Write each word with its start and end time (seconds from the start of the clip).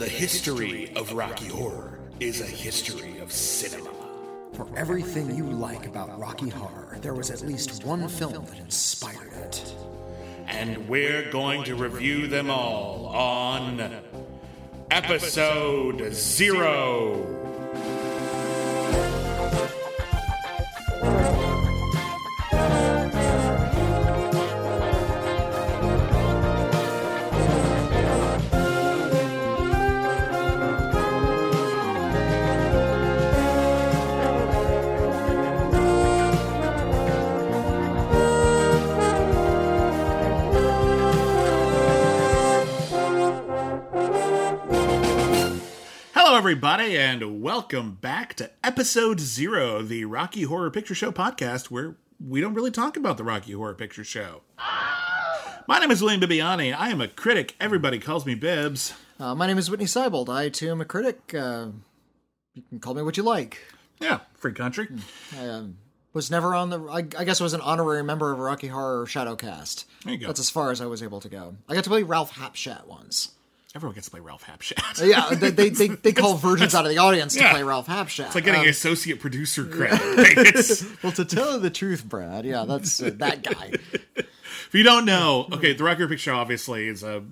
The 0.00 0.08
history 0.08 0.90
of 0.96 1.12
Rocky 1.12 1.48
Horror 1.48 1.98
is 2.20 2.40
a 2.40 2.46
history 2.46 3.18
of 3.18 3.30
cinema. 3.30 3.90
For 4.54 4.66
everything 4.74 5.36
you 5.36 5.44
like 5.44 5.86
about 5.86 6.18
Rocky 6.18 6.48
Horror, 6.48 6.96
there 7.02 7.12
was 7.12 7.30
at 7.30 7.42
least 7.42 7.84
one 7.84 8.08
film 8.08 8.46
that 8.46 8.58
inspired 8.58 9.30
it. 9.34 9.74
And 10.46 10.88
we're 10.88 11.30
going 11.30 11.64
to 11.64 11.74
review 11.74 12.28
them 12.28 12.48
all 12.48 13.08
on 13.08 14.00
Episode 14.90 16.14
Zero. 16.14 17.39
Everybody, 46.50 46.98
and 46.98 47.40
welcome 47.40 47.92
back 47.92 48.34
to 48.34 48.50
Episode 48.64 49.20
Zero, 49.20 49.82
the 49.82 50.04
Rocky 50.04 50.42
Horror 50.42 50.72
Picture 50.72 50.96
Show 50.96 51.12
podcast, 51.12 51.66
where 51.66 51.94
we 52.18 52.40
don't 52.40 52.54
really 52.54 52.72
talk 52.72 52.96
about 52.96 53.18
the 53.18 53.22
Rocky 53.22 53.52
Horror 53.52 53.76
Picture 53.76 54.02
Show. 54.02 54.40
My 55.68 55.78
name 55.78 55.92
is 55.92 56.02
William 56.02 56.20
Bibiani. 56.20 56.76
I 56.76 56.88
am 56.88 57.00
a 57.00 57.06
critic. 57.06 57.54
Everybody 57.60 58.00
calls 58.00 58.26
me 58.26 58.34
Bibbs. 58.34 58.94
Uh, 59.20 59.32
my 59.36 59.46
name 59.46 59.58
is 59.58 59.70
Whitney 59.70 59.86
Seibold. 59.86 60.28
I 60.28 60.48
too 60.48 60.72
am 60.72 60.80
a 60.80 60.84
critic. 60.84 61.32
Uh, 61.32 61.68
you 62.54 62.64
can 62.68 62.80
call 62.80 62.94
me 62.94 63.02
what 63.02 63.16
you 63.16 63.22
like. 63.22 63.58
Yeah, 64.00 64.18
free 64.34 64.52
country. 64.52 64.88
I 65.38 65.46
um, 65.46 65.78
was 66.12 66.32
never 66.32 66.56
on 66.56 66.70
the. 66.70 66.80
I, 66.80 66.98
I 67.16 67.22
guess 67.22 67.40
I 67.40 67.44
was 67.44 67.54
an 67.54 67.60
honorary 67.60 68.02
member 68.02 68.32
of 68.32 68.40
Rocky 68.40 68.66
Horror 68.66 69.06
Shadowcast. 69.06 69.84
There 70.02 70.14
you 70.14 70.18
go. 70.18 70.26
That's 70.26 70.40
as 70.40 70.50
far 70.50 70.72
as 70.72 70.80
I 70.80 70.86
was 70.86 71.00
able 71.00 71.20
to 71.20 71.28
go. 71.28 71.54
I 71.68 71.74
got 71.74 71.84
to 71.84 71.90
play 71.90 72.02
Ralph 72.02 72.32
Hapschatt 72.32 72.88
once. 72.88 73.36
Everyone 73.74 73.94
gets 73.94 74.06
to 74.06 74.10
play 74.10 74.20
Ralph 74.20 74.44
Hapschatt. 74.44 75.06
Yeah, 75.08 75.32
they 75.34 75.50
they, 75.50 75.68
they, 75.68 75.86
they 76.02 76.12
call 76.12 76.34
virgins 76.34 76.74
out 76.74 76.84
of 76.84 76.90
the 76.90 76.98
audience 76.98 77.34
to 77.34 77.40
Yeah. 77.40 77.52
play 77.52 77.62
Ralph 77.62 77.86
Hapschatt. 77.86 78.26
It's 78.26 78.34
like 78.34 78.44
getting 78.44 78.62
Um, 78.62 78.68
associate 78.68 79.20
producer 79.20 79.64
credit. 79.66 80.82
Well, 81.04 81.12
to 81.12 81.24
tell 81.24 81.52
you 81.52 81.60
the 81.60 81.70
truth, 81.70 82.04
Brad, 82.04 82.44
yeah, 82.44 82.64
that's 82.66 83.00
uh, 83.00 83.10
that 83.18 83.42
guy. 83.44 83.72
If 84.70 84.74
you 84.76 84.84
don't 84.84 85.04
know, 85.04 85.48
okay, 85.52 85.72
the 85.72 85.82
Rocky 85.82 85.96
Horror 85.96 86.10
Picture 86.10 86.30
Show 86.30 86.36
obviously 86.36 86.86
is 86.86 87.02
a 87.02 87.24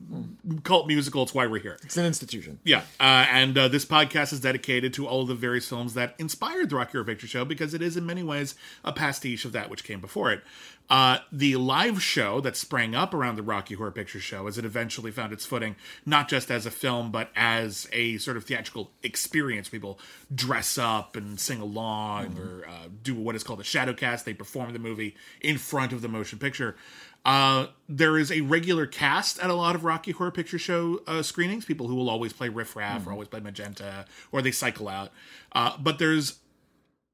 cult 0.65 0.89
musical. 0.89 1.23
It's 1.23 1.33
why 1.33 1.47
we're 1.47 1.61
here. 1.61 1.79
It's 1.85 1.97
an 1.97 2.05
institution. 2.05 2.59
Yeah, 2.65 2.81
uh, 2.99 3.27
and 3.31 3.57
uh, 3.57 3.69
this 3.69 3.85
podcast 3.85 4.33
is 4.33 4.41
dedicated 4.41 4.93
to 4.95 5.07
all 5.07 5.23
of 5.23 5.29
the 5.29 5.37
various 5.37 5.69
films 5.69 5.95
that 5.95 6.17
inspired 6.19 6.71
the 6.71 6.75
Rocky 6.75 6.95
Horror 6.95 7.05
Picture 7.05 7.29
Show 7.29 7.45
because 7.45 7.75
it 7.75 7.81
is 7.81 7.97
in 7.97 8.05
many 8.05 8.25
ways 8.25 8.57
a 8.85 8.93
pastiche 8.93 9.45
of 9.45 9.53
that 9.53 9.71
which 9.71 9.85
came 9.85 10.01
before 10.01 10.33
it. 10.33 10.43
Uh, 10.91 11.19
the 11.31 11.55
live 11.55 12.03
show 12.03 12.41
that 12.41 12.57
sprang 12.57 12.95
up 12.95 13.13
around 13.15 13.37
the 13.37 13.43
Rocky 13.43 13.75
Horror 13.75 13.93
Picture 13.93 14.19
Show 14.19 14.49
as 14.49 14.59
it 14.59 14.65
eventually 14.65 15.13
found 15.13 15.33
its 15.33 15.45
footing, 15.45 15.77
not 16.07 16.29
just 16.29 16.51
as 16.51 16.67
a 16.67 16.73
film, 16.73 17.13
but 17.13 17.31
as 17.37 17.87
a 17.93 18.17
sort 18.19 18.37
of 18.37 18.45
theatrical 18.45 18.91
experience. 19.05 19.69
People 19.69 20.01
dress 20.35 20.77
up 20.77 21.15
and 21.15 21.39
sing 21.39 21.61
along 21.61 22.37
or 22.39 22.67
uh, 22.67 22.89
do 23.03 23.15
what 23.15 23.37
is 23.37 23.45
called 23.45 23.61
a 23.61 23.65
shadow 23.65 23.93
cast. 23.93 24.25
They 24.25 24.35
perform 24.35 24.73
the 24.73 24.81
movie 24.81 25.15
in 25.41 25.59
front 25.59 25.93
of 25.93 26.03
the 26.03 26.09
motion 26.09 26.41
picture. 26.41 26.75
Uh, 27.25 27.67
there 27.89 28.17
is 28.17 28.33
a 28.33 28.41
regular 28.43 28.87
cast 28.87 29.39
at 29.41 29.51
a 29.51 29.55
lot 29.55 29.75
of 29.75 29.85
Rocky 29.85 30.13
Horror 30.13 30.31
Picture 30.31 30.59
Show 30.59 31.01
uh, 31.07 31.23
screenings. 31.23 31.65
People 31.65 31.89
who 31.89 31.95
will 31.95 32.09
always 32.09 32.33
play 32.33 32.49
Riff 32.49 32.75
Raff 32.77 33.07
or 33.07 33.13
always 33.13 33.29
play 33.29 33.41
Magenta, 33.41 34.07
or 34.33 34.41
they 34.41 34.51
cycle 34.53 34.89
out. 34.89 35.11
Uh, 35.53 35.77
but 35.79 35.99
there's 35.99 36.39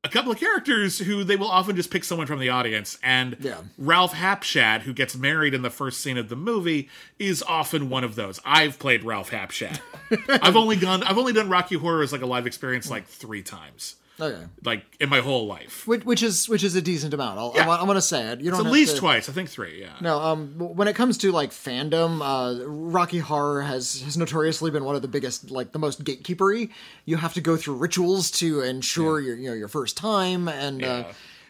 a 0.04 0.08
couple 0.08 0.30
of 0.30 0.38
characters 0.38 0.98
who 0.98 1.24
they 1.24 1.34
will 1.34 1.48
often 1.50 1.74
just 1.74 1.90
pick 1.90 2.04
someone 2.04 2.26
from 2.26 2.38
the 2.38 2.50
audience. 2.50 2.98
And 3.02 3.38
Yeah. 3.40 3.56
Ralph 3.78 4.12
Hapschatt, 4.12 4.82
who 4.82 4.92
gets 4.92 5.16
married 5.16 5.54
in 5.54 5.62
the 5.62 5.70
first 5.70 6.00
scene 6.02 6.18
of 6.18 6.28
the 6.28 6.36
movie, 6.36 6.90
is 7.18 7.42
often 7.42 7.88
one 7.88 8.04
of 8.04 8.14
those. 8.14 8.38
I've 8.44 8.78
played 8.78 9.02
Ralph 9.02 9.30
Hapschatt. 9.30 9.80
I've 10.42 10.56
only 10.56 10.76
gone. 10.76 11.02
I've 11.02 11.16
only 11.18 11.32
done 11.32 11.48
Rocky 11.48 11.76
Horror 11.76 12.02
as 12.02 12.12
like 12.12 12.20
a 12.22 12.26
live 12.26 12.46
experience 12.46 12.90
like 12.90 13.06
three 13.06 13.42
times, 13.42 13.96
Okay. 14.20 14.44
like 14.64 14.84
in 15.00 15.08
my 15.08 15.20
whole 15.20 15.46
life. 15.46 15.86
Which, 15.88 16.04
which 16.04 16.22
is 16.22 16.48
which 16.48 16.62
is 16.62 16.76
a 16.76 16.82
decent 16.82 17.12
amount. 17.14 17.38
I'll, 17.38 17.52
Yeah. 17.56 17.68
I, 17.68 17.80
am 17.80 17.86
going 17.86 17.96
to 17.96 18.00
say 18.02 18.28
it. 18.32 18.40
You 18.40 18.50
don't 18.52 18.64
At 18.66 18.72
least 18.72 18.94
to- 18.94 19.00
twice, 19.00 19.28
I 19.28 19.32
think 19.32 19.48
three. 19.48 19.80
Yeah. 19.80 19.94
No, 20.00 20.20
um, 20.20 20.54
when 20.58 20.86
it 20.86 20.94
comes 20.94 21.18
to 21.18 21.32
like 21.32 21.50
fandom, 21.50 22.20
uh, 22.22 22.64
Rocky 22.66 23.18
Horror 23.18 23.62
has 23.62 24.02
has 24.02 24.16
notoriously 24.16 24.70
been 24.70 24.84
one 24.84 24.94
of 24.94 25.02
the 25.02 25.08
biggest, 25.08 25.50
like 25.50 25.72
the 25.72 25.78
most 25.80 26.04
gatekeepery. 26.04 26.70
You 27.06 27.16
have 27.16 27.34
to 27.34 27.40
go 27.40 27.56
through 27.56 27.74
rituals 27.74 28.30
to 28.32 28.60
ensure 28.60 29.20
your 29.20 29.36
you 29.36 29.48
know 29.48 29.54
your 29.56 29.68
first 29.68 29.96
time, 29.96 30.46
and 30.48 30.84
uh, 30.84 31.04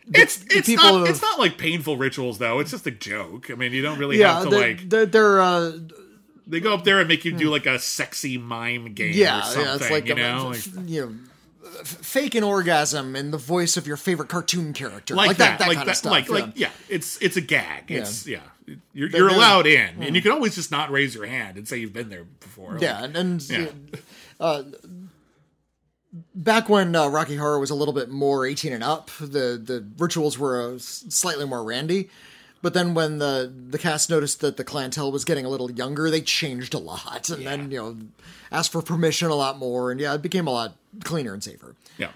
the- 0.08 0.20
It's 0.22 0.36
the 0.38 0.56
it's 0.58 0.66
people 0.66 0.84
not 0.84 0.98
who- 1.00 1.06
it's 1.06 1.20
not 1.22 1.38
like 1.38 1.58
painful 1.58 1.98
rituals 1.98 2.38
though. 2.38 2.60
It's 2.60 2.70
just 2.70 2.86
a 2.86 2.90
joke. 2.90 3.50
I 3.50 3.56
mean, 3.56 3.72
you 3.72 3.82
don't 3.82 3.98
really 3.98 4.18
yeah, 4.18 4.34
have 4.36 4.44
to 4.44 4.50
they, 4.50 4.74
like 4.74 4.88
they're, 4.88 5.06
they're 5.06 5.40
uh, 5.42 5.72
they 6.46 6.60
go 6.60 6.72
up 6.74 6.84
there 6.84 6.98
and 7.00 7.08
make 7.08 7.24
you 7.26 7.32
do 7.32 7.50
like 7.50 7.66
a 7.66 7.78
sexy 7.78 8.38
mime 8.38 8.92
game 8.94 9.12
yeah, 9.14 9.38
or 9.38 9.42
something. 9.42 9.62
yeah, 9.64 9.74
it's 9.76 9.90
like, 9.90 10.06
you 10.06 10.14
know, 10.14 10.50
f- 10.50 10.76
like, 10.76 10.88
you 10.88 11.00
know, 11.00 11.08
f- 11.08 11.30
fake 11.84 12.34
an 12.34 12.44
orgasm 12.44 13.16
in 13.16 13.30
the 13.30 13.38
voice 13.38 13.76
of 13.76 13.86
your 13.86 13.96
favorite 13.96 14.28
cartoon 14.28 14.72
character, 14.72 15.14
like, 15.14 15.28
like, 15.28 15.36
that, 15.38 15.58
that, 15.58 15.68
like 15.68 15.76
kind 15.78 15.88
that, 15.88 15.92
of 15.92 15.96
stuff. 15.96 16.12
like 16.12 16.28
yeah. 16.28 16.34
like 16.34 16.52
yeah. 16.54 16.70
It's 16.88 17.20
it's 17.20 17.36
a 17.36 17.40
gag. 17.40 17.90
It's 17.90 18.26
yeah. 18.26 18.40
You're, 18.94 19.10
you're 19.10 19.28
allowed 19.28 19.66
in, 19.66 20.02
and 20.02 20.16
you 20.16 20.22
can 20.22 20.32
always 20.32 20.54
just 20.54 20.70
not 20.70 20.90
raise 20.90 21.14
your 21.14 21.26
hand 21.26 21.58
and 21.58 21.68
say 21.68 21.76
you've 21.76 21.92
been 21.92 22.08
there 22.08 22.24
before. 22.24 22.78
Yeah, 22.80 23.00
Like, 23.02 23.04
and, 23.04 23.16
and 23.16 23.50
Yeah. 23.50 23.66
uh, 24.40 24.62
back 26.34 26.68
when 26.68 26.96
uh, 26.96 27.08
Rocky 27.08 27.36
Horror 27.36 27.58
was 27.58 27.70
a 27.70 27.74
little 27.74 27.92
bit 27.94 28.08
more 28.08 28.46
eighteen 28.46 28.72
and 28.72 28.82
up, 28.82 29.10
the 29.20 29.60
the 29.62 29.86
rituals 29.98 30.38
were 30.38 30.74
uh, 30.74 30.78
slightly 30.78 31.44
more 31.44 31.62
randy. 31.62 32.08
But 32.64 32.72
then 32.72 32.94
when 32.94 33.18
the 33.18 33.52
the 33.68 33.76
cast 33.76 34.08
noticed 34.08 34.40
that 34.40 34.56
the 34.56 34.64
clientele 34.64 35.12
was 35.12 35.22
getting 35.26 35.44
a 35.44 35.50
little 35.50 35.70
younger, 35.70 36.08
they 36.08 36.22
changed 36.22 36.72
a 36.72 36.78
lot, 36.78 37.28
and 37.28 37.46
then 37.46 37.70
you 37.70 37.76
know 37.76 37.96
asked 38.50 38.72
for 38.72 38.80
permission 38.80 39.28
a 39.28 39.34
lot 39.34 39.58
more, 39.58 39.90
and 39.90 40.00
yeah, 40.00 40.14
it 40.14 40.22
became 40.22 40.46
a 40.46 40.50
lot 40.50 40.74
cleaner 41.04 41.34
and 41.34 41.44
safer. 41.44 41.76
yeah, 41.98 42.12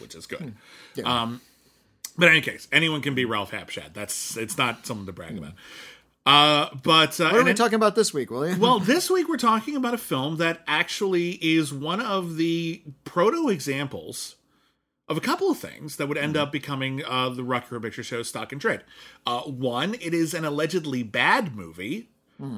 which 0.00 0.16
is 0.16 0.26
good. 0.26 0.54
Yeah. 0.96 1.04
Um, 1.04 1.40
but 2.18 2.26
in 2.26 2.32
any 2.32 2.40
case, 2.40 2.66
anyone 2.72 3.00
can 3.00 3.14
be 3.14 3.24
Ralph 3.24 3.52
Hapschatt. 3.52 3.92
That's 3.94 4.36
it's 4.36 4.58
not 4.58 4.86
something 4.86 5.06
to 5.06 5.12
brag 5.12 5.38
about. 5.38 5.52
Uh, 6.26 6.74
but 6.82 7.20
uh, 7.20 7.26
what 7.26 7.34
are 7.34 7.38
we 7.38 7.44
then- 7.44 7.54
talking 7.54 7.76
about 7.76 7.94
this 7.94 8.12
week, 8.12 8.32
William? 8.32 8.58
Well, 8.58 8.80
this 8.80 9.08
week 9.08 9.28
we're 9.28 9.36
talking 9.36 9.76
about 9.76 9.94
a 9.94 9.98
film 9.98 10.38
that 10.38 10.62
actually 10.66 11.38
is 11.40 11.72
one 11.72 12.00
of 12.00 12.36
the 12.38 12.82
proto 13.04 13.50
examples 13.50 14.34
of 15.12 15.18
a 15.18 15.20
couple 15.20 15.50
of 15.50 15.58
things 15.58 15.96
that 15.96 16.08
would 16.08 16.18
end 16.18 16.36
up 16.36 16.50
becoming 16.50 17.04
uh, 17.04 17.28
the 17.28 17.44
Rocky 17.44 17.66
Horror 17.68 17.80
Picture 17.80 18.02
Show 18.02 18.22
stock 18.22 18.50
and 18.50 18.60
trade. 18.60 18.80
Uh, 19.26 19.42
one, 19.42 19.94
it 19.94 20.12
is 20.12 20.34
an 20.34 20.44
allegedly 20.44 21.02
bad 21.02 21.54
movie 21.54 22.08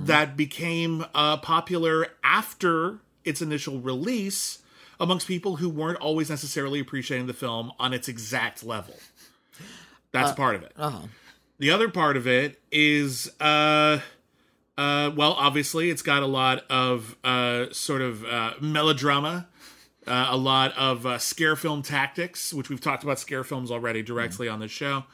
that 0.07 0.35
became 0.35 1.05
uh, 1.15 1.37
popular 1.37 2.07
after 2.23 3.01
its 3.23 3.43
initial 3.43 3.81
release 3.81 4.61
amongst 4.99 5.27
people 5.27 5.57
who 5.57 5.69
weren't 5.69 5.99
always 5.99 6.31
necessarily 6.31 6.81
appreciating 6.81 7.27
the 7.27 7.35
film 7.35 7.71
on 7.79 7.93
its 7.93 8.09
exact 8.09 8.65
level. 8.65 8.95
That's 10.13 10.33
part 10.33 10.55
of 10.55 10.63
it. 10.63 10.73
uh-huh. 10.79 11.09
The 11.59 11.71
other 11.71 11.89
part 11.89 12.17
of 12.17 12.27
it 12.27 12.61
is, 12.73 13.31
uh, 13.41 14.01
uh, 14.79 15.11
well, 15.15 15.35
obviously, 15.35 15.91
it's 15.91 16.03
got 16.03 16.23
a 16.23 16.27
lot 16.27 16.65
of 16.71 17.17
uh, 17.23 17.67
sort 17.73 18.01
of 18.01 18.25
uh, 18.25 18.55
melodrama, 18.61 19.49
uh, 20.07 20.29
a 20.31 20.37
lot 20.37 20.77
of 20.77 21.07
uh, 21.07 21.19
scare 21.19 21.57
film 21.57 21.83
tactics, 21.83 22.53
which 22.53 22.69
we've 22.69 22.81
talked 22.81 23.05
about 23.05 23.19
scare 23.19 23.45
films 23.45 23.71
already 23.71 24.03
directly 24.03 24.49
on 24.49 24.61
this 24.61 24.71
show. 24.71 25.05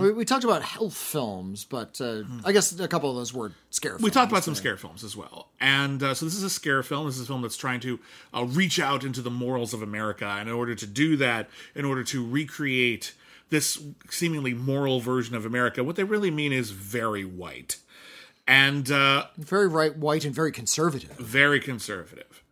we, 0.00 0.12
we 0.12 0.24
talked 0.24 0.44
about 0.44 0.62
health 0.62 0.96
films, 0.96 1.64
but 1.64 2.00
uh, 2.00 2.22
I 2.44 2.52
guess 2.52 2.78
a 2.78 2.86
couple 2.86 3.10
of 3.10 3.16
those 3.16 3.34
were 3.34 3.52
scare. 3.70 3.96
Hmm. 3.96 4.04
We 4.04 4.10
talked 4.10 4.30
about 4.30 4.44
some 4.44 4.54
scare 4.54 4.76
films 4.76 5.02
as 5.02 5.16
well. 5.16 5.48
And 5.60 6.02
uh, 6.02 6.14
so 6.14 6.24
this 6.24 6.36
is 6.36 6.44
a 6.44 6.50
scare 6.50 6.84
film. 6.84 7.06
This 7.06 7.16
is 7.16 7.22
a 7.22 7.26
film 7.26 7.42
that's 7.42 7.56
trying 7.56 7.80
to 7.80 7.98
uh, 8.32 8.44
reach 8.44 8.78
out 8.78 9.02
into 9.02 9.22
the 9.22 9.30
morals 9.30 9.74
of 9.74 9.82
America. 9.82 10.24
And 10.24 10.48
in 10.48 10.54
order 10.54 10.76
to 10.76 10.86
do 10.86 11.16
that, 11.16 11.48
in 11.74 11.84
order 11.84 12.04
to 12.04 12.24
recreate 12.24 13.14
this 13.50 13.82
seemingly 14.08 14.54
moral 14.54 15.00
version 15.00 15.34
of 15.34 15.44
America, 15.44 15.82
what 15.82 15.96
they 15.96 16.04
really 16.04 16.30
mean 16.30 16.52
is 16.52 16.70
very 16.70 17.24
white. 17.24 17.78
And 18.46 18.88
uh, 18.88 19.26
very 19.36 19.66
right, 19.66 19.96
white, 19.96 20.24
and 20.24 20.32
very 20.32 20.52
conservative. 20.52 21.10
very 21.16 21.58
conservative. 21.58 22.44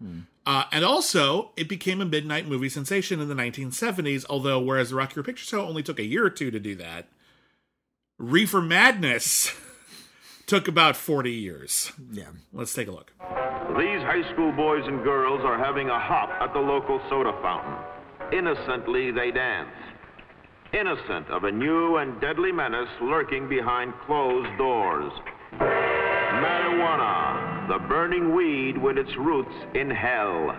Uh, 0.47 0.65
and 0.73 0.85
also, 0.85 1.53
it 1.57 1.69
became 1.69 2.01
a 2.01 2.05
midnight 2.05 2.47
movie 2.47 2.69
sensation 2.69 3.21
in 3.21 3.29
the 3.29 3.35
1970s, 3.35 4.25
although 4.29 4.61
whereas 4.61 4.91
the 4.91 4.97
Rocky 4.97 5.15
Horror 5.15 5.25
Picture 5.25 5.45
Show 5.45 5.67
only 5.67 5.83
took 5.83 5.99
a 5.99 6.05
year 6.05 6.27
or 6.27 6.31
two 6.31 6.51
to 6.51 6.61
do 6.61 6.75
that, 6.77 7.09
Reefer 8.19 8.61
Madness 8.61 9.55
took 10.47 10.69
about 10.69 10.97
40 10.97 11.33
years. 11.33 11.93
Yeah. 12.13 12.29
Let's 12.53 12.75
take 12.75 12.89
a 12.89 12.91
look. 12.91 13.13
These 13.79 14.03
high 14.03 14.31
school 14.33 14.53
boys 14.53 14.83
and 14.87 15.03
girls 15.03 15.41
are 15.45 15.59
having 15.59 15.89
a 15.89 15.99
hop 15.99 16.31
at 16.41 16.53
the 16.53 16.61
local 16.61 17.01
soda 17.09 17.33
fountain. 17.43 17.75
Innocently, 18.33 19.11
they 19.11 19.31
dance. 19.31 19.71
Innocent 20.73 21.29
of 21.31 21.45
a 21.45 21.51
new 21.51 21.97
and 21.97 22.21
deadly 22.21 22.53
menace 22.53 22.89
lurking 23.01 23.49
behind 23.49 23.95
closed 24.07 24.59
doors. 24.59 25.11
Marijuana. 25.55 27.54
The 27.69 27.79
burning 27.89 28.35
weed 28.35 28.77
with 28.77 28.99
its 28.99 29.11
roots 29.17 29.55
in 29.75 29.91
hell. 29.91 30.57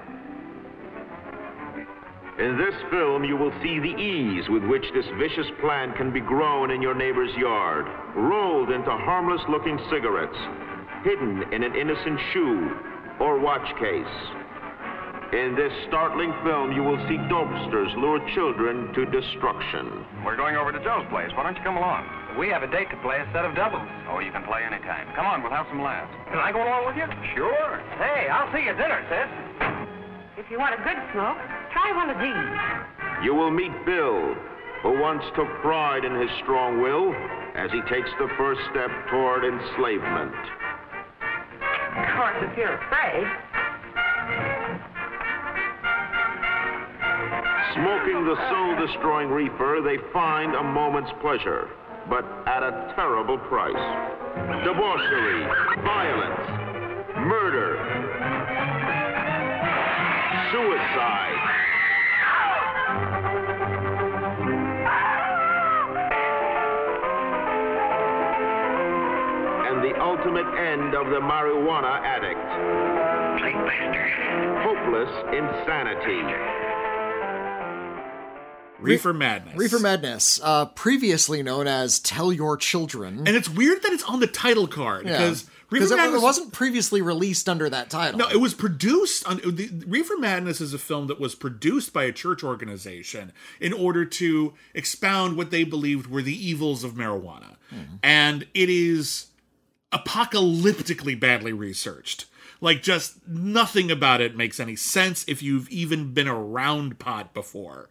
In 2.39 2.57
this 2.57 2.75
film, 2.91 3.23
you 3.23 3.37
will 3.37 3.53
see 3.63 3.79
the 3.79 3.95
ease 3.95 4.49
with 4.49 4.63
which 4.65 4.83
this 4.93 5.05
vicious 5.17 5.47
plant 5.61 5.95
can 5.95 6.11
be 6.11 6.19
grown 6.19 6.71
in 6.71 6.81
your 6.81 6.95
neighbor's 6.95 7.33
yard, 7.37 7.85
rolled 8.15 8.71
into 8.71 8.89
harmless 8.89 9.41
looking 9.47 9.79
cigarettes, 9.89 10.37
hidden 11.03 11.43
in 11.53 11.63
an 11.63 11.75
innocent 11.75 12.19
shoe 12.33 12.71
or 13.21 13.39
watch 13.39 13.65
case. 13.79 14.15
In 15.31 15.55
this 15.55 15.71
startling 15.87 16.33
film, 16.43 16.71
you 16.71 16.83
will 16.83 16.97
see 17.07 17.17
dopesters 17.31 17.95
lure 17.97 18.19
children 18.33 18.93
to 18.93 19.05
destruction. 19.05 20.05
We're 20.25 20.37
going 20.37 20.55
over 20.55 20.71
to 20.71 20.83
Joe's 20.83 21.05
place. 21.09 21.29
Why 21.35 21.43
don't 21.43 21.55
you 21.55 21.63
come 21.63 21.77
along? 21.77 22.24
We 22.37 22.49
have 22.49 22.63
a 22.63 22.67
date 22.67 22.89
to 22.91 22.97
play 22.97 23.19
a 23.19 23.25
set 23.31 23.45
of 23.45 23.55
doubles. 23.55 23.87
Oh, 24.11 24.19
you 24.19 24.31
can 24.31 24.43
play 24.43 24.61
anytime. 24.63 25.07
Come 25.15 25.25
on, 25.25 25.41
we'll 25.41 25.55
have 25.55 25.67
some 25.69 25.81
laughs. 25.81 26.11
Can 26.27 26.37
I 26.37 26.51
go 26.51 26.59
along 26.61 26.85
with 26.85 26.97
you? 26.97 27.07
Sure. 27.33 27.79
Hey, 27.97 28.27
I'll 28.27 28.51
see 28.51 28.63
you 28.63 28.71
at 28.71 28.77
dinner, 28.77 28.99
sis. 29.07 29.29
If 30.37 30.51
you 30.51 30.59
want 30.59 30.75
a 30.75 30.83
good 30.83 30.99
smoke, 31.15 31.39
try 31.71 31.95
one 31.95 32.11
of 32.11 32.19
these. 32.19 33.23
You 33.23 33.33
will 33.33 33.51
meet 33.51 33.71
Bill, 33.85 34.35
who 34.83 34.99
once 34.99 35.23
took 35.35 35.47
pride 35.63 36.03
in 36.03 36.13
his 36.19 36.29
strong 36.43 36.81
will 36.81 37.15
as 37.55 37.71
he 37.71 37.79
takes 37.87 38.11
the 38.19 38.27
first 38.37 38.59
step 38.69 38.91
toward 39.09 39.47
enslavement. 39.47 40.35
Of 41.95 42.07
course, 42.19 42.35
if 42.43 42.57
you're 42.59 42.75
afraid. 42.75 43.25
Smoking 47.79 48.27
the 48.27 48.35
soul 48.51 48.75
destroying 48.85 49.29
reefer, 49.29 49.79
they 49.83 49.97
find 50.11 50.53
a 50.53 50.63
moment's 50.63 51.11
pleasure, 51.21 51.69
but 52.09 52.25
at 52.47 52.63
a 52.63 52.93
terrible 52.95 53.37
price. 53.37 53.73
Debauchery, 54.63 55.41
violence, 55.83 56.47
murder, 57.25 57.77
suicide. 60.51 61.41
And 69.67 69.83
the 69.83 69.99
ultimate 69.99 70.47
end 70.59 70.93
of 70.95 71.07
the 71.07 71.19
marijuana 71.19 72.01
addict. 72.03 72.39
Hopeless 74.63 75.11
insanity. 75.33 76.64
Reefer 78.85 79.13
Madness. 79.13 79.55
Reefer 79.55 79.79
Madness, 79.79 80.39
uh, 80.43 80.65
previously 80.67 81.43
known 81.43 81.67
as 81.67 81.99
Tell 81.99 82.31
Your 82.31 82.57
Children. 82.57 83.19
And 83.27 83.35
it's 83.35 83.49
weird 83.49 83.83
that 83.83 83.91
it's 83.91 84.03
on 84.03 84.19
the 84.19 84.27
title 84.27 84.67
card 84.67 85.05
because 85.05 85.49
Reefer 85.69 85.93
it, 85.93 85.97
Madness 85.97 86.21
it 86.21 86.23
wasn't 86.23 86.53
previously 86.53 87.01
released 87.01 87.49
under 87.49 87.69
that 87.69 87.89
title. 87.89 88.19
No, 88.19 88.29
it 88.29 88.39
was 88.39 88.53
produced 88.53 89.27
on 89.27 89.37
the 89.37 89.83
Reefer 89.87 90.17
Madness 90.17 90.61
is 90.61 90.73
a 90.73 90.77
film 90.79 91.07
that 91.07 91.19
was 91.19 91.35
produced 91.35 91.91
by 91.93 92.03
a 92.03 92.11
church 92.11 92.43
organization 92.43 93.31
in 93.59 93.73
order 93.73 94.05
to 94.05 94.53
expound 94.73 95.37
what 95.37 95.51
they 95.51 95.63
believed 95.63 96.07
were 96.07 96.21
the 96.21 96.35
evils 96.35 96.83
of 96.83 96.93
marijuana. 96.93 97.55
And 98.01 98.47
it 98.53 98.69
is 98.69 99.27
apocalyptically 99.91 101.19
badly 101.19 101.51
researched. 101.51 102.25
Like 102.61 102.81
just 102.81 103.27
nothing 103.27 103.91
about 103.91 104.21
it 104.21 104.37
makes 104.37 104.59
any 104.59 104.75
sense 104.75 105.25
if 105.27 105.43
you've 105.43 105.69
even 105.69 106.13
been 106.13 106.27
around 106.27 106.99
pot 106.99 107.33
before. 107.33 107.89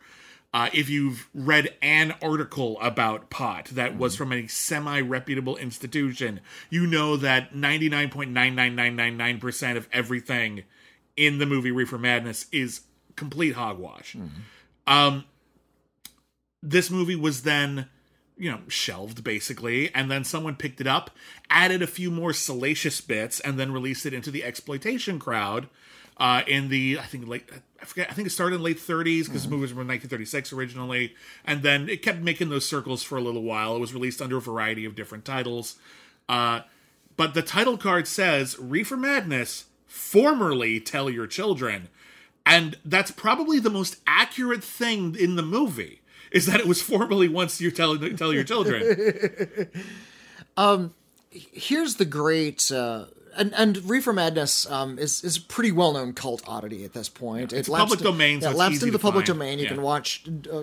Uh, 0.54 0.70
if 0.72 0.88
you've 0.88 1.28
read 1.34 1.74
an 1.82 2.14
article 2.22 2.78
about 2.80 3.28
pot 3.28 3.66
that 3.72 3.98
was 3.98 4.14
from 4.14 4.32
a 4.32 4.46
semi 4.46 5.00
reputable 5.00 5.56
institution, 5.56 6.38
you 6.70 6.86
know 6.86 7.16
that 7.16 7.52
99.99999% 7.52 9.76
of 9.76 9.88
everything 9.92 10.62
in 11.16 11.38
the 11.38 11.46
movie 11.46 11.72
Reefer 11.72 11.98
Madness 11.98 12.46
is 12.52 12.82
complete 13.16 13.54
hogwash. 13.54 14.14
Um, 14.86 15.24
this 16.62 16.88
movie 16.88 17.16
was 17.16 17.42
then, 17.42 17.88
you 18.38 18.48
know, 18.48 18.60
shelved 18.68 19.24
basically, 19.24 19.92
and 19.92 20.08
then 20.08 20.22
someone 20.22 20.54
picked 20.54 20.80
it 20.80 20.86
up, 20.86 21.10
added 21.50 21.82
a 21.82 21.88
few 21.88 22.12
more 22.12 22.32
salacious 22.32 23.00
bits, 23.00 23.40
and 23.40 23.58
then 23.58 23.72
released 23.72 24.06
it 24.06 24.14
into 24.14 24.30
the 24.30 24.44
exploitation 24.44 25.18
crowd. 25.18 25.68
Uh, 26.16 26.42
in 26.46 26.68
the 26.68 26.98
I 27.00 27.02
think 27.02 27.26
late 27.26 27.48
I 27.82 27.84
forget 27.84 28.08
I 28.08 28.14
think 28.14 28.26
it 28.26 28.30
started 28.30 28.56
in 28.56 28.62
late 28.62 28.78
30s 28.78 29.24
because 29.24 29.44
the 29.44 29.48
movie 29.48 29.62
was 29.62 29.70
from 29.70 29.88
1936 29.88 30.52
originally, 30.52 31.14
and 31.44 31.62
then 31.62 31.88
it 31.88 32.02
kept 32.02 32.20
making 32.20 32.50
those 32.50 32.64
circles 32.64 33.02
for 33.02 33.18
a 33.18 33.20
little 33.20 33.42
while. 33.42 33.74
It 33.74 33.80
was 33.80 33.92
released 33.92 34.22
under 34.22 34.36
a 34.36 34.40
variety 34.40 34.84
of 34.84 34.94
different 34.94 35.24
titles, 35.24 35.76
uh, 36.28 36.60
but 37.16 37.34
the 37.34 37.42
title 37.42 37.76
card 37.76 38.06
says 38.06 38.56
"Reefer 38.58 38.96
Madness," 38.96 39.64
formerly 39.86 40.78
"Tell 40.78 41.10
Your 41.10 41.26
Children," 41.26 41.88
and 42.46 42.78
that's 42.84 43.10
probably 43.10 43.58
the 43.58 43.70
most 43.70 43.96
accurate 44.06 44.62
thing 44.62 45.16
in 45.16 45.34
the 45.34 45.42
movie. 45.42 46.00
Is 46.30 46.46
that 46.46 46.60
it 46.60 46.66
was 46.66 46.80
formerly 46.80 47.28
once 47.28 47.60
you 47.60 47.72
tell 47.72 47.98
tell 47.98 48.32
your 48.32 48.44
children? 48.44 49.68
um, 50.56 50.94
Here's 51.34 51.96
the 51.96 52.04
great. 52.04 52.70
Uh, 52.70 53.06
and, 53.36 53.54
and 53.54 53.88
Reefer 53.88 54.12
Madness 54.12 54.70
um, 54.70 54.98
is 54.98 55.22
is 55.24 55.36
a 55.36 55.40
pretty 55.40 55.72
well 55.72 55.92
known 55.92 56.12
cult 56.12 56.42
oddity 56.46 56.84
at 56.84 56.92
this 56.92 57.08
point. 57.08 57.52
it's 57.52 57.68
lapsed 57.68 57.82
public 57.88 58.00
in- 58.00 58.04
domain, 58.04 58.40
so 58.40 58.46
yeah, 58.46 58.50
it's 58.50 58.58
lapsed 58.58 58.82
into 58.82 58.92
the 58.92 58.98
public 58.98 59.26
find. 59.26 59.38
domain. 59.38 59.58
You 59.58 59.64
Yeah. 59.64 59.70
can 59.70 59.82
watch 59.82 60.24
uh, 60.52 60.62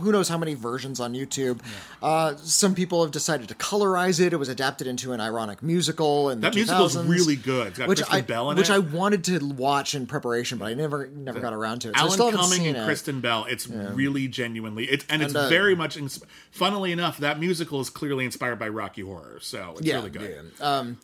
who 0.00 0.12
knows 0.12 0.28
how 0.28 0.38
many 0.38 0.54
versions 0.54 1.00
on 1.00 1.14
YouTube. 1.14 1.60
Uh, 2.02 2.34
some 2.36 2.74
people 2.74 3.02
have 3.02 3.10
decided 3.12 3.48
to 3.48 3.54
colorize 3.54 4.20
it. 4.20 4.32
It 4.32 4.36
was 4.36 4.48
adapted 4.48 4.86
into 4.86 5.12
an 5.12 5.20
ironic 5.20 5.62
musical, 5.62 6.28
and 6.30 6.42
That 6.42 6.54
musical's 6.54 6.96
really 6.96 7.36
good. 7.36 7.74
Got 7.74 7.88
which 7.88 7.98
Kristen 7.98 8.16
I 8.18 8.22
Bell 8.22 8.50
in 8.50 8.56
which. 8.56 8.70
I 8.70 8.78
wanted 8.78 9.24
to 9.24 9.38
watch 9.46 9.94
in 9.94 10.06
preparation, 10.06 10.58
but 10.58 10.66
I 10.66 10.74
never 10.74 11.06
never 11.08 11.40
got 11.40 11.52
around 11.52 11.80
to 11.80 11.88
it. 11.90 11.96
So 11.96 12.00
Alan 12.00 12.12
still 12.12 12.32
Cumming 12.32 12.66
and 12.66 12.76
it. 12.76 12.84
Kristen 12.84 13.20
Bell. 13.20 13.46
It's 13.48 13.66
really 13.68 14.28
genuinely 14.28 14.84
it's 14.84 15.04
and 15.08 15.22
it's 15.22 15.34
And, 15.34 15.44
uh, 15.44 15.48
very 15.48 15.74
much. 15.74 15.96
Ins- 15.96 16.20
funnily 16.50 16.92
enough, 16.92 17.18
that 17.18 17.38
musical 17.38 17.80
is 17.80 17.90
clearly 17.90 18.24
inspired 18.24 18.58
by 18.58 18.68
Rocky 18.68 19.02
Horror, 19.02 19.38
so 19.40 19.74
it's 19.76 19.86
yeah, 19.86 19.96
really 19.96 20.10
good. 20.10 20.50
yeah. 20.58 20.78
Um, 20.78 20.98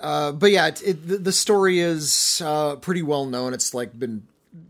uh, 0.00 0.32
but 0.32 0.50
yeah, 0.50 0.66
it, 0.68 0.82
it, 0.82 1.08
the, 1.08 1.16
the 1.18 1.32
story 1.32 1.80
is 1.80 2.42
uh, 2.44 2.76
pretty 2.76 3.02
well 3.02 3.26
known. 3.26 3.52
It's 3.54 3.74
like 3.74 3.98
been 3.98 4.26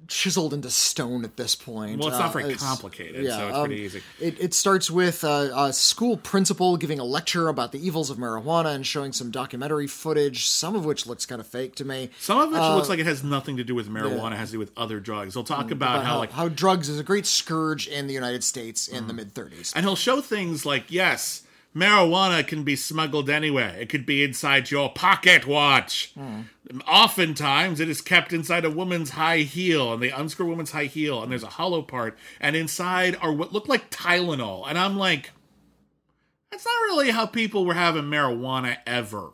chiseled 0.09 0.55
into 0.55 0.71
stone 0.71 1.23
at 1.23 1.37
this 1.37 1.55
point. 1.55 1.99
Well, 1.99 2.09
it's 2.09 2.17
Uh, 2.17 2.21
not 2.21 2.33
very 2.33 2.55
complicated, 2.55 3.27
so 3.27 3.49
it's 3.49 3.59
pretty 3.59 3.83
easy. 3.83 4.03
It, 4.19 4.41
it 4.41 4.55
starts 4.55 4.91
with 4.91 5.23
uh, 5.23 5.51
a 5.55 5.73
school 5.73 6.17
principal 6.17 6.79
giving 6.79 6.99
a 6.99 7.05
lecture 7.05 7.49
about 7.49 7.73
the 7.73 7.87
evils 7.87 8.09
of 8.09 8.17
marijuana 8.17 8.75
and 8.75 8.87
showing 8.87 9.13
some 9.13 9.31
documentary 9.31 9.87
footage, 9.87 10.49
some 10.49 10.75
of 10.75 10.87
which 10.87 11.07
looks 11.07 11.27
kind 11.27 11.41
of 11.43 11.47
fake 11.47 11.75
to 11.77 11.85
me. 11.85 12.09
Some 12.21 12.39
of 12.39 12.53
it 12.55 12.59
looks 12.75 12.89
like 12.89 12.99
it 12.99 13.07
has 13.07 13.23
nothing 13.23 13.59
to 13.59 13.65
do 13.65 13.75
with 13.75 13.89
marijuana; 13.89 14.33
it 14.33 14.37
has 14.39 14.49
to 14.49 14.53
do 14.53 14.59
with 14.59 14.73
other 14.79 14.99
drugs. 14.99 15.35
They'll 15.35 15.45
talk 15.45 15.71
about, 15.71 15.97
About 15.97 16.05
how, 16.05 16.13
how, 16.15 16.19
like 16.19 16.33
how 16.33 16.49
drugs 16.49 16.89
is 16.89 16.99
a 16.99 17.05
great 17.05 17.27
scourge 17.27 17.87
in 17.87 18.07
the 18.07 18.15
United 18.15 18.43
States 18.45 18.89
in 18.89 19.05
Mm. 19.05 19.09
the 19.09 19.13
mid 19.15 19.35
30s. 19.35 19.73
and 19.77 19.85
he'll 19.85 19.95
show 19.97 20.21
things 20.23 20.65
like 20.65 20.85
yes 20.91 21.43
marijuana 21.75 22.47
can 22.47 22.65
be 22.65 22.77
smuggled 22.77 23.31
anywhere. 23.31 23.77
It 23.79 23.89
could 23.89 24.07
be 24.07 24.25
inside 24.25 24.71
your 24.71 24.91
pocket 24.93 25.47
watch. 25.47 26.13
Hmm. 26.15 26.43
Oftentimes 26.87 27.81
it 27.81 27.89
is 27.89 28.01
kept 28.01 28.33
inside 28.33 28.65
a 28.65 28.71
woman's 28.71 29.11
high 29.11 29.39
heel 29.39 29.93
and 29.93 30.03
they 30.03 30.11
unscrew 30.11 30.47
a 30.47 30.51
woman's 30.51 30.73
high 30.73 30.85
heel 30.85 31.23
and 31.23 31.31
there's 31.33 31.43
a 31.43 31.49
hollow 31.49 31.83
part 31.83 32.19
and 32.41 32.57
inside 32.57 33.17
are 33.21 33.33
what 33.33 33.53
look 33.53 33.69
like 33.69 33.91
tylenol. 33.91 34.65
And 34.69 34.79
i'm 34.79 34.97
like 34.97 35.31
that's 36.51 36.65
not 36.65 36.81
really 36.87 37.11
how 37.11 37.27
people 37.27 37.65
were 37.65 37.75
having 37.75 38.05
marijuana 38.05 38.79
ever 38.87 39.31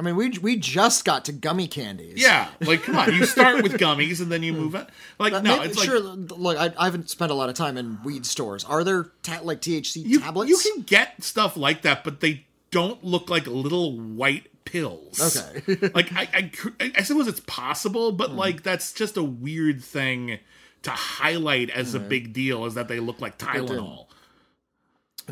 I 0.00 0.02
mean, 0.02 0.16
we 0.16 0.30
we 0.38 0.56
just 0.56 1.04
got 1.04 1.26
to 1.26 1.32
gummy 1.32 1.68
candies. 1.68 2.14
yeah 2.22 2.48
like 2.62 2.82
come 2.84 2.96
on 2.96 3.12
you 3.14 3.26
start 3.26 3.62
with 3.62 3.72
gummies 3.74 4.20
and 4.22 4.32
then 4.32 4.42
you 4.42 4.54
move 4.54 4.74
it 4.74 4.88
like 5.18 5.34
Uh, 5.34 5.42
no 5.42 5.58
maybe- 5.58 5.68
it's 5.68 5.76
like 5.78 5.86
sure. 5.86 6.00
Look, 6.00 6.56
I, 6.58 6.72
I 6.78 6.86
haven't 6.86 7.10
spent 7.10 7.30
a 7.30 7.34
lot 7.34 7.50
of 7.50 7.54
time 7.54 7.76
in 7.76 8.02
weed 8.02 8.24
stores. 8.24 8.64
Are 8.64 8.82
there 8.82 9.08
ta- 9.22 9.40
like 9.42 9.60
THC 9.60 10.02
you, 10.06 10.20
tablets? 10.20 10.48
you 10.48 10.56
can 10.72 10.82
get 10.84 11.22
stuff 11.22 11.54
like 11.56 11.82
that, 11.82 12.02
but 12.02 12.20
they 12.20 12.46
don't 12.70 13.04
look 13.04 13.28
like 13.28 13.46
little 13.46 13.98
white 13.98 14.46
pills. 14.64 15.20
Okay. 15.36 15.90
like 15.94 16.12
I, 16.14 16.50
I, 16.80 16.92
I 16.96 17.02
suppose 17.02 17.28
it's 17.28 17.40
possible, 17.40 18.12
but 18.12 18.32
like 18.32 18.62
that's 18.62 18.92
just 18.94 19.18
a 19.18 19.22
weird 19.22 19.84
thing 19.84 20.38
to 20.82 20.90
highlight 20.90 21.68
as 21.68 21.94
a 21.94 22.00
big 22.00 22.32
deal, 22.32 22.64
is 22.64 22.72
that 22.74 22.88
they 22.88 23.00
look 23.00 23.20
like 23.20 23.36
Tylenol. 23.36 24.06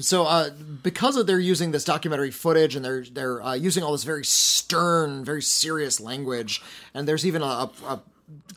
So, 0.01 0.25
uh, 0.25 0.51
because 0.83 1.17
of 1.17 1.27
they're 1.27 1.39
using 1.39 1.71
this 1.71 1.85
documentary 1.85 2.31
footage 2.31 2.77
and 2.77 2.85
they're 2.85 3.05
they're 3.05 3.43
uh, 3.43 3.55
using 3.55 3.83
all 3.83 3.93
this 3.93 4.05
very 4.05 4.25
stern, 4.25 5.25
very 5.25 5.43
serious 5.43 6.01
language, 6.01 6.63
and 6.95 7.07
there's 7.09 7.25
even 7.27 7.43
a, 7.43 7.45
a, 7.47 7.71
a 7.87 8.01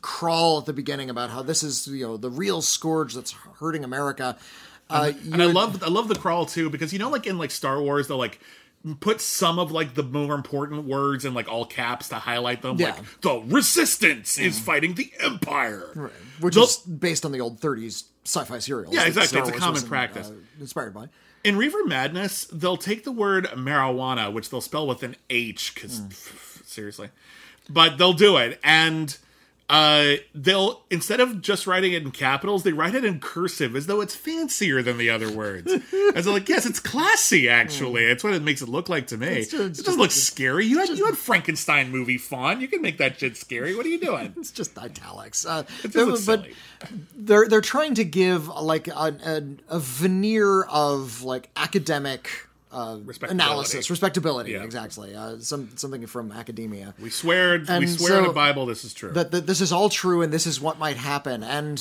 crawl 0.00 0.58
at 0.58 0.66
the 0.66 0.72
beginning 0.72 1.08
about 1.10 1.30
how 1.30 1.42
this 1.42 1.62
is 1.62 1.86
you 1.88 2.06
know 2.06 2.16
the 2.16 2.30
real 2.30 2.60
scourge 2.62 3.14
that's 3.14 3.32
hurting 3.60 3.84
America. 3.84 4.36
Uh, 4.90 5.12
you 5.24 5.32
And 5.32 5.42
I 5.42 5.46
love 5.46 5.82
I 5.82 5.88
love 5.88 6.08
the 6.08 6.14
crawl 6.16 6.44
too 6.46 6.68
because 6.70 6.92
you 6.92 6.98
know 6.98 7.08
like 7.10 7.26
in 7.26 7.38
like 7.38 7.50
Star 7.50 7.80
Wars 7.80 8.08
they'll 8.08 8.18
like 8.18 8.38
put 9.00 9.20
some 9.20 9.58
of 9.58 9.70
like 9.72 9.94
the 9.94 10.02
more 10.02 10.34
important 10.34 10.84
words 10.84 11.24
in 11.24 11.34
like 11.34 11.48
all 11.48 11.64
caps 11.64 12.08
to 12.10 12.16
highlight 12.16 12.62
them. 12.62 12.76
Yeah. 12.78 12.90
Like 12.90 13.20
the 13.20 13.42
resistance 13.46 14.38
is 14.38 14.58
fighting 14.58 14.94
the 14.94 15.10
empire. 15.20 16.10
which 16.40 16.54
They'll- 16.56 16.64
is 16.64 16.78
based 16.78 17.24
on 17.24 17.30
the 17.32 17.40
old 17.40 17.60
30s 17.60 18.04
sci-fi 18.24 18.58
serials. 18.58 18.92
Yeah, 18.92 19.04
exactly. 19.06 19.38
Star 19.38 19.48
It's 19.48 19.56
a 19.56 19.60
common 19.60 19.82
in- 19.82 19.88
practice. 19.88 20.28
uh, 20.30 20.34
inspired 20.60 20.94
by. 20.94 21.08
In 21.44 21.56
Reefer 21.56 21.84
Madness, 21.84 22.44
they'll 22.44 22.76
take 22.76 23.04
the 23.04 23.12
word 23.12 23.46
marijuana, 23.46 24.32
which 24.32 24.50
they'll 24.50 24.60
spell 24.60 24.86
with 24.86 25.02
an 25.02 25.16
H 25.28 25.74
because 25.74 25.98
hmm. 25.98 26.08
seriously. 26.64 27.10
But 27.68 27.98
they'll 27.98 28.12
do 28.12 28.36
it, 28.36 28.60
and 28.62 29.16
uh, 29.70 30.14
they'll 30.34 30.82
instead 30.90 31.20
of 31.20 31.40
just 31.40 31.66
writing 31.66 31.92
it 31.92 32.02
in 32.02 32.10
capitals, 32.10 32.62
they 32.62 32.72
write 32.72 32.94
it 32.94 33.04
in 33.04 33.20
cursive 33.20 33.74
as 33.74 33.86
though 33.86 34.00
it's 34.00 34.14
fancier 34.14 34.82
than 34.82 34.98
the 34.98 35.08
other 35.08 35.30
words. 35.30 35.72
as 36.14 36.26
like, 36.26 36.48
yes, 36.48 36.66
it's 36.66 36.80
classy. 36.80 37.48
Actually, 37.48 38.04
it's 38.04 38.22
what 38.22 38.34
it 38.34 38.42
makes 38.42 38.60
it 38.60 38.68
look 38.68 38.88
like 38.88 39.06
to 39.08 39.16
me. 39.16 39.36
just- 39.40 39.54
it 39.54 39.60
it's 39.62 39.82
doesn't 39.82 40.00
look 40.00 40.10
scary. 40.10 40.66
You 40.66 40.78
had 40.78 40.90
you 40.90 41.06
had 41.06 41.16
Frankenstein 41.16 41.90
movie 41.90 42.18
font. 42.18 42.60
You 42.60 42.68
can 42.68 42.82
make 42.82 42.98
that 42.98 43.18
shit 43.18 43.36
scary. 43.36 43.74
What 43.74 43.86
are 43.86 43.90
you 43.90 44.00
doing? 44.00 44.34
It's 44.42 44.50
just 44.50 44.76
italics. 44.78 45.46
Uh, 45.46 45.62
It 45.84 45.92
just 45.92 45.94
but 45.94 46.06
looks 46.08 46.24
silly. 46.24 46.54
they're 47.16 47.48
they're 47.48 47.60
trying 47.60 47.94
to 47.94 48.04
give 48.04 48.48
like 48.48 48.88
a, 48.88 49.16
a, 49.24 49.42
a 49.76 49.78
veneer 49.78 50.62
of 50.64 51.22
like 51.22 51.48
academic 51.56 52.28
uh, 52.72 52.98
Respectability. 53.04 53.32
analysis, 53.50 53.90
respectability. 53.90 54.52
Yeah. 54.52 54.64
Exactly. 54.64 55.14
Uh, 55.14 55.38
some 55.38 55.70
something 55.76 56.06
from 56.06 56.32
academia. 56.32 56.94
We 57.00 57.10
swear. 57.10 57.58
we 57.58 57.66
And 57.68 57.88
swear 57.90 58.18
in 58.18 58.24
the 58.24 58.32
Bible. 58.32 58.66
This 58.66 58.84
is 58.84 58.94
true. 58.94 59.12
that, 59.12 59.30
that 59.30 59.46
this 59.46 59.60
is 59.60 59.72
all 59.72 59.88
true 59.88 60.22
and 60.22 60.32
this 60.32 60.46
is 60.46 60.60
what 60.60 60.78
might 60.78 60.96
happen. 60.96 61.42
And 61.42 61.78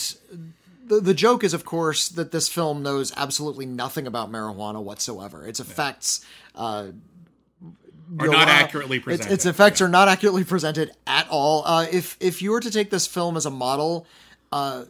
the, 0.86 1.00
the 1.00 1.13
joke 1.13 1.43
is, 1.43 1.53
of 1.53 1.63
course, 1.63 2.10
that 2.10 2.31
this 2.31 2.50
film 2.50 2.83
knows 2.83 3.13
absolutely 3.15 3.65
nothing 3.65 4.05
about 4.05 4.31
marijuana 4.31 4.83
whatsoever. 4.83 5.48
Its 5.48 5.60
effects 5.62 6.25
uh, 6.55 6.88
Are 8.19 8.27
not 8.27 8.50
accurately 8.50 9.00
presented. 9.00 9.31
Its, 9.33 9.45
effects 9.45 9.79
are 9.81 9.88
not 9.88 10.10
accurately 10.10 10.43
presented 10.43 10.91
at 11.07 11.27
all. 11.29 11.63
Uh, 11.65 11.86
if 11.89 12.17
if 12.19 12.41
you 12.41 12.51
were 12.51 12.60
to 12.60 12.71
take 12.71 12.89
this 12.89 13.07
film 13.07 13.38
as 13.38 13.45
a 13.45 13.50
model, 13.50 14.05
uh, 14.51 14.83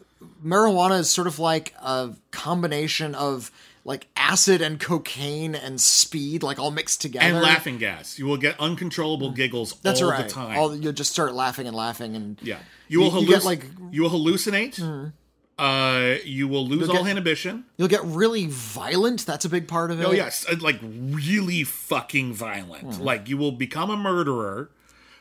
marijuana 0.44 0.98
is 0.98 1.08
sort 1.08 1.28
of 1.28 1.38
like 1.38 1.72
a 1.80 2.10
combination 2.32 3.14
of 3.14 3.52
like 3.84 4.06
acid 4.16 4.62
and 4.62 4.78
cocaine 4.78 5.54
and 5.54 5.80
speed, 5.80 6.42
like 6.42 6.58
all 6.58 6.70
mixed 6.70 7.00
together. 7.02 7.26
and 7.26 7.40
laughing 7.42 7.78
gas. 7.78 8.18
You 8.18 8.26
will 8.26 8.36
get 8.36 8.58
uncontrollable 8.60 9.30
giggles 9.32 9.74
That's 9.82 10.00
all 10.00 10.10
right. 10.10 10.26
the 10.28 10.32
time. 10.32 10.56
All, 10.58 10.74
you'll 10.76 10.92
just 10.92 11.10
start 11.12 11.34
laughing 11.34 11.66
and 11.66 11.74
laughing 11.76 12.14
and 12.14 12.38
yeah, 12.42 12.58
you 12.88 13.00
will 13.00 13.06
you 13.22 13.26
halluc- 13.26 13.28
get, 13.28 13.44
like- 13.44 13.66
you 13.90 14.02
will 14.02 14.10
hallucinate. 14.10 15.12
Uh, 15.58 16.14
you 16.24 16.48
will 16.48 16.66
lose 16.66 16.88
all 16.88 17.02
get- 17.04 17.10
inhibition. 17.10 17.64
You'll 17.76 17.88
get 17.88 18.02
really 18.04 18.46
violent. 18.46 19.26
That's 19.26 19.44
a 19.44 19.48
big 19.48 19.68
part 19.68 19.90
of 19.90 20.00
it. 20.00 20.04
Oh 20.04 20.12
yes, 20.12 20.46
uh, 20.48 20.56
like 20.60 20.78
really 20.82 21.62
fucking 21.62 22.32
violent. 22.32 22.94
Hmm. 22.96 23.02
Like 23.02 23.28
you 23.28 23.36
will 23.36 23.52
become 23.52 23.90
a 23.90 23.96
murderer, 23.96 24.70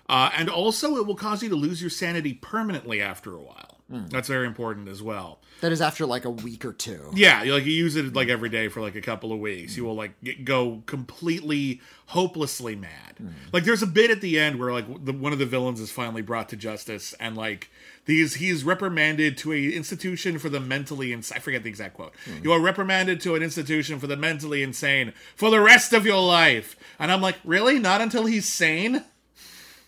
uh, 0.08 0.32
and 0.36 0.50
also 0.50 0.96
it 0.96 1.06
will 1.06 1.16
cause 1.16 1.44
you 1.44 1.50
to 1.50 1.56
lose 1.56 1.82
your 1.82 1.90
sanity 1.90 2.34
permanently 2.34 3.02
after 3.02 3.36
a 3.36 3.42
while. 3.42 3.71
Hmm. 3.92 4.08
That's 4.08 4.30
very 4.30 4.48
important 4.48 4.88
as 4.88 5.04
well. 5.04 5.40
That 5.60 5.74
is 5.74 5.82
after 5.82 6.06
like 6.06 6.24
a 6.24 6.30
week 6.30 6.64
or 6.64 6.72
two. 6.72 7.12
Yeah, 7.14 7.44
like 7.44 7.66
you 7.66 7.74
use 7.74 7.98
it 7.98 8.14
like 8.16 8.30
every 8.30 8.48
day 8.48 8.70
for 8.70 8.80
like 8.80 8.96
a 8.96 9.02
couple 9.02 9.34
of 9.34 9.40
weeks. 9.40 9.76
You 9.76 9.84
will 9.84 9.96
like 9.96 10.14
get, 10.24 10.46
go 10.46 10.82
completely 10.86 11.82
hopelessly 12.08 12.76
mad. 12.76 13.18
Like 13.52 13.66
there's 13.66 13.84
a 13.84 13.88
bit 13.88 14.10
at 14.10 14.22
the 14.22 14.40
end 14.40 14.60
where 14.60 14.72
like 14.72 15.06
the, 15.06 15.12
one 15.12 15.34
of 15.34 15.40
the 15.40 15.46
villains 15.46 15.80
is 15.82 15.92
finally 15.92 16.22
brought 16.22 16.50
to 16.50 16.56
justice, 16.56 17.14
and 17.20 17.36
like 17.36 17.70
these 18.06 18.36
he's 18.36 18.64
reprimanded 18.64 19.38
to 19.40 19.52
a 19.52 19.70
institution 19.72 20.40
for 20.40 20.48
the 20.48 20.62
mentally 20.62 21.12
insane. 21.12 21.36
I 21.36 21.40
forget 21.40 21.64
the 21.64 21.70
exact 21.70 21.96
quote. 21.96 22.14
You 22.42 22.54
are 22.54 22.60
reprimanded 22.60 23.20
to 23.22 23.36
an 23.36 23.44
institution 23.44 24.00
for 24.00 24.08
the 24.08 24.18
mentally 24.18 24.64
insane 24.64 25.14
for 25.36 25.52
the 25.52 25.60
rest 25.60 25.92
of 25.92 26.06
your 26.06 26.26
life. 26.26 26.78
And 26.98 27.12
I'm 27.12 27.22
like, 27.22 27.36
really? 27.44 27.78
Not 27.78 28.00
until 28.02 28.26
he's 28.26 28.48
sane? 28.48 29.04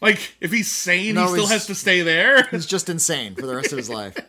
Like 0.04 0.36
if 0.42 0.52
he's 0.52 0.70
sane, 0.70 1.16
No, 1.16 1.28
he 1.28 1.30
still 1.30 1.48
has 1.48 1.66
to 1.68 1.76
stay 1.76 2.02
there. 2.02 2.44
He's 2.52 2.66
just 2.66 2.90
insane 2.90 3.36
for 3.36 3.46
the 3.48 3.56
rest 3.56 3.72
of 3.72 3.78
his 3.78 3.90
life. 3.90 4.18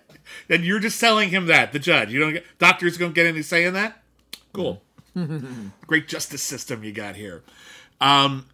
And 0.49 0.65
you're 0.65 0.81
just 0.81 0.99
telling 0.99 1.29
him 1.29 1.47
that, 1.47 1.73
the 1.73 1.79
judge. 1.79 2.11
You 2.11 2.19
don't 2.19 2.33
get 2.33 2.45
doctors 2.59 2.97
don't 2.97 3.15
get 3.15 3.27
any 3.27 3.43
say 3.43 3.65
in 3.65 3.75
that? 3.75 4.03
Cool. 4.55 4.83
Great 5.87 6.09
justice 6.09 6.43
system 6.43 6.83
you 6.83 6.93
got 6.93 7.15
here. 7.17 7.43
Um 8.01 8.47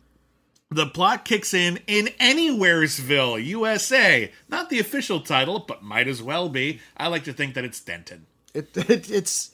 the 0.71 0.87
plot 0.87 1.25
kicks 1.25 1.55
in 1.55 1.79
in 1.87 2.07
Anywheresville, 2.21 3.45
USA. 3.45 4.33
Not 4.49 4.69
the 4.69 4.81
official 4.81 5.21
title, 5.21 5.61
but 5.61 5.83
might 5.83 6.09
as 6.09 6.23
well 6.23 6.49
be. 6.49 6.81
I 6.97 7.07
like 7.07 7.25
to 7.25 7.33
think 7.33 7.55
that 7.55 7.65
it's 7.65 7.81
Denton. 7.81 8.27
It, 8.53 8.77
it 8.77 9.11
it's 9.11 9.53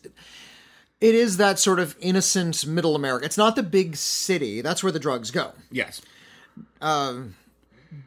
it 1.01 1.15
is 1.15 1.37
that 1.37 1.59
sort 1.59 1.81
of 1.81 1.97
innocent 2.01 2.67
middle 2.67 2.97
America. 2.97 3.27
It's 3.27 3.39
not 3.39 3.57
the 3.57 3.63
big 3.63 3.97
city. 3.97 4.63
That's 4.63 4.83
where 4.83 4.93
the 4.93 4.99
drugs 4.99 5.31
go. 5.31 5.53
Yes. 5.71 6.01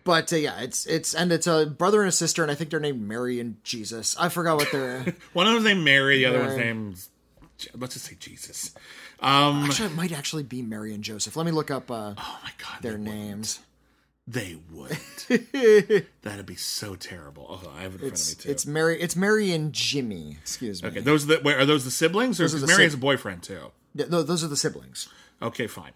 But 0.04 0.32
uh, 0.34 0.38
yeah, 0.38 0.60
it's 0.62 0.86
it's 0.86 1.14
and 1.14 1.32
it's 1.32 1.48
a 1.48 1.66
brother 1.66 2.02
and 2.02 2.10
a 2.10 2.12
sister, 2.12 2.42
and 2.44 2.52
I 2.52 2.56
think 2.56 2.70
they're 2.70 2.80
named 2.80 3.02
Mary 3.02 3.40
and 3.40 3.64
Jesus. 3.64 4.16
I 4.20 4.30
forgot 4.30 4.58
what 4.58 4.72
they're. 4.72 5.14
One 5.34 5.48
of 5.48 5.54
them's 5.54 5.66
named 5.66 5.84
Mary, 5.84 6.20
the 6.20 6.26
other 6.26 6.40
one's 6.40 6.58
named 6.58 7.00
let's 7.78 7.94
just 7.96 8.06
say 8.06 8.16
Jesus. 8.20 8.74
Um 9.20 9.66
actually, 9.66 9.88
it 9.88 9.96
might 9.96 10.12
actually 10.14 10.44
be 10.44 10.62
Mary 10.62 10.94
and 10.94 11.04
Joseph. 11.04 11.36
Let 11.36 11.46
me 11.46 11.52
look 11.52 11.70
up 11.72 11.92
uh, 11.92 12.14
oh 12.18 12.40
my 12.44 12.52
god. 12.58 12.82
their 12.82 12.94
they 12.94 12.98
wouldn't. 13.00 13.16
names. 13.16 13.60
They 14.28 14.58
wouldn't. 14.72 16.06
That'd 16.22 16.46
be 16.46 16.56
so 16.56 16.96
terrible. 16.96 17.48
Oh, 17.50 17.74
I 17.76 17.82
have 17.82 17.96
it 17.96 18.02
in 18.02 18.08
It's 18.10 18.24
front 18.34 18.40
of 18.40 18.40
me 18.40 18.44
too. 18.46 18.52
it's 18.52 18.66
Mary. 18.66 19.02
It's 19.02 19.16
Mary 19.16 19.52
and 19.52 19.74
Jimmy. 19.74 20.38
Excuse 20.40 20.82
me. 20.84 20.90
Okay, 20.90 21.00
those 21.02 21.24
are 21.26 21.36
the 21.38 21.42
wait, 21.44 21.58
are 21.58 21.66
those 21.66 21.84
the 21.84 21.92
siblings 21.92 22.40
or 22.40 22.44
Those 22.44 22.62
the 22.62 22.68
Mary 22.68 22.78
sib- 22.78 22.84
has 22.86 22.94
a 22.94 22.98
boyfriend 22.98 23.44
too? 23.44 23.72
Yeah, 23.96 24.06
no, 24.10 24.22
those 24.22 24.44
are 24.44 24.48
the 24.48 24.56
siblings. 24.56 25.10
Okay, 25.42 25.66
fine. 25.68 25.92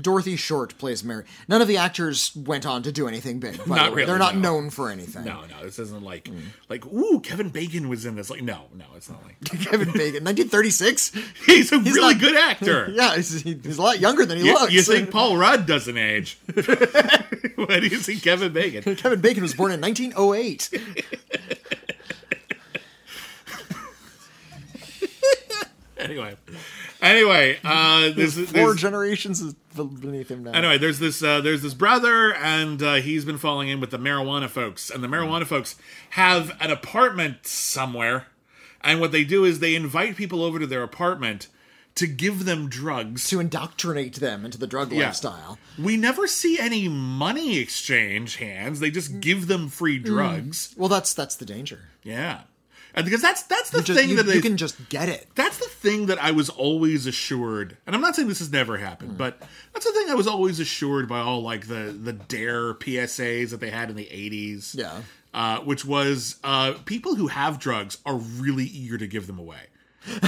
Dorothy 0.00 0.36
Short 0.36 0.78
plays 0.78 1.04
Mary. 1.04 1.24
None 1.48 1.60
of 1.60 1.68
the 1.68 1.76
actors 1.76 2.34
went 2.34 2.64
on 2.64 2.82
to 2.84 2.92
do 2.92 3.06
anything 3.06 3.40
big. 3.40 3.58
Not 3.66 3.90
the 3.90 3.96
really, 3.96 4.06
They're 4.06 4.18
not 4.18 4.34
no. 4.36 4.40
known 4.54 4.70
for 4.70 4.88
anything. 4.90 5.24
No, 5.24 5.42
no, 5.50 5.62
this 5.64 5.78
isn't 5.78 6.02
like 6.02 6.28
Hmm. 6.28 6.38
like 6.70 6.86
ooh, 6.86 7.20
Kevin 7.20 7.50
Bacon 7.50 7.88
was 7.90 8.06
in 8.06 8.14
this. 8.16 8.30
Like, 8.30 8.42
no, 8.42 8.62
no, 8.74 8.86
it's 8.96 9.10
not 9.10 9.22
like 9.24 9.38
Kevin 9.44 9.88
Bacon, 9.92 10.24
1936. 10.24 11.12
he's 11.46 11.72
a 11.72 11.78
really 11.78 12.14
not- 12.14 12.20
good 12.20 12.36
actor. 12.36 12.88
Yeah, 12.92 13.16
he's, 13.16 13.42
he's 13.42 13.78
a 13.78 13.82
lot 13.82 14.00
younger 14.00 14.24
than 14.24 14.38
he 14.38 14.46
You, 14.46 14.54
looks. 14.54 14.72
you 14.72 14.82
think 14.82 15.10
Paul 15.10 15.36
Rudd 15.36 15.66
doesn't 15.66 15.96
age? 15.98 16.38
Why 16.54 17.80
do 17.80 17.86
you 17.86 17.98
see 17.98 18.18
Kevin 18.18 18.52
Bacon? 18.52 18.96
Kevin 18.96 19.20
Bacon 19.20 19.42
was 19.42 19.54
born 19.54 19.72
in 19.72 19.80
1908. 19.80 20.70
Anyway, 25.98 26.34
anyway, 27.02 27.58
uh, 27.64 28.10
this 28.16 28.36
is 28.38 28.50
Four 28.50 28.60
there's- 28.60 28.80
generations 28.80 29.42
beneath 29.74 30.30
him 30.30 30.44
now. 30.44 30.52
Anyway, 30.52 30.78
there's 30.78 30.98
this 30.98 31.22
uh, 31.22 31.40
there's 31.40 31.62
this 31.62 31.74
brother, 31.74 32.32
and 32.34 32.82
uh, 32.82 32.94
he's 32.94 33.24
been 33.24 33.38
falling 33.38 33.68
in 33.68 33.80
with 33.80 33.90
the 33.90 33.98
marijuana 33.98 34.48
folks, 34.48 34.88
and 34.90 35.02
the 35.04 35.08
marijuana 35.08 35.44
folks 35.46 35.74
have 36.10 36.56
an 36.60 36.70
apartment 36.70 37.46
somewhere, 37.46 38.26
and 38.80 39.00
what 39.00 39.12
they 39.12 39.24
do 39.24 39.44
is 39.44 39.58
they 39.58 39.74
invite 39.74 40.16
people 40.16 40.42
over 40.42 40.58
to 40.58 40.66
their 40.66 40.82
apartment 40.82 41.48
to 41.94 42.06
give 42.06 42.46
them 42.46 42.70
drugs. 42.70 43.28
To 43.28 43.38
indoctrinate 43.38 44.14
them 44.14 44.46
into 44.46 44.56
the 44.56 44.66
drug 44.66 44.90
Yeah. 44.92 45.06
lifestyle. 45.08 45.58
We 45.78 45.98
never 45.98 46.26
see 46.26 46.58
any 46.58 46.88
money 46.88 47.58
exchange 47.58 48.36
hands; 48.36 48.80
they 48.80 48.90
just 48.90 49.20
give 49.20 49.46
them 49.46 49.68
free 49.68 49.98
Mm. 50.00 50.04
drugs. 50.04 50.74
Well, 50.76 50.88
that's 50.88 51.12
that's 51.12 51.36
the 51.36 51.44
danger. 51.44 51.90
Yeah, 52.02 52.42
and 52.94 53.04
because 53.04 53.22
that's 53.22 53.42
that's 53.44 53.70
the 53.70 53.82
just, 53.82 53.98
thing 53.98 54.10
you, 54.10 54.16
that 54.16 54.24
they 54.24 54.34
you 54.34 54.42
can 54.42 54.56
just 54.56 54.88
get 54.88 55.08
it. 55.08 55.26
that's 55.34 55.58
the 55.58 55.68
thing 55.68 56.06
that 56.06 56.18
I 56.18 56.30
was 56.32 56.48
always 56.48 57.06
assured, 57.06 57.76
and 57.86 57.94
I'm 57.94 58.02
not 58.02 58.14
saying 58.16 58.28
this 58.28 58.40
has 58.40 58.52
never 58.52 58.76
happened, 58.76 59.16
but 59.18 59.40
that's 59.72 59.86
the 59.86 59.92
thing 59.92 60.10
I 60.10 60.14
was 60.14 60.26
always 60.26 60.60
assured 60.60 61.08
by 61.08 61.20
all 61.20 61.42
like 61.42 61.68
the 61.68 61.96
the 61.98 62.12
Dare 62.12 62.74
PSAs 62.74 63.50
that 63.50 63.60
they 63.60 63.70
had 63.70 63.90
in 63.90 63.96
the 63.96 64.06
80s. 64.06 64.76
Yeah. 64.76 65.00
uh, 65.32 65.60
which 65.60 65.84
was 65.84 66.36
uh, 66.44 66.74
people 66.84 67.14
who 67.14 67.28
have 67.28 67.58
drugs 67.58 67.98
are 68.04 68.16
really 68.16 68.64
eager 68.64 68.98
to 68.98 69.06
give 69.06 69.26
them 69.26 69.38
away. 69.38 69.60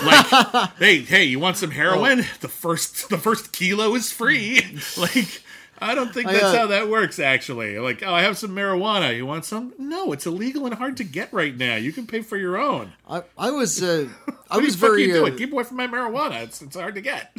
Like, 0.02 0.26
hey, 0.78 0.99
hey, 1.00 1.25
you 1.25 1.40
want 1.40 1.56
some 1.56 1.71
heroin? 1.71 2.18
The 2.40 2.49
first 2.49 3.11
the 3.11 3.18
first 3.18 3.52
kilo 3.52 3.94
is 3.94 4.12
free. 4.12 4.62
like. 4.97 5.42
I 5.81 5.95
don't 5.95 6.12
think 6.12 6.28
I, 6.28 6.33
that's 6.35 6.45
uh, 6.45 6.57
how 6.59 6.66
that 6.69 6.88
works. 6.88 7.19
Actually, 7.19 7.78
like, 7.78 8.02
oh, 8.02 8.12
I 8.12 8.23
have 8.23 8.38
some 8.38 8.50
marijuana. 8.50 9.16
You 9.16 9.26
want 9.26 9.45
some? 9.45 9.75
No, 9.78 10.12
it's 10.12 10.26
illegal 10.26 10.66
and 10.66 10.75
hard 10.75 10.97
to 10.99 11.04
get 11.04 11.33
right 11.33 11.57
now. 11.57 11.76
You 11.76 11.93
can 11.93 12.07
pay 12.07 12.23
for 12.23 12.37
your 12.37 12.57
own. 12.57 12.93
I, 13.09 13.23
I 13.37 13.50
was 13.50 13.83
uh, 13.83 14.09
I 14.50 14.59
was 14.59 14.75
the 14.75 14.81
fuck 14.81 14.90
are 14.90 14.93
very 14.93 15.07
you 15.07 15.12
uh, 15.12 15.16
doing? 15.16 15.37
Keep 15.37 15.52
away 15.52 15.64
from 15.64 15.76
my 15.76 15.87
marijuana. 15.87 16.43
It's 16.43 16.62
it's 16.62 16.76
hard 16.76 16.95
to 16.95 17.00
get. 17.00 17.37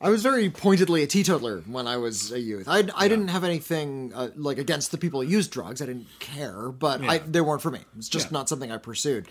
I 0.00 0.10
was 0.10 0.22
very 0.22 0.48
pointedly 0.48 1.02
a 1.02 1.08
teetotaler 1.08 1.62
when 1.66 1.88
I 1.88 1.96
was 1.96 2.30
a 2.30 2.38
youth. 2.38 2.68
I, 2.68 2.84
I 2.94 3.08
didn't 3.08 3.28
have 3.28 3.42
anything 3.42 4.12
uh, 4.14 4.28
like 4.36 4.58
against 4.58 4.92
the 4.92 4.98
people 4.98 5.20
who 5.22 5.26
used 5.28 5.50
drugs. 5.50 5.82
I 5.82 5.86
didn't 5.86 6.06
care, 6.20 6.68
but 6.70 7.02
I, 7.02 7.18
they 7.18 7.40
weren't 7.40 7.62
for 7.62 7.72
me. 7.72 7.80
It's 7.96 8.08
just 8.08 8.26
Yeah. 8.26 8.34
not 8.38 8.48
something 8.48 8.70
I 8.70 8.76
pursued. 8.76 9.26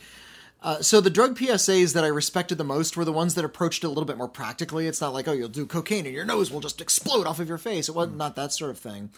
Uh, 0.62 0.82
so 0.82 1.00
the 1.00 1.10
drug 1.10 1.38
PSAs 1.38 1.94
that 1.94 2.04
I 2.04 2.08
respected 2.08 2.58
the 2.58 2.64
most 2.64 2.98
were 2.98 3.06
the 3.06 3.14
ones 3.14 3.36
that 3.36 3.46
approached 3.46 3.84
it 3.84 3.88
a 3.88 3.90
little 3.90 4.06
bit 4.06 4.18
more 4.18 4.28
practically. 4.28 4.88
It's 4.88 5.00
not 5.02 5.14
like, 5.14 5.28
oh, 5.28 5.34
you'll 5.34 5.50
do 5.50 5.66
cocaine 5.66 6.06
and 6.06 6.16
your 6.16 6.26
nose 6.26 6.52
will 6.52 6.60
just 6.62 6.82
explode 6.82 7.28
off 7.28 7.40
of 7.40 7.48
your 7.48 7.60
face. 7.60 7.88
It 7.88 7.96
was 7.96 8.10
not 8.10 8.36
that 8.36 8.52
sort 8.52 8.72
of 8.72 8.80
thing. 8.80 9.12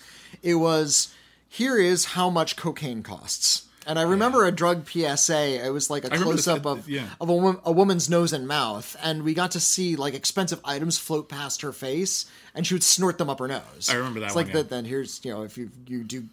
It 0.43 0.55
was, 0.55 1.13
here 1.47 1.77
is 1.77 2.05
how 2.05 2.29
much 2.29 2.55
cocaine 2.57 3.03
costs. 3.03 3.65
And 3.87 3.97
I 3.97 4.03
remember 4.03 4.45
a 4.45 4.51
drug 4.51 4.87
PSA. 4.87 5.65
It 5.65 5.71
was 5.71 5.89
like 5.89 6.03
a 6.03 6.09
close 6.09 6.47
up 6.47 6.65
of 6.67 6.87
yeah. 6.87 7.07
of 7.19 7.29
a, 7.29 7.33
wo- 7.33 7.61
a 7.63 7.71
woman's 7.71 8.07
nose 8.07 8.33
and 8.33 8.47
mouth, 8.47 8.95
and 9.01 9.23
we 9.23 9.33
got 9.33 9.51
to 9.51 9.59
see 9.59 9.95
like 9.95 10.13
expensive 10.13 10.59
items 10.63 10.99
float 10.99 11.27
past 11.27 11.61
her 11.61 11.71
face, 11.71 12.29
and 12.53 12.67
she 12.67 12.75
would 12.75 12.83
snort 12.83 13.17
them 13.17 13.31
up 13.31 13.39
her 13.39 13.47
nose. 13.47 13.89
I 13.89 13.95
remember 13.95 14.19
that 14.19 14.27
It's 14.27 14.35
one, 14.35 14.45
like 14.45 14.53
yeah. 14.53 14.61
that. 14.61 14.69
Then 14.69 14.85
here's 14.85 15.21
you 15.23 15.33
know 15.33 15.41
if 15.41 15.57
you 15.57 15.71
you 15.87 16.03
do 16.03 16.25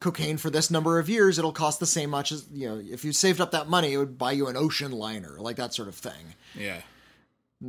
cocaine 0.00 0.36
for 0.38 0.50
this 0.50 0.70
number 0.70 0.98
of 0.98 1.08
years, 1.08 1.38
it'll 1.38 1.52
cost 1.52 1.78
the 1.80 1.86
same 1.86 2.10
much 2.10 2.32
as 2.32 2.46
you 2.52 2.68
know 2.68 2.82
if 2.90 3.04
you 3.04 3.12
saved 3.12 3.40
up 3.40 3.50
that 3.52 3.68
money, 3.68 3.92
it 3.92 3.98
would 3.98 4.18
buy 4.18 4.32
you 4.32 4.48
an 4.48 4.56
ocean 4.56 4.92
liner, 4.92 5.36
like 5.38 5.56
that 5.56 5.72
sort 5.74 5.88
of 5.88 5.94
thing. 5.94 6.34
Yeah. 6.54 6.80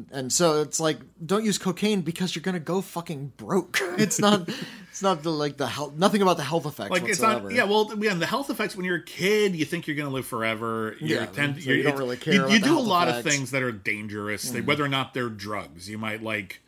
And 0.10 0.32
so 0.32 0.62
it's 0.62 0.80
like, 0.80 1.00
don't 1.26 1.44
use 1.44 1.58
cocaine 1.58 2.00
because 2.00 2.34
you're 2.34 2.42
gonna 2.42 2.62
go 2.62 2.82
fucking 2.82 3.34
broke. 3.36 3.80
It's 3.98 4.20
not, 4.20 4.48
it's 4.90 5.02
not 5.02 5.22
the 5.22 5.30
like 5.32 5.58
the 5.58 5.68
health, 5.68 5.96
nothing 5.96 6.22
about 6.22 6.38
the 6.38 6.44
health 6.44 6.66
effects 6.66 6.90
like 6.92 7.02
it's 7.02 7.20
whatsoever. 7.20 7.50
not 7.50 7.54
yeah 7.54 7.66
well 7.66 7.92
yeah 8.00 8.14
the 8.14 8.26
health 8.26 8.50
effects 8.50 8.74
when 8.76 8.86
you're 8.86 8.96
a 8.96 9.04
kid 9.04 9.54
you 9.54 9.66
think 9.66 9.86
you're 9.88 9.98
going 9.98 10.08
to 10.08 10.14
live 10.14 10.26
forever 10.26 10.96
you 11.02 11.16
Yeah, 11.18 11.26
tend 11.26 11.62
so 11.62 11.70
you 11.70 11.76
you're- 11.76 11.84
don't 11.92 12.00
really 12.00 12.16
care 12.18 12.34
you, 12.48 12.54
you 12.56 12.60
do 12.62 12.80
a 12.80 12.80
lot 12.80 13.10
of 13.10 13.22
things 13.24 13.52
that 13.52 13.62
are 13.62 13.72
dangerous 13.74 14.50
they- 14.50 14.60
mm-hmm. 14.60 14.68
whether 14.68 14.84
or 14.84 14.88
not 14.88 15.14
they're 15.14 15.28
drugs 15.30 15.90
you 15.90 15.98
might 15.98 16.24
like 16.24 16.62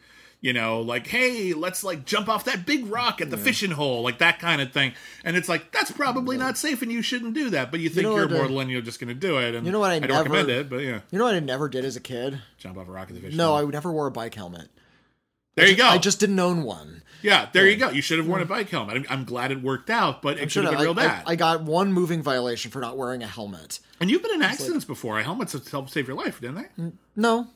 you 0.43 0.51
know 0.53 0.81
like 0.81 1.07
hey 1.07 1.53
let's 1.53 1.83
like 1.83 2.03
jump 2.05 2.27
off 2.29 2.43
that 2.45 2.65
big 2.65 2.85
rock 2.87 3.21
at 3.21 3.29
the 3.31 3.37
fishing 3.37 3.71
hole 3.71 4.03
like 4.03 4.17
that 4.17 4.37
kind 4.39 4.61
of 4.61 4.71
thing 4.73 4.91
and 5.23 5.37
it's 5.37 5.47
like 5.47 5.71
that's 5.71 5.89
probably 5.91 6.37
not 6.37 6.57
safe 6.57 6.81
and 6.83 6.91
you 6.91 7.01
shouldn't 7.01 7.33
do 7.33 7.49
that 7.49 7.71
but 7.71 7.79
you 7.79 7.89
think 7.89 8.05
you 8.05 8.13
are 8.13 8.25
uh, 8.25 8.27
mortal 8.27 8.59
and 8.59 8.69
you're 8.69 8.81
just 8.81 8.99
going 8.99 9.07
to 9.07 9.13
do 9.13 9.37
it 9.39 9.55
and 9.55 9.65
you 9.65 9.71
know 9.71 9.79
what 9.79 9.89
I 9.91 9.99
don't 9.99 10.09
never- 10.09 10.23
recommend 10.29 10.49
it 10.49 10.69
but 10.69 10.81
yeah 10.81 10.99
You 11.11 11.17
know 11.17 11.23
what 11.25 11.33
I 11.33 11.39
never 11.39 11.69
did 11.69 11.85
as 11.85 11.95
a 11.95 12.01
kid? 12.01 12.39
jump 12.57 12.77
off 12.77 12.87
a 12.89 12.91
rock 12.91 13.07
at 13.07 13.15
the 13.15 13.21
fishing 13.21 13.37
No, 13.37 13.55
hole 13.55 13.67
I 13.67 13.71
never 13.71 13.89
wore 13.91 14.07
a 14.07 14.11
bike 14.11 14.35
helmet. 14.35 14.69
there 15.55 15.67
you 15.67 15.77
go 15.77 15.87
I 15.87 15.97
just 15.97 16.19
didn't 16.19 16.39
own 16.39 16.63
one. 16.63 17.01
Yeah 17.23 17.47
there 17.53 17.67
you 17.67 17.75
go 17.77 17.89
you 17.89 18.01
should 18.01 18.19
have 18.19 18.27
worn 18.27 18.41
a 18.41 18.45
bike 18.45 18.69
helmet 18.69 18.97
I'm, 18.97 19.05
I'm 19.09 19.23
glad 19.25 19.51
it 19.51 19.61
worked 19.63 19.89
out 19.89 20.21
but 20.21 20.37
it 20.37 20.51
should 20.51 20.63
have 20.65 20.73
been 20.73 20.81
I, 20.81 20.83
real 20.83 20.93
bad 20.93 21.23
I, 21.25 21.35
got 21.35 21.63
one 21.63 21.91
moving 21.93 22.21
violation 22.21 22.69
for 22.69 22.79
not 22.79 22.97
wearing 22.97 23.23
a 23.23 23.27
helmet. 23.27 23.79
and 23.99 24.11
you've 24.11 24.21
been 24.21 24.35
in 24.35 24.41
accidents 24.43 24.85
before 24.85 25.19
helmets 25.21 25.53
have 25.53 25.67
helped 25.67 25.89
save 25.91 26.07
your 26.07 26.17
life 26.17 26.39
didn't 26.41 26.55
they 26.77 26.91
No, 27.15 27.47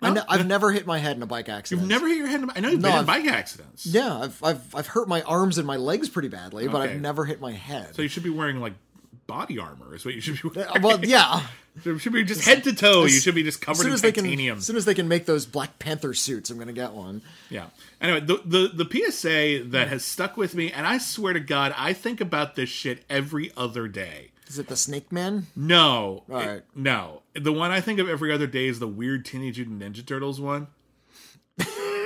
I 0.00 0.08
No? 0.08 0.14
ne- 0.14 0.26
I've 0.28 0.46
never 0.46 0.72
hit 0.72 0.86
my 0.86 0.98
head 0.98 1.16
in 1.16 1.22
a 1.22 1.26
bike 1.26 1.48
accident. 1.48 1.82
You've 1.82 1.88
never 1.90 2.06
hit 2.06 2.18
your 2.18 2.26
head. 2.26 2.42
In, 2.42 2.50
I 2.54 2.60
know 2.60 2.68
you've 2.68 2.80
No, 2.80 2.88
been 2.90 2.98
in 3.04 3.08
I've- 3.10 3.22
bike 3.24 3.32
accidents. 3.32 3.86
Yeah, 3.86 4.18
I've, 4.24 4.42
I've 4.44 4.74
I've 4.74 4.86
hurt 4.88 5.08
my 5.08 5.22
arms 5.22 5.56
and 5.58 5.66
my 5.66 5.76
legs 5.76 6.08
pretty 6.10 6.28
badly, 6.28 6.68
but 6.68 6.82
Okay. 6.82 6.92
I've 6.94 7.00
never 7.00 7.24
hit 7.24 7.40
my 7.40 7.52
head. 7.52 7.94
So 7.94 8.02
you 8.02 8.08
should 8.08 8.22
be 8.22 8.30
wearing 8.30 8.60
like 8.60 8.74
body 9.26 9.58
armor. 9.58 9.94
Is 9.94 10.04
what 10.04 10.14
you 10.14 10.20
should 10.20 10.40
be 10.40 10.48
wearing. 10.48 10.70
Uh, 10.70 10.80
well, 10.82 11.04
yeah. 11.04 11.42
It 11.84 11.98
should 11.98 12.14
be 12.14 12.24
just 12.24 12.42
head 12.46 12.64
to 12.64 12.74
toe. 12.74 13.02
You 13.02 13.10
should 13.10 13.34
be 13.34 13.42
just 13.42 13.60
covered 13.60 13.86
in 13.86 13.92
as 13.92 14.00
they 14.00 14.10
can, 14.10 14.24
titanium. 14.24 14.56
as 14.56 14.64
soon 14.64 14.76
as 14.76 14.86
they 14.86 14.94
can 14.94 15.08
make 15.08 15.26
those 15.26 15.44
Black 15.44 15.78
Panther 15.78 16.14
suits, 16.14 16.48
I'm 16.48 16.58
gonna 16.58 16.72
get 16.72 16.92
one. 16.92 17.20
Yeah. 17.50 17.66
Anyway, 18.00 18.20
the, 18.20 18.40
the 18.46 18.84
the 18.84 19.10
PSA 19.10 19.64
that 19.72 19.88
has 19.88 20.02
stuck 20.02 20.38
with 20.38 20.54
me, 20.54 20.72
and 20.72 20.86
I 20.86 20.96
swear 20.96 21.34
to 21.34 21.40
God, 21.40 21.74
I 21.76 21.92
think 21.92 22.22
about 22.22 22.56
this 22.56 22.70
shit 22.70 23.04
every 23.10 23.52
other 23.58 23.88
day. 23.88 24.30
Is 24.48 24.58
it 24.58 24.68
the 24.68 24.76
Snake 24.76 25.12
Man? 25.12 25.48
No, 25.54 26.22
All 26.30 26.40
it- 26.40 26.64
no. 26.74 27.20
The 27.34 27.52
one 27.52 27.70
I 27.72 27.82
think 27.82 27.98
of 28.00 28.08
every 28.08 28.32
other 28.32 28.46
day 28.46 28.68
is 28.68 28.78
the 28.78 28.88
weird 28.88 29.26
Teenage 29.26 29.58
Mutant 29.58 29.82
Ninja 29.82 30.06
Turtles 30.06 30.40
one. 30.40 30.68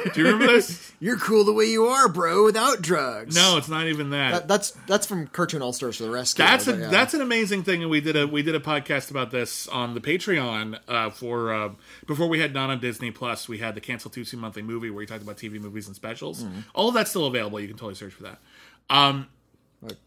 Do 0.04 0.20
you 0.20 0.24
remember 0.24 0.52
this? 0.52 0.92
You're 1.00 1.16
cool 1.16 1.44
the 1.44 1.52
way 1.52 1.64
you 1.64 1.86
are, 1.86 2.08
bro, 2.08 2.44
without 2.44 2.82
drugs. 2.82 3.34
No, 3.34 3.56
it's 3.56 3.68
not 3.68 3.86
even 3.86 4.10
that. 4.10 4.30
That- 4.32 4.48
that's 4.48 4.70
that's 4.86 5.06
from 5.06 5.26
Cartoon 5.28 5.62
All 5.62 5.72
Stars 5.72 5.96
for 5.96 6.04
the 6.04 6.10
Rescue. 6.10 6.44
That's 6.44 6.66
a 6.66 6.72
but 6.72 6.80
yeah. 6.80 6.88
that's 6.88 7.14
an 7.14 7.20
amazing 7.20 7.62
thing, 7.62 7.82
and 7.82 7.90
we 7.90 8.00
did 8.00 8.16
a 8.16 8.26
we 8.26 8.42
did 8.42 8.54
a 8.54 8.60
podcast 8.60 9.10
about 9.10 9.30
this 9.30 9.68
on 9.68 9.94
the 9.94 10.00
Patreon 10.00 10.78
uh, 10.88 11.10
for 11.10 11.52
uh, 11.52 11.70
before 12.06 12.28
we 12.28 12.40
had 12.40 12.52
not 12.52 12.70
on 12.70 12.80
Disney 12.80 13.10
Plus. 13.10 13.48
We 13.48 13.58
had 13.58 13.74
the 13.74 13.80
Cancel 13.80 14.10
Tuesday 14.10 14.36
monthly 14.36 14.62
movie 14.62 14.90
where 14.90 14.98
we 14.98 15.06
talked 15.06 15.22
about 15.22 15.36
TV 15.36 15.60
movies 15.60 15.86
and 15.86 15.96
specials. 15.96 16.42
Mm-hmm. 16.42 16.60
All 16.74 16.88
of 16.88 16.94
that's 16.94 17.10
still 17.10 17.26
available. 17.26 17.60
You 17.60 17.68
can 17.68 17.76
totally 17.76 17.94
search 17.94 18.12
for 18.12 18.24
that. 18.24 18.38
Um, 18.88 19.28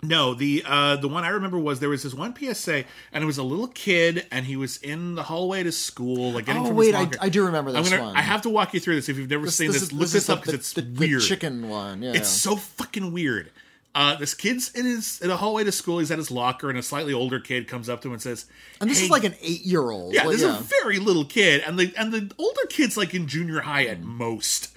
no, 0.03 0.33
the 0.35 0.63
uh, 0.65 0.95
the 0.97 1.07
one 1.07 1.23
I 1.23 1.29
remember 1.29 1.57
was 1.57 1.79
there 1.79 1.89
was 1.89 2.03
this 2.03 2.13
one 2.13 2.35
PSA, 2.35 2.83
and 3.11 3.23
it 3.23 3.25
was 3.25 3.37
a 3.39 3.43
little 3.43 3.67
kid, 3.67 4.27
and 4.31 4.45
he 4.45 4.55
was 4.55 4.77
in 4.77 5.15
the 5.15 5.23
hallway 5.23 5.63
to 5.63 5.71
school, 5.71 6.31
like 6.33 6.45
getting 6.45 6.61
Oh 6.61 6.67
from 6.67 6.75
wait, 6.75 6.93
I. 6.93 7.09
I 7.19 7.29
do 7.29 7.45
remember 7.45 7.71
this 7.71 7.89
gonna, 7.89 8.03
one. 8.03 8.15
I 8.15 8.21
have 8.21 8.43
to 8.43 8.49
walk 8.49 8.73
you 8.73 8.79
through 8.79 8.95
this 8.95 9.09
if 9.09 9.17
you've 9.17 9.29
never 9.29 9.49
seen 9.49 9.71
this. 9.71 9.81
is- 9.81 9.91
look 9.91 10.01
this, 10.01 10.15
is 10.15 10.29
up 10.29 10.41
because 10.41 10.53
it's 10.53 10.73
the, 10.73 10.81
the 10.83 10.99
weird. 11.07 11.21
chicken 11.23 11.69
one. 11.69 12.03
Yeah, 12.03 12.13
It's 12.13 12.29
so 12.29 12.55
fucking 12.55 13.11
weird. 13.11 13.49
Uh, 13.95 14.15
this 14.15 14.33
kid's 14.33 14.73
in 14.73 14.85
his 14.85 15.21
in 15.21 15.29
a 15.29 15.37
hallway 15.37 15.63
to 15.63 15.71
school. 15.71 15.99
He's 15.99 16.09
at 16.11 16.17
his 16.17 16.31
locker, 16.31 16.69
and 16.69 16.77
a 16.79 16.83
slightly 16.83 17.13
older 17.13 17.39
kid 17.39 17.67
comes 17.67 17.89
up 17.89 18.01
to 18.01 18.07
him 18.07 18.13
and 18.13 18.21
says, 18.21 18.45
and 18.81 18.89
this 18.89 18.99
"Hey, 18.99 19.05
is 19.05 19.11
like 19.11 19.23
an 19.23 19.35
eight-year-old. 19.41 20.13
yeah, 20.15 20.23
Like, 20.23 20.33
this 20.37 20.41
is 20.43 20.55
a 20.55 20.63
very 20.81 20.97
little 20.99 21.25
kid, 21.25 21.63
and 21.65 21.77
the 21.79 21.93
and 21.97 22.11
the 22.11 22.31
older 22.39 22.65
kid's 22.69 22.97
like 22.97 23.13
in 23.13 23.27
junior 23.27 23.61
high 23.61 23.85
at 23.85 24.01
most, 24.01 24.69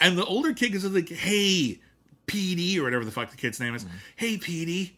and 0.00 0.18
the 0.18 0.24
older 0.24 0.52
kid 0.52 0.74
is 0.74 0.84
like, 0.84 1.08
"Hey, 1.08 1.78
PD 2.26 2.78
or 2.78 2.84
whatever 2.84 3.04
the 3.04 3.10
fuck 3.10 3.30
the 3.30 3.36
kid's 3.36 3.60
name 3.60 3.74
is. 3.74 3.84
Hey, 4.16 4.36
PD, 4.38 4.92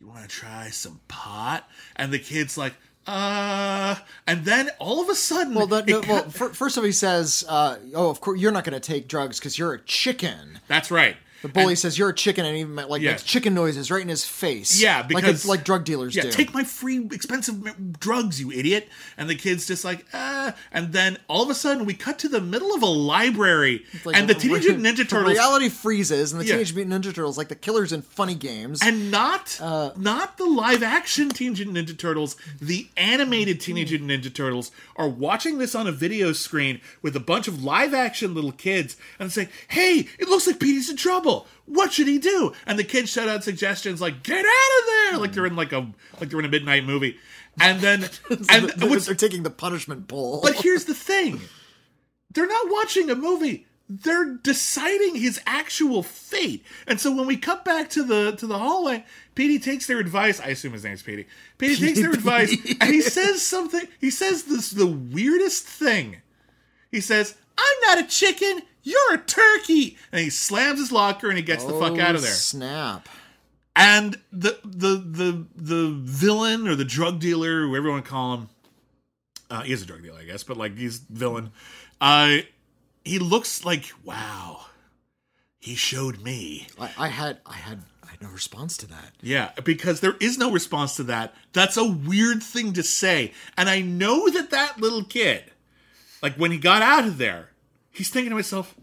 you 0.00 0.06
want 0.06 0.22
to 0.22 0.28
try 0.28 0.70
some 0.70 1.00
pot?" 1.08 1.68
And 1.96 2.12
the 2.12 2.18
kid's 2.18 2.56
like, 2.58 2.74
"Uh," 3.06 3.96
and 4.26 4.44
then 4.44 4.70
all 4.78 5.00
of 5.00 5.08
a 5.08 5.14
sudden, 5.14 5.54
Well, 5.54 5.66
that, 5.68 5.88
it 5.88 5.92
no, 5.92 6.00
well, 6.08 6.28
first 6.30 6.76
of 6.76 6.82
all, 6.82 6.86
he 6.86 6.92
says, 6.92 7.44
uh, 7.48 7.78
"Oh, 7.94 8.10
of 8.10 8.20
course, 8.20 8.40
you're 8.40 8.52
not 8.52 8.64
going 8.64 8.80
to 8.80 8.86
take 8.86 9.08
drugs 9.08 9.38
because 9.38 9.58
you're 9.58 9.72
a 9.72 9.80
chicken." 9.82 10.60
that's 10.68 10.90
right. 10.90 11.16
The 11.46 11.52
bully 11.52 11.74
says 11.76 11.98
you're 11.98 12.08
a 12.10 12.14
chicken, 12.14 12.44
and 12.44 12.56
he 12.56 12.64
like 12.64 13.02
Yeah. 13.02 13.12
makes 13.12 13.22
chicken 13.22 13.54
noises 13.54 13.90
right 13.90 14.02
in 14.02 14.08
his 14.08 14.24
face. 14.24 14.80
Yeah, 14.80 14.98
like 14.98 15.08
because 15.08 15.30
it's 15.30 15.46
like 15.46 15.64
drug 15.64 15.84
dealers 15.84 16.14
yeah, 16.14 16.22
do. 16.22 16.30
take 16.32 16.52
my 16.54 16.64
free 16.64 17.06
expensive 17.12 17.98
drugs, 17.98 18.40
you 18.40 18.50
idiot. 18.52 18.88
And 19.16 19.28
the 19.28 19.34
kid's 19.34 19.66
just 19.66 19.84
like, 19.84 20.04
ah. 20.14 20.54
And 20.72 20.92
then 20.92 21.18
all 21.28 21.42
of 21.42 21.50
a 21.50 21.54
sudden, 21.54 21.84
we 21.86 21.94
cut 21.94 22.18
to 22.20 22.28
the 22.28 22.40
middle 22.40 22.74
of 22.74 22.82
a 22.82 22.86
library, 22.86 23.84
Like, 24.04 24.16
and 24.16 24.28
the 24.28 24.34
Teenage 24.34 24.64
Mutant 24.64 24.84
Ninja 24.84 25.08
Turtles, 25.08 25.32
reality 25.34 25.68
freezes, 25.68 26.32
and 26.32 26.40
the 26.40 26.46
Yeah. 26.46 26.54
Teenage 26.54 26.74
Mutant 26.74 27.04
Ninja 27.04 27.14
Turtles, 27.14 27.36
like 27.38 27.48
the 27.48 27.54
killers 27.54 27.92
in 27.92 28.02
funny 28.02 28.34
games. 28.34 28.80
and 28.82 29.10
not 29.10 29.58
Uh, 29.60 29.90
not 29.96 30.38
the 30.38 30.44
live 30.46 30.82
action 30.82 31.28
Teenage 31.28 31.64
Mutant 31.64 31.88
Ninja 31.88 31.98
Turtles, 31.98 32.36
the 32.60 32.88
animated 32.96 33.60
Teenage 33.60 33.90
Mutant 33.90 34.10
Ninja 34.10 34.32
Turtles 34.34 34.70
are 34.96 35.08
watching 35.08 35.58
this 35.58 35.74
on 35.74 35.86
a 35.86 35.92
video 35.92 36.32
screen 36.32 36.80
with 37.02 37.14
a 37.16 37.20
bunch 37.20 37.48
of 37.48 37.62
live 37.62 37.92
action 37.94 38.34
little 38.34 38.52
kids 38.52 38.96
and 39.18 39.32
saying, 39.32 39.48
"Hey, 39.68 40.08
it 40.18 40.28
looks 40.28 40.46
like 40.46 40.58
Petey's 40.60 40.88
in 40.90 40.96
trouble. 40.96 41.35
What 41.66 41.92
should 41.92 42.08
he 42.08 42.18
do?" 42.18 42.52
And 42.66 42.78
the 42.78 42.84
kids 42.84 43.10
shout 43.10 43.28
out 43.28 43.44
suggestions 43.44 44.00
like, 44.00 44.22
"Get 44.22 44.44
out 44.44 44.80
of 44.80 44.86
there!" 44.86 45.18
Like 45.18 45.32
they're 45.32 45.46
in 45.46 45.56
like 45.56 45.72
a 45.72 45.92
like 46.20 46.30
they're 46.30 46.40
in 46.40 46.46
a 46.46 46.50
midnight 46.50 46.84
movie. 46.84 47.18
And 47.60 47.80
then 47.80 48.08
and 48.50 48.68
they're, 48.70 49.14
taking 49.14 49.42
the 49.42 49.50
punishment 49.50 50.08
pole. 50.08 50.40
but 50.42 50.56
here's 50.56 50.84
the 50.86 50.94
thing 50.94 51.40
they're 52.32 52.46
not 52.46 52.70
watching 52.70 53.10
a 53.10 53.14
movie 53.14 53.66
they're 53.88 54.34
deciding 54.42 55.14
his 55.14 55.40
actual 55.46 56.02
fate 56.02 56.64
and 56.86 57.00
so 57.00 57.14
when 57.14 57.26
we 57.26 57.36
cut 57.36 57.64
back 57.64 57.88
to 57.88 58.02
the 58.02 58.32
to 58.32 58.46
the 58.46 58.58
hallway 58.58 59.04
Petey 59.34 59.58
takes 59.58 59.86
their 59.86 59.98
advice 59.98 60.40
i 60.40 60.48
assume 60.48 60.72
his 60.72 60.84
name's 60.84 61.02
Petey 61.02 61.26
Petey 61.56 61.86
takes 61.86 62.00
their 62.00 62.10
advice 62.10 62.52
and 62.80 62.92
he 62.92 63.00
says 63.16 63.42
something 63.42 63.86
he 64.00 64.10
says 64.10 64.44
this 64.44 64.70
the 64.70 64.86
weirdest 64.86 65.64
thing 65.64 66.16
he 66.90 67.00
says 67.00 67.36
i'm 67.56 67.80
not 67.82 68.04
a 68.04 68.08
chicken 68.08 68.62
you're 68.86 69.14
a 69.14 69.18
turkey 69.18 69.96
and 70.12 70.20
he 70.22 70.30
slams 70.30 70.78
his 70.78 70.92
locker 70.92 71.28
and 71.28 71.36
he 71.36 71.42
gets 71.42 71.64
the 71.64 71.72
fuck 71.78 71.98
out 71.98 72.14
of 72.14 72.22
there 72.22 72.30
Oh, 72.30 72.34
Snap. 72.34 73.08
and 73.74 74.16
the 74.32 74.58
the 74.64 74.96
the 75.04 75.44
the 75.56 75.90
villain 75.90 76.66
or 76.68 76.74
the 76.76 76.84
drug 76.84 77.18
dealer, 77.20 77.66
whoever 77.66 77.86
you 77.86 77.92
want 77.92 78.04
to 78.04 78.10
call 78.10 78.34
him, 78.34 78.48
uh, 79.50 79.62
he 79.62 79.72
is 79.72 79.82
a 79.82 79.86
drug 79.86 80.02
dealer, 80.02 80.18
I 80.20 80.24
guess, 80.24 80.42
but 80.44 80.56
like 80.56 80.76
he's 80.78 80.98
villain. 80.98 81.50
Uh, 82.00 82.38
he 83.04 83.18
looks 83.18 83.64
like 83.64 83.90
wow. 84.04 84.60
He 85.58 85.74
showed 85.74 86.22
me, 86.22 86.68
I, 86.78 86.90
I 86.96 87.08
had 87.08 87.38
I 87.44 87.54
had 87.54 87.82
I 88.04 88.10
had 88.10 88.22
no 88.22 88.28
response 88.28 88.76
to 88.78 88.86
that. 88.86 89.12
yeah, 89.20 89.50
because 89.64 89.98
there 90.00 90.14
is 90.20 90.38
no 90.38 90.52
response 90.52 90.94
to 90.96 91.02
that. 91.04 91.34
That's 91.52 91.76
a 91.76 91.84
weird 91.84 92.40
thing 92.42 92.72
to 92.74 92.84
say, 92.84 93.32
and 93.56 93.68
I 93.68 93.80
know 93.80 94.30
that 94.30 94.50
that 94.50 94.80
little 94.80 95.02
kid, 95.02 95.42
like 96.22 96.36
when 96.36 96.52
he 96.52 96.58
got 96.58 96.82
out 96.82 97.04
of 97.04 97.18
there, 97.18 97.50
he's 97.96 98.10
thinking 98.10 98.30
to 98.30 98.36
himself. 98.36 98.74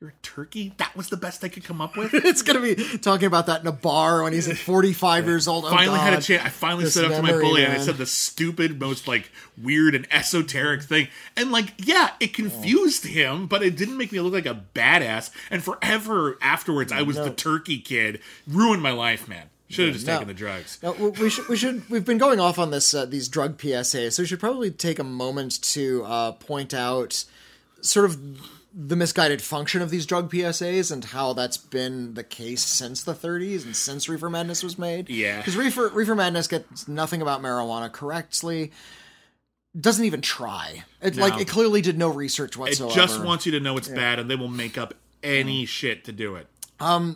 You're 0.00 0.10
a 0.10 0.22
turkey? 0.22 0.72
That 0.78 0.96
was 0.96 1.10
the 1.10 1.18
best 1.18 1.44
I 1.44 1.48
could 1.50 1.62
come 1.62 1.82
up 1.82 1.94
with? 1.94 2.14
It's 2.30 2.40
gonna 2.40 2.62
be 2.62 2.74
talking 2.74 3.26
about 3.26 3.46
that 3.46 3.60
in 3.60 3.66
a 3.66 3.72
bar 3.72 4.22
when 4.22 4.32
he's 4.32 4.48
at 4.48 4.56
45 4.56 5.26
years 5.26 5.46
old. 5.46 5.66
Oh, 5.66 5.68
finally 5.68 5.98
had 5.98 6.14
a 6.14 6.22
chance. 6.22 6.42
I 6.42 6.48
finally 6.48 6.84
This 6.84 6.94
stood 6.94 7.10
up 7.10 7.16
to 7.16 7.22
my 7.22 7.32
bully 7.32 7.64
and 7.64 7.72
I 7.74 7.76
said 7.78 7.98
the 7.98 8.06
stupid, 8.06 8.80
most 8.80 9.06
like 9.06 9.30
weird 9.62 9.94
and 9.94 10.06
esoteric 10.10 10.84
thing. 10.84 11.08
And 11.36 11.52
like, 11.52 11.74
yeah, 11.76 12.12
it 12.18 12.32
confused 12.32 13.04
him, 13.04 13.46
but 13.46 13.62
it 13.62 13.76
didn't 13.76 13.98
make 13.98 14.10
me 14.10 14.20
look 14.20 14.32
like 14.32 14.46
a 14.46 14.64
badass. 14.74 15.30
And 15.50 15.62
forever 15.62 16.38
afterwards, 16.40 16.92
I 16.92 17.02
was 17.02 17.16
the 17.16 17.30
turkey 17.30 17.78
kid. 17.78 18.20
Ruined 18.48 18.82
my 18.82 18.92
life, 18.92 19.28
man. 19.28 19.50
Should 19.68 19.86
have 19.86 19.94
just 19.94 20.06
no. 20.06 20.14
taken 20.14 20.28
the 20.28 20.34
drugs. 20.34 20.78
We 20.98 21.28
should 21.28 21.46
we 21.46 21.56
should 21.56 21.88
we've 21.90 22.06
been 22.06 22.18
going 22.18 22.40
off 22.40 22.58
on 22.58 22.70
this 22.70 22.94
uh, 22.94 23.04
these 23.04 23.28
drug 23.28 23.58
PSAs, 23.58 24.14
so 24.14 24.22
we 24.22 24.26
should 24.26 24.40
probably 24.40 24.70
take 24.70 24.98
a 24.98 25.04
moment 25.04 25.62
to 25.62 26.02
uh, 26.04 26.32
point 26.32 26.72
out 26.72 27.24
sort 27.82 28.06
of 28.06 28.40
the 28.72 28.94
misguided 28.94 29.42
function 29.42 29.82
of 29.82 29.90
these 29.90 30.06
drug 30.06 30.30
PSAs 30.30 30.92
and 30.92 31.04
how 31.06 31.32
that's 31.32 31.56
been 31.56 32.14
the 32.14 32.22
case 32.22 32.62
since 32.62 33.02
the 33.02 33.14
30s 33.14 33.64
and 33.64 33.74
since 33.74 34.08
Reefer 34.08 34.30
Madness 34.30 34.62
was 34.62 34.78
made. 34.78 35.10
Yeah. 35.10 35.38
because 35.38 35.56
Reefer 35.56 35.88
Reefer 35.88 36.14
Madness 36.14 36.46
gets 36.46 36.86
nothing 36.86 37.20
about 37.20 37.42
marijuana 37.42 37.90
correctly. 37.90 38.70
Doesn't 39.78 40.04
even 40.04 40.20
try. 40.20 40.84
It 41.02 41.16
No. 41.16 41.22
like 41.26 41.40
it 41.40 41.48
clearly 41.48 41.80
did 41.80 41.98
no 41.98 42.08
research 42.08 42.56
whatsoever. 42.56 42.92
It 42.92 42.94
just 42.94 43.22
wants 43.24 43.46
you 43.46 43.52
to 43.52 43.60
know 43.60 43.76
it's 43.76 43.88
bad, 43.88 44.18
and 44.18 44.28
they 44.30 44.36
will 44.36 44.48
make 44.48 44.76
up 44.78 44.94
any 45.22 45.64
shit 45.66 46.04
to 46.04 46.12
do 46.12 46.36
it. 46.36 46.46
I, 46.80 47.14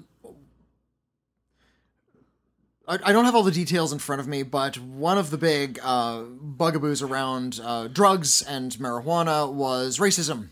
I 2.86 3.12
don't 3.12 3.24
have 3.24 3.34
all 3.34 3.42
the 3.42 3.50
details 3.50 3.92
in 3.92 3.98
front 3.98 4.20
of 4.20 4.28
me, 4.28 4.42
but 4.42 4.78
one 4.78 5.16
of 5.18 5.30
the 5.30 5.38
big 5.38 5.80
uh, 5.82 6.22
bugaboos 6.22 7.02
around 7.02 7.60
uh, 7.62 7.88
drugs 7.88 8.42
and 8.42 8.72
marijuana 8.74 9.50
was 9.52 9.98
racism. 9.98 10.48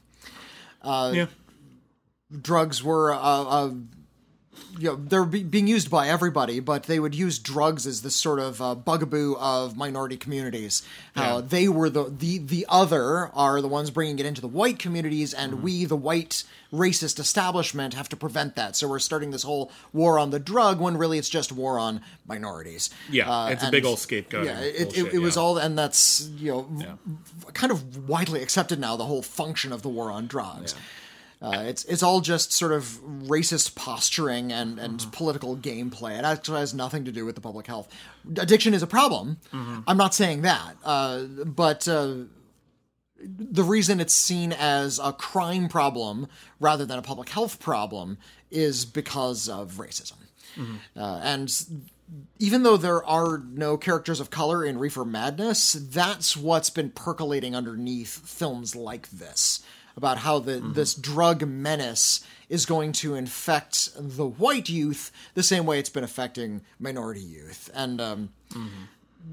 Uh, 0.82 1.12
yeah. 1.14 1.26
Drugs 2.40 2.82
were 2.82 3.10
a, 3.10 3.16
a 3.16 3.76
you 4.78 4.88
know 4.90 4.96
they're 4.96 5.24
be- 5.24 5.42
being 5.44 5.66
used 5.66 5.90
by 5.90 6.08
everybody, 6.08 6.60
but 6.60 6.84
they 6.84 6.98
would 7.00 7.14
use 7.14 7.38
drugs 7.38 7.86
as 7.86 8.02
this 8.02 8.14
sort 8.16 8.38
of 8.40 8.60
uh, 8.62 8.74
bugaboo 8.74 9.34
of 9.38 9.76
minority 9.76 10.16
communities. 10.16 10.82
How 11.14 11.36
Yeah. 11.36 11.42
they 11.46 11.68
were 11.68 11.90
the 11.90 12.04
the 12.04 12.38
the 12.38 12.66
other 12.68 13.30
are 13.34 13.60
the 13.60 13.68
ones 13.68 13.90
bringing 13.90 14.18
it 14.18 14.26
into 14.26 14.40
the 14.40 14.48
white 14.48 14.78
communities, 14.78 15.32
and 15.34 15.52
Mm-hmm. 15.52 15.62
we, 15.62 15.84
the 15.84 15.96
white 15.96 16.44
racist 16.72 17.18
establishment, 17.18 17.92
have 17.94 18.08
to 18.08 18.16
prevent 18.16 18.56
that. 18.56 18.74
So 18.76 18.88
we're 18.88 18.98
starting 18.98 19.30
this 19.30 19.42
whole 19.42 19.70
war 19.92 20.18
on 20.18 20.30
the 20.30 20.38
drug 20.38 20.80
when 20.80 20.96
really 20.96 21.18
it's 21.18 21.28
just 21.28 21.52
war 21.52 21.78
on 21.78 22.00
minorities. 22.26 22.88
Yeah, 23.10 23.48
it's 23.48 23.62
a 23.62 23.70
big 23.70 23.84
old 23.84 23.98
scapegoating 23.98 24.46
Yeah, 24.46 24.60
it, 24.60 24.74
it, 24.74 24.84
bullshit, 24.94 25.14
it 25.14 25.18
was 25.18 25.36
yeah. 25.36 25.42
all, 25.42 25.58
and 25.58 25.76
that's 25.78 26.28
you 26.38 26.50
know 26.52 26.62
v- 26.70 27.52
kind 27.52 27.70
of 27.72 28.08
widely 28.08 28.42
accepted 28.42 28.80
now. 28.80 28.96
The 28.96 29.04
whole 29.04 29.22
function 29.22 29.72
of 29.72 29.82
the 29.82 29.88
war 29.90 30.10
on 30.10 30.26
drugs. 30.26 30.74
Uh, 31.42 31.64
it's 31.66 31.84
it's 31.86 32.02
all 32.04 32.20
just 32.20 32.52
sort 32.52 32.70
of 32.72 32.84
racist 33.24 33.74
posturing 33.74 34.52
and, 34.52 34.78
and 34.78 34.98
Mm-hmm. 35.00 35.10
political 35.10 35.56
gameplay. 35.56 36.16
It 36.18 36.24
actually 36.24 36.60
has 36.60 36.72
nothing 36.72 37.04
to 37.06 37.12
do 37.12 37.24
with 37.26 37.34
the 37.34 37.40
public 37.40 37.66
health. 37.66 37.88
Addiction 38.36 38.74
is 38.74 38.82
a 38.82 38.86
problem. 38.86 39.38
Mm-hmm. 39.52 39.80
I'm 39.88 39.96
not 39.96 40.14
saying 40.14 40.42
that, 40.42 40.76
uh, 40.84 41.24
but 41.44 41.88
uh, 41.88 42.14
the 43.24 43.64
reason 43.64 44.00
it's 44.00 44.14
seen 44.14 44.52
as 44.52 44.98
a 45.02 45.12
crime 45.12 45.68
problem 45.68 46.28
rather 46.60 46.84
than 46.86 46.98
a 46.98 47.02
public 47.02 47.28
health 47.28 47.58
problem 47.60 48.18
is 48.50 48.84
because 48.84 49.48
of 49.48 49.74
racism. 49.74 50.14
Uh, 50.96 51.20
and 51.24 51.50
even 52.38 52.62
though 52.62 52.76
there 52.76 53.02
are 53.04 53.38
no 53.38 53.78
characters 53.78 54.20
of 54.20 54.28
color 54.28 54.62
in 54.64 54.78
Reefer 54.78 55.04
Madness, 55.04 55.72
that's 55.72 56.36
what's 56.36 56.68
been 56.68 56.90
percolating 56.90 57.56
underneath 57.56 58.20
films 58.28 58.76
like 58.76 59.08
this 59.10 59.62
about 59.96 60.18
how 60.18 60.38
the 60.38 60.58
this 60.58 60.94
drug 60.94 61.46
menace 61.46 62.24
is 62.48 62.66
going 62.66 62.92
to 62.92 63.14
infect 63.14 63.90
the 63.96 64.26
white 64.26 64.68
youth 64.68 65.10
the 65.34 65.42
same 65.42 65.64
way 65.66 65.78
it's 65.78 65.90
been 65.90 66.04
affecting 66.04 66.60
minority 66.78 67.20
youth, 67.20 67.70
and 67.74 68.00
um, 68.00 68.28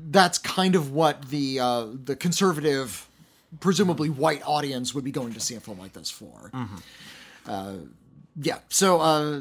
that's 0.09 0.37
kind 0.37 0.75
of 0.75 0.91
what 0.91 1.29
the 1.29 1.59
uh, 1.59 1.87
the 2.05 2.15
conservative, 2.15 3.07
presumably 3.59 4.09
white 4.09 4.41
audience 4.45 4.93
would 4.93 5.03
be 5.03 5.11
going 5.11 5.33
to 5.33 5.39
see 5.39 5.55
a 5.55 5.59
film 5.59 5.79
like 5.79 5.93
this 5.93 6.09
for. 6.09 6.51
Uh, 7.45 7.73
yeah, 8.41 8.59
so 8.69 9.01
uh, 9.01 9.31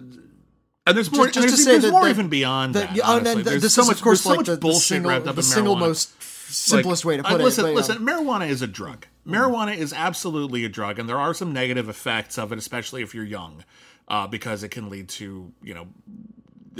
And 0.87 0.97
there's 0.97 1.13
more. 1.13 1.27
just 1.27 1.37
and 1.39 1.51
to 1.51 1.57
say 1.57 1.73
there's 1.73 1.83
that- 1.85 1.91
more 1.93 2.05
that- 2.05 2.11
even 2.11 2.29
beyond 2.29 2.75
that- 2.75 2.89
that. 2.89 2.97
yeah, 2.97 3.17
and 3.17 3.27
then 3.27 3.43
There's 3.43 3.63
this 3.63 3.75
so 3.75 3.83
is 3.83 3.89
much, 3.89 3.97
of 3.99 4.03
course 4.03 4.25
there's 4.25 4.33
so 4.35 4.37
much 4.39 4.47
the, 4.47 4.53
the 4.53 4.59
bullshit 4.61 4.83
single, 4.83 5.11
wrapped 5.11 5.27
up 5.27 5.35
the 5.35 5.41
in 5.41 5.45
single 5.45 5.77
marijuana. 5.77 5.81
most 5.81 6.11
simplest 6.53 7.05
way 7.05 7.17
to 7.17 7.27
uh, 7.27 7.31
put 7.31 7.41
listen, 7.41 7.65
it. 7.65 7.69
but, 7.69 7.75
listen, 7.75 8.07
yeah. 8.07 8.13
marijuana 8.13 8.49
is 8.49 8.63
a 8.63 8.67
drug. 8.67 9.07
Marijuana 9.27 9.77
is 9.77 9.93
absolutely 9.93 10.65
a 10.65 10.69
drug, 10.69 10.99
and 10.99 11.09
there 11.09 11.19
are 11.19 11.35
some 11.35 11.53
negative 11.53 11.89
effects 11.89 12.39
of 12.39 12.53
it, 12.53 12.59
especially 12.59 13.03
if 13.03 13.15
you're 13.15 13.25
young, 13.25 13.65
uh, 14.09 14.27
because 14.27 14.63
it 14.63 14.71
can 14.71 14.89
lead 14.89 15.09
to 15.11 15.53
you 15.63 15.75
know, 15.75 15.87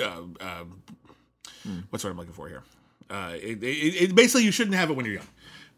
uh, 0.03 0.23
uh, 0.41 0.65
what's 1.91 2.05
what 2.05 2.11
I'm 2.11 2.17
looking 2.17 2.33
for 2.33 2.49
here. 2.49 2.63
Uh, 3.11 3.33
it, 3.35 3.63
it, 3.63 3.67
it 3.67 4.15
basically 4.15 4.45
you 4.45 4.51
shouldn't 4.51 4.77
have 4.77 4.91
it 4.91 4.95
when 4.95 5.05
you're 5.07 5.17
young. 5.17 5.27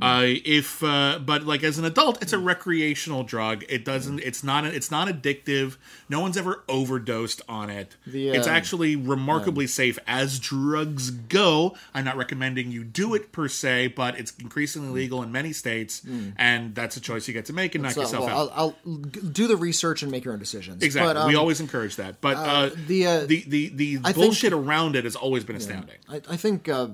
Uh, 0.01 0.23
if 0.25 0.83
uh, 0.83 1.19
but 1.25 1.45
like 1.45 1.63
as 1.63 1.79
an 1.79 1.85
adult, 1.85 2.23
it's 2.23 2.33
a 2.33 2.39
recreational 2.39 3.23
drug. 3.25 3.65
It 3.69 3.85
doesn't. 3.85 4.21
It's 4.21 4.43
not. 4.43 4.65
It's 4.65 4.91
not 4.91 5.09
addictive. 5.09 5.77
No 6.09 6.21
one's 6.21 6.37
ever 6.37 6.65
overdosed 6.69 7.43
on 7.49 7.71
it. 7.71 7.97
The, 8.07 8.29
it's 8.31 8.47
uh, 8.47 8.51
actually 8.51 8.97
remarkably 8.97 9.67
safe 9.67 9.99
as 10.07 10.39
drugs 10.39 11.11
go. 11.11 11.77
I'm 11.95 12.05
not 12.05 12.17
recommending 12.17 12.71
you 12.71 12.85
do 12.85 13.15
it 13.15 13.33
per 13.33 13.49
se, 13.49 13.89
but 13.89 14.19
it's 14.19 14.33
increasingly 14.39 14.91
legal 14.91 15.23
in 15.23 15.31
many 15.33 15.53
states, 15.53 16.03
and 16.37 16.75
that's 16.75 16.97
a 16.97 17.01
choice 17.01 17.29
you 17.29 17.35
get 17.35 17.47
to 17.47 17.53
make 17.53 17.75
and 17.75 17.83
knock 17.83 17.93
So, 17.93 18.03
yourself 18.03 18.27
well, 18.27 18.45
out. 18.45 18.53
I'll, 18.55 18.77
I'll 18.87 18.97
do 18.97 19.47
the 19.47 19.57
research 19.57 20.03
and 20.03 20.11
make 20.11 20.25
your 20.25 20.35
own 20.35 20.41
decisions. 20.41 20.83
Exactly. 20.83 21.15
But, 21.15 21.21
um, 21.21 21.29
we 21.29 21.35
always 21.37 21.61
encourage 21.61 21.97
that. 21.97 22.21
But 22.21 22.37
uh, 22.37 22.71
the, 22.87 23.07
uh, 23.07 23.27
the 23.27 23.45
the 23.47 23.69
the 23.69 23.99
I 24.05 24.13
think- 24.13 24.17
bullshit 24.27 24.53
around 24.53 24.97
it 24.97 25.05
has 25.05 25.17
always 25.17 25.45
been 25.45 25.57
astounding. 25.57 25.97
I, 26.09 26.17
I 26.29 26.37
think 26.37 26.69
uh, 26.69 26.89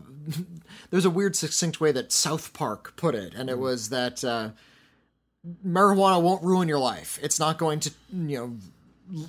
there's 0.90 1.04
a 1.04 1.10
weird 1.10 1.36
succinct 1.36 1.80
way 1.80 1.92
that 1.92 2.12
South 2.12 2.52
Park 2.52 2.94
put 2.96 3.14
it, 3.14 3.34
and 3.34 3.50
it 3.50 3.58
was 3.58 3.88
that 3.90 4.24
uh, 4.24 4.50
marijuana 5.66 6.20
won't 6.22 6.42
ruin 6.42 6.68
your 6.68 6.78
life. 6.78 7.18
It's 7.22 7.38
not 7.38 7.58
going 7.58 7.80
to, 7.80 7.92
you 8.12 8.38
know, 8.38 8.56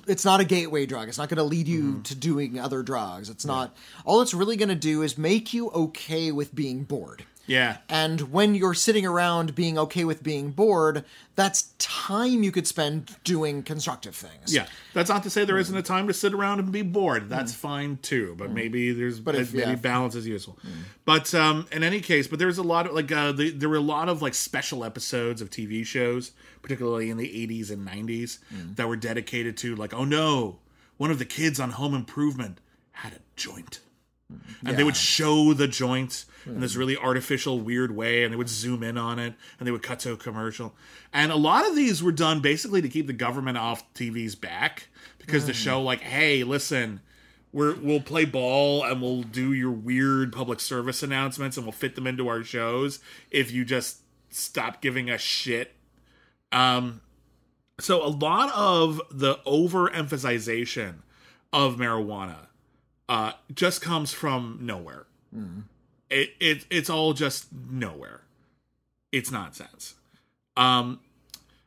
it's 0.06 0.24
not 0.24 0.40
a 0.40 0.44
gateway 0.44 0.86
drug. 0.86 1.08
It's 1.08 1.18
not 1.18 1.28
going 1.28 1.38
to 1.38 1.44
lead 1.44 1.68
you 1.68 2.00
to 2.02 2.14
doing 2.14 2.58
other 2.58 2.82
drugs. 2.82 3.30
It's 3.30 3.44
not. 3.44 3.76
All 4.04 4.20
it's 4.20 4.34
really 4.34 4.56
going 4.56 4.70
to 4.70 4.74
do 4.74 5.02
is 5.02 5.16
make 5.16 5.54
you 5.54 5.70
okay 5.70 6.32
with 6.32 6.54
being 6.54 6.82
bored. 6.82 7.24
Yeah. 7.48 7.78
And 7.88 8.30
when 8.30 8.54
you're 8.54 8.74
sitting 8.74 9.06
around 9.06 9.54
being 9.54 9.78
okay 9.78 10.04
with 10.04 10.22
being 10.22 10.50
bored, 10.50 11.04
that's 11.34 11.62
time 11.78 12.42
you 12.42 12.52
could 12.52 12.66
spend 12.66 13.16
doing 13.24 13.62
constructive 13.62 14.14
things. 14.14 14.54
Yeah, 14.54 14.66
that's 14.92 15.08
not 15.08 15.22
to 15.22 15.30
say 15.30 15.44
there 15.44 15.58
isn't 15.58 15.76
a 15.76 15.82
time 15.82 16.06
to 16.08 16.14
sit 16.14 16.34
around 16.34 16.60
and 16.60 16.70
be 16.70 16.82
bored. 16.82 17.28
That's 17.28 17.52
mm. 17.52 17.56
fine 17.56 17.98
too. 18.02 18.34
But 18.36 18.50
mm. 18.50 18.54
maybe 18.54 18.92
there's 18.92 19.18
but 19.18 19.34
if- 19.34 19.54
maybe 19.54 19.70
yeah. 19.70 19.76
balance 19.76 20.14
is 20.14 20.26
useful. 20.26 20.58
Mm. 20.64 20.70
But 21.06 21.34
um, 21.34 21.66
in 21.72 21.82
any 21.82 22.00
case, 22.00 22.28
but 22.28 22.38
there 22.38 22.48
was 22.48 22.58
a 22.58 22.62
lot 22.62 22.86
of 22.86 22.92
like 22.92 23.10
uh, 23.10 23.32
the, 23.32 23.50
there 23.50 23.70
were 23.70 23.76
a 23.76 23.80
lot 23.80 24.10
of 24.10 24.20
like 24.20 24.34
special 24.34 24.84
episodes 24.84 25.40
of 25.40 25.48
TV 25.48 25.84
shows, 25.86 26.32
particularly 26.60 27.08
in 27.08 27.16
the 27.16 27.28
80s 27.28 27.70
and 27.70 27.88
90s, 27.88 28.38
that 28.76 28.86
were 28.86 28.96
dedicated 28.96 29.56
to 29.58 29.74
like, 29.74 29.94
oh 29.94 30.04
no, 30.04 30.58
one 30.98 31.10
of 31.10 31.18
the 31.18 31.24
kids 31.24 31.58
on 31.58 31.70
Home 31.70 31.94
Improvement 31.94 32.60
had 32.92 33.14
a 33.14 33.20
joint. 33.36 33.80
And 34.66 34.76
they 34.76 34.84
would 34.84 34.96
show 34.96 35.54
the 35.54 35.66
joint 35.66 36.26
in 36.46 36.60
this 36.60 36.76
really 36.76 36.96
artificial, 36.96 37.60
weird 37.60 37.94
way, 37.94 38.24
and 38.24 38.32
they 38.32 38.36
would 38.36 38.48
zoom 38.48 38.82
in 38.82 38.96
on 38.96 39.18
it, 39.18 39.34
and 39.58 39.66
they 39.66 39.70
would 39.70 39.82
cut 39.82 40.00
to 40.00 40.12
a 40.12 40.16
commercial. 40.16 40.74
And 41.12 41.30
a 41.32 41.36
lot 41.36 41.66
of 41.66 41.74
these 41.74 42.02
were 42.02 42.12
done 42.12 42.40
basically 42.40 42.82
to 42.82 42.88
keep 42.88 43.06
the 43.06 43.12
government 43.12 43.58
off 43.58 43.92
TV's 43.94 44.34
back 44.34 44.88
because 45.18 45.46
the 45.46 45.52
show, 45.52 45.82
like, 45.82 46.00
hey, 46.00 46.44
listen, 46.44 47.00
we're 47.52 47.74
we'll 47.74 48.00
play 48.00 48.24
ball 48.24 48.84
and 48.84 49.00
we'll 49.00 49.22
do 49.22 49.52
your 49.52 49.70
weird 49.70 50.32
public 50.32 50.60
service 50.60 51.02
announcements 51.02 51.56
and 51.56 51.66
we'll 51.66 51.72
fit 51.72 51.94
them 51.94 52.06
into 52.06 52.28
our 52.28 52.42
shows 52.42 53.00
if 53.30 53.50
you 53.50 53.64
just 53.64 53.98
stop 54.30 54.80
giving 54.80 55.10
us 55.10 55.20
shit. 55.20 55.74
Um, 56.52 57.00
so 57.80 58.04
a 58.04 58.08
lot 58.08 58.52
of 58.54 59.00
the 59.10 59.36
overemphasization 59.46 60.96
of 61.52 61.76
marijuana 61.76 62.48
uh, 63.08 63.32
just 63.54 63.80
comes 63.80 64.12
from 64.12 64.58
nowhere. 64.62 65.06
It, 66.10 66.34
it 66.40 66.66
it's 66.70 66.90
all 66.90 67.12
just 67.12 67.46
nowhere. 67.52 68.22
It's 69.12 69.30
nonsense. 69.30 69.94
Um, 70.56 71.00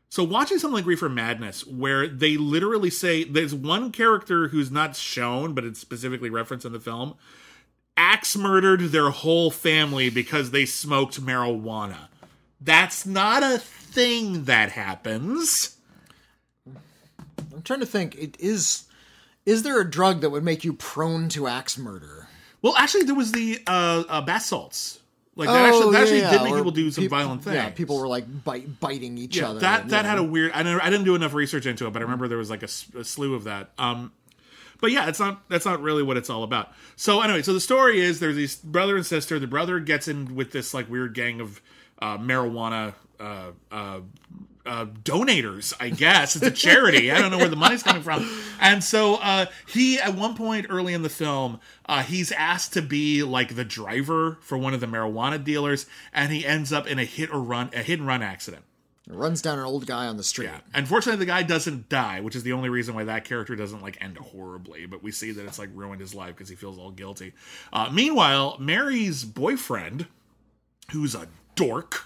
so 0.10 0.24
watching 0.24 0.60
something 0.60 0.76
like 0.76 0.86
Reefer 0.86 1.10
Madness, 1.10 1.66
where 1.66 2.08
they 2.08 2.36
literally 2.36 2.90
say 2.90 3.24
there's 3.24 3.56
one 3.56 3.92
character 3.92 4.50
who's 4.50 4.70
not 4.70 4.96
shown, 4.96 5.54
but 5.54 5.64
it's 5.64 5.80
specifically 5.80 6.30
referenced 6.30 6.66
in 6.66 6.74
the 6.74 6.80
film, 6.80 7.16
axe 7.96 8.36
murdered 8.36 8.92
their 8.92 9.10
whole 9.10 9.52
family 9.52 10.10
because 10.10 10.52
they 10.52 10.66
smoked 10.66 11.22
marijuana. 11.22 12.10
That's 12.60 13.06
not 13.06 13.42
a 13.42 13.58
thing 13.58 14.44
that 14.46 14.72
happens. 14.72 15.78
I'm 17.54 17.62
trying 17.64 17.80
to 17.80 17.86
think. 17.86 18.16
It 18.16 18.38
is. 18.40 18.86
Is 19.46 19.64
there 19.64 19.80
a 19.80 19.90
drug 19.90 20.22
that 20.22 20.30
would 20.30 20.44
make 20.44 20.64
you 20.64 20.74
prone 20.74 21.30
to 21.30 21.48
axe 21.48 21.78
murder? 21.78 22.21
Well, 22.62 22.76
actually, 22.78 23.04
there 23.04 23.16
was 23.16 23.32
the 23.32 23.60
uh, 23.68 24.04
uh, 24.08 24.22
bath 24.22 24.44
salts. 24.44 25.00
Like 25.36 25.48
that 25.48 25.66
actually, 25.66 25.92
that 25.94 26.02
actually 26.02 26.20
did 26.22 26.44
make 26.44 26.54
or 26.54 26.58
people 26.58 26.72
do 26.72 26.92
some 26.92 27.08
violent 27.08 27.44
things. 27.44 27.56
Yeah, 27.56 27.70
people 27.70 27.98
were 27.98 28.08
like 28.08 28.44
bite, 28.44 28.80
biting 28.80 29.18
each 29.18 29.38
Yeah, 29.38 29.50
other. 29.50 29.60
that 29.62 29.88
that 29.90 30.04
yeah. 30.04 30.10
had 30.10 30.20
a 30.20 30.24
weird. 30.24 30.52
I 30.52 30.62
didn't, 30.62 30.82
I 30.82 30.90
didn't 30.90 31.06
do 31.06 31.16
enough 31.16 31.34
research 31.34 31.66
into 31.66 31.88
it, 31.88 31.94
but 31.94 32.02
I 32.02 32.04
remember 32.04 32.28
there 32.28 32.38
was 32.38 32.50
like 32.50 32.64
a 32.64 32.68
slew 32.68 33.34
of 33.34 33.46
that. 33.46 33.72
Um, 33.78 34.12
but 34.82 34.92
yeah, 34.92 35.08
it's 35.08 35.20
not 35.20 35.48
that's 35.48 35.66
not 35.66 35.82
really 35.82 36.04
what 36.04 36.18
it's 36.18 36.30
all 36.30 36.44
about. 36.44 36.72
So 36.98 37.22
anyway, 37.22 37.44
so 37.44 37.54
the 37.54 37.62
story 37.62 38.02
is 38.02 38.20
there's 38.20 38.36
these 38.36 38.58
brother 38.58 38.98
and 38.98 39.06
sister. 39.06 39.40
The 39.40 39.48
brother 39.48 39.80
gets 39.80 40.08
in 40.10 40.36
with 40.36 40.52
this 40.52 40.74
like 40.74 40.90
weird 40.90 41.14
gang 41.14 41.40
of 41.40 41.62
uh, 42.02 42.18
marijuana 42.18 42.94
uh, 43.20 43.52
uh, 43.72 44.02
uh, 44.66 44.86
donators, 44.86 45.74
I 45.80 45.90
guess. 45.90 46.36
It's 46.36 46.46
a 46.46 46.52
charity. 46.52 47.12
I 47.12 47.20
don't 47.20 47.32
know 47.32 47.38
where 47.38 47.50
the 47.50 47.56
money's 47.56 47.84
coming 47.84 48.04
from. 48.04 48.30
And 48.60 48.84
so 48.84 49.16
uh, 49.16 49.48
he, 49.68 50.00
at 50.00 50.16
one 50.16 50.36
point 50.36 50.68
early 50.70 50.94
in 50.94 51.02
the 51.02 51.10
film, 51.10 51.60
uh, 51.88 52.04
he's 52.04 52.32
asked 52.32 52.74
to 52.74 52.82
be 52.82 53.24
like 53.24 53.56
the 53.56 53.66
driver 53.66 54.38
for 54.42 54.58
one 54.58 54.74
of 54.74 54.80
the 54.80 54.88
marijuana 54.88 55.44
dealers, 55.44 55.86
and 56.14 56.32
he 56.32 56.46
ends 56.46 56.72
up 56.72 56.88
in 56.88 57.00
a 57.00 57.06
hit 57.06 57.32
or 57.34 57.42
run, 57.42 57.70
a 57.74 57.82
hit 57.82 58.00
and 58.00 58.08
run 58.08 58.22
accident. 58.22 58.64
runs 59.08 59.42
down 59.42 59.58
an 59.58 59.66
old 59.66 59.86
guy 59.88 60.06
on 60.08 60.18
the 60.18 60.24
street. 60.24 60.46
Yeah. 60.46 60.60
Unfortunately, 60.74 61.20
the 61.20 61.26
guy 61.26 61.44
doesn't 61.44 61.90
die, 61.90 62.22
which 62.22 62.36
is 62.36 62.44
the 62.44 62.54
only 62.54 62.70
reason 62.70 62.94
why 62.96 63.04
that 63.06 63.26
character 63.26 63.56
doesn't 63.56 63.82
like 63.82 63.98
end 64.00 64.18
horribly. 64.18 64.86
But 64.86 65.02
we 65.04 65.12
see 65.12 65.32
that 65.32 65.46
it's 65.46 65.60
like 65.60 65.70
ruined 65.74 66.02
his 66.02 66.14
life 66.14 66.36
because 66.36 66.50
he 66.50 66.56
feels 66.56 66.78
all 66.78 66.92
guilty. 66.92 67.34
Uh, 67.74 67.90
meanwhile, 67.92 68.58
Mary's 68.60 69.24
boyfriend, 69.26 70.08
who's 70.92 71.16
a 71.16 71.28
dork, 71.56 72.06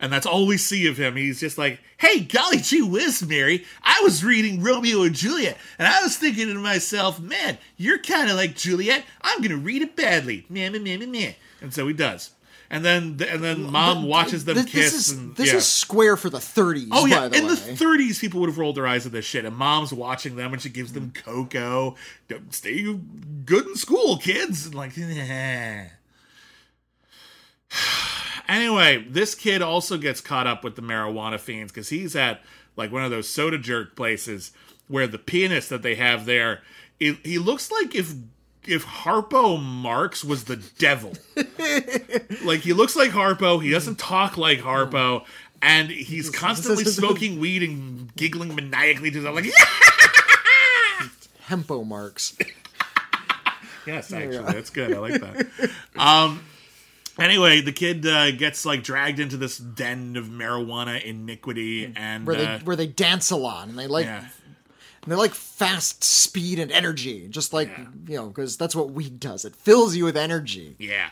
and 0.00 0.12
that's 0.12 0.26
all 0.26 0.46
we 0.46 0.56
see 0.56 0.86
of 0.86 0.96
him. 0.96 1.16
He's 1.16 1.40
just 1.40 1.58
like, 1.58 1.80
"Hey, 1.96 2.20
golly 2.20 2.58
gee 2.58 2.82
whiz, 2.82 3.26
Mary! 3.26 3.64
I 3.82 4.00
was 4.02 4.24
reading 4.24 4.62
Romeo 4.62 5.02
and 5.02 5.14
Juliet, 5.14 5.56
and 5.78 5.88
I 5.88 6.02
was 6.02 6.16
thinking 6.16 6.48
to 6.48 6.54
myself, 6.54 7.20
man, 7.20 7.58
you're 7.76 7.98
kind 7.98 8.30
of 8.30 8.36
like 8.36 8.56
Juliet. 8.56 9.04
I'm 9.22 9.40
gonna 9.42 9.56
read 9.56 9.82
it 9.82 9.96
badly, 9.96 10.46
meh, 10.48 10.68
meh, 10.70 10.78
meh, 10.78 10.96
meh, 10.98 11.06
meh." 11.06 11.32
And 11.60 11.72
so 11.72 11.86
he 11.86 11.94
does. 11.94 12.30
and 12.70 12.84
then 12.84 13.20
and 13.28 13.42
then 13.42 13.70
mom 13.70 14.04
watches 14.04 14.44
them 14.44 14.56
this, 14.56 14.66
kiss. 14.66 14.92
This 14.92 15.08
is 15.08 15.16
and, 15.16 15.36
this 15.36 15.52
yeah. 15.52 15.58
is 15.58 15.66
square 15.66 16.16
for 16.16 16.28
the 16.28 16.38
30s. 16.38 16.88
Oh 16.90 17.06
yeah, 17.06 17.20
by 17.20 17.28
the 17.28 17.36
in 17.38 17.46
way. 17.46 17.54
the 17.54 17.84
30s, 17.84 18.18
people 18.20 18.40
would 18.40 18.48
have 18.48 18.58
rolled 18.58 18.76
their 18.76 18.86
eyes 18.86 19.06
at 19.06 19.12
this 19.12 19.24
shit, 19.24 19.44
and 19.44 19.56
mom's 19.56 19.92
watching 19.92 20.36
them, 20.36 20.52
and 20.52 20.60
she 20.60 20.70
gives 20.70 20.92
them 20.92 21.12
cocoa. 21.14 21.94
Stay 22.50 22.82
good 23.44 23.66
in 23.66 23.76
school, 23.76 24.16
kids. 24.16 24.66
And 24.66 24.74
like, 24.74 24.98
eh. 24.98 25.88
Anyway, 28.48 29.04
this 29.08 29.34
kid 29.34 29.62
also 29.62 29.96
gets 29.96 30.20
caught 30.20 30.46
up 30.46 30.64
with 30.64 30.76
the 30.76 30.82
marijuana 30.82 31.38
fiends 31.38 31.72
because 31.72 31.88
he's 31.88 32.14
at 32.14 32.42
like 32.76 32.92
one 32.92 33.04
of 33.04 33.10
those 33.10 33.28
soda 33.28 33.58
jerk 33.58 33.96
places 33.96 34.52
where 34.88 35.06
the 35.06 35.18
pianist 35.18 35.70
that 35.70 35.82
they 35.82 35.94
have 35.94 36.26
there, 36.26 36.60
it, 37.00 37.16
he 37.24 37.38
looks 37.38 37.70
like 37.70 37.94
if 37.94 38.14
if 38.66 38.84
Harpo 38.84 39.62
Marx 39.62 40.24
was 40.24 40.44
the 40.44 40.56
devil. 40.78 41.12
like 42.44 42.60
he 42.60 42.72
looks 42.72 42.96
like 42.96 43.10
Harpo, 43.10 43.62
he 43.62 43.70
doesn't 43.70 43.98
talk 43.98 44.36
like 44.36 44.60
Harpo, 44.60 45.24
and 45.62 45.90
he's 45.90 46.30
constantly 46.34 46.84
smoking 46.84 47.40
weed 47.40 47.62
and 47.62 48.14
giggling 48.16 48.54
maniacally 48.54 49.10
to 49.10 49.22
himself, 49.22 49.36
like 49.36 49.52
Hempo 51.40 51.84
Marx. 51.84 52.36
Yes, 53.86 54.12
actually, 54.12 54.52
that's 54.52 54.70
good. 54.70 54.94
I 54.94 54.98
like 54.98 55.20
that. 55.20 55.70
Um, 55.96 56.42
anyway, 57.18 57.60
the 57.60 57.72
kid 57.72 58.06
uh, 58.06 58.30
gets 58.32 58.64
like 58.66 58.82
dragged 58.82 59.18
into 59.20 59.36
this 59.36 59.58
den 59.58 60.16
of 60.16 60.26
marijuana 60.26 61.02
iniquity, 61.02 61.92
and 61.96 62.26
where 62.26 62.36
they 62.36 62.46
uh, 62.46 62.58
where 62.60 62.76
they 62.76 62.86
dance 62.86 63.30
a 63.30 63.36
lot 63.36 63.68
and 63.68 63.78
they 63.78 63.86
like 63.86 64.06
yeah, 64.06 64.20
and 65.02 65.12
they 65.12 65.16
like 65.16 65.32
fast 65.34 66.02
speed 66.04 66.58
and 66.58 66.70
energy, 66.72 67.28
just 67.28 67.52
like 67.52 67.68
Yeah. 67.68 67.86
you 68.08 68.16
know, 68.16 68.26
because 68.28 68.56
that's 68.56 68.74
what 68.74 68.90
weed 68.90 69.20
does. 69.20 69.44
It 69.44 69.54
fills 69.56 69.94
you 69.94 70.04
with 70.04 70.16
energy, 70.16 70.76
yeah, 70.78 71.10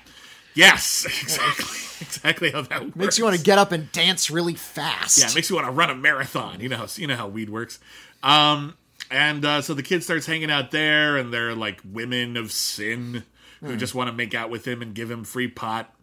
yes, 0.54 1.04
exactly, 1.22 1.78
exactly 2.00 2.50
how 2.50 2.62
that 2.62 2.82
works. 2.84 2.96
makes 2.96 3.18
you 3.18 3.24
want 3.24 3.36
to 3.36 3.42
get 3.42 3.58
up 3.58 3.72
and 3.72 3.90
dance 3.92 4.30
really 4.30 4.54
fast. 4.54 5.18
Yeah, 5.18 5.26
it 5.28 5.34
makes 5.34 5.50
you 5.50 5.56
want 5.56 5.66
to 5.68 5.72
run 5.72 5.90
a 5.90 5.94
marathon. 5.94 6.60
You 6.60 6.68
know, 6.68 6.76
how, 6.78 6.86
you 6.96 7.06
know 7.06 7.16
how 7.16 7.28
weed 7.28 7.50
works. 7.50 7.78
Um, 8.22 8.76
and 9.10 9.44
uh, 9.44 9.60
so 9.62 9.74
the 9.74 9.82
kid 9.82 10.02
starts 10.02 10.26
hanging 10.26 10.50
out 10.50 10.70
there, 10.70 11.16
and 11.18 11.32
they're 11.32 11.54
like 11.54 11.80
women 11.84 12.36
of 12.38 12.50
sin 12.50 13.24
Hmm. 13.62 13.68
who 13.68 13.77
just 13.77 13.94
want 13.94 14.11
to 14.11 14.12
make 14.12 14.35
out 14.35 14.51
with 14.51 14.66
him 14.66 14.83
and 14.83 14.92
give 14.92 15.09
him 15.11 15.22
free 15.22 15.46
pot. 15.46 15.94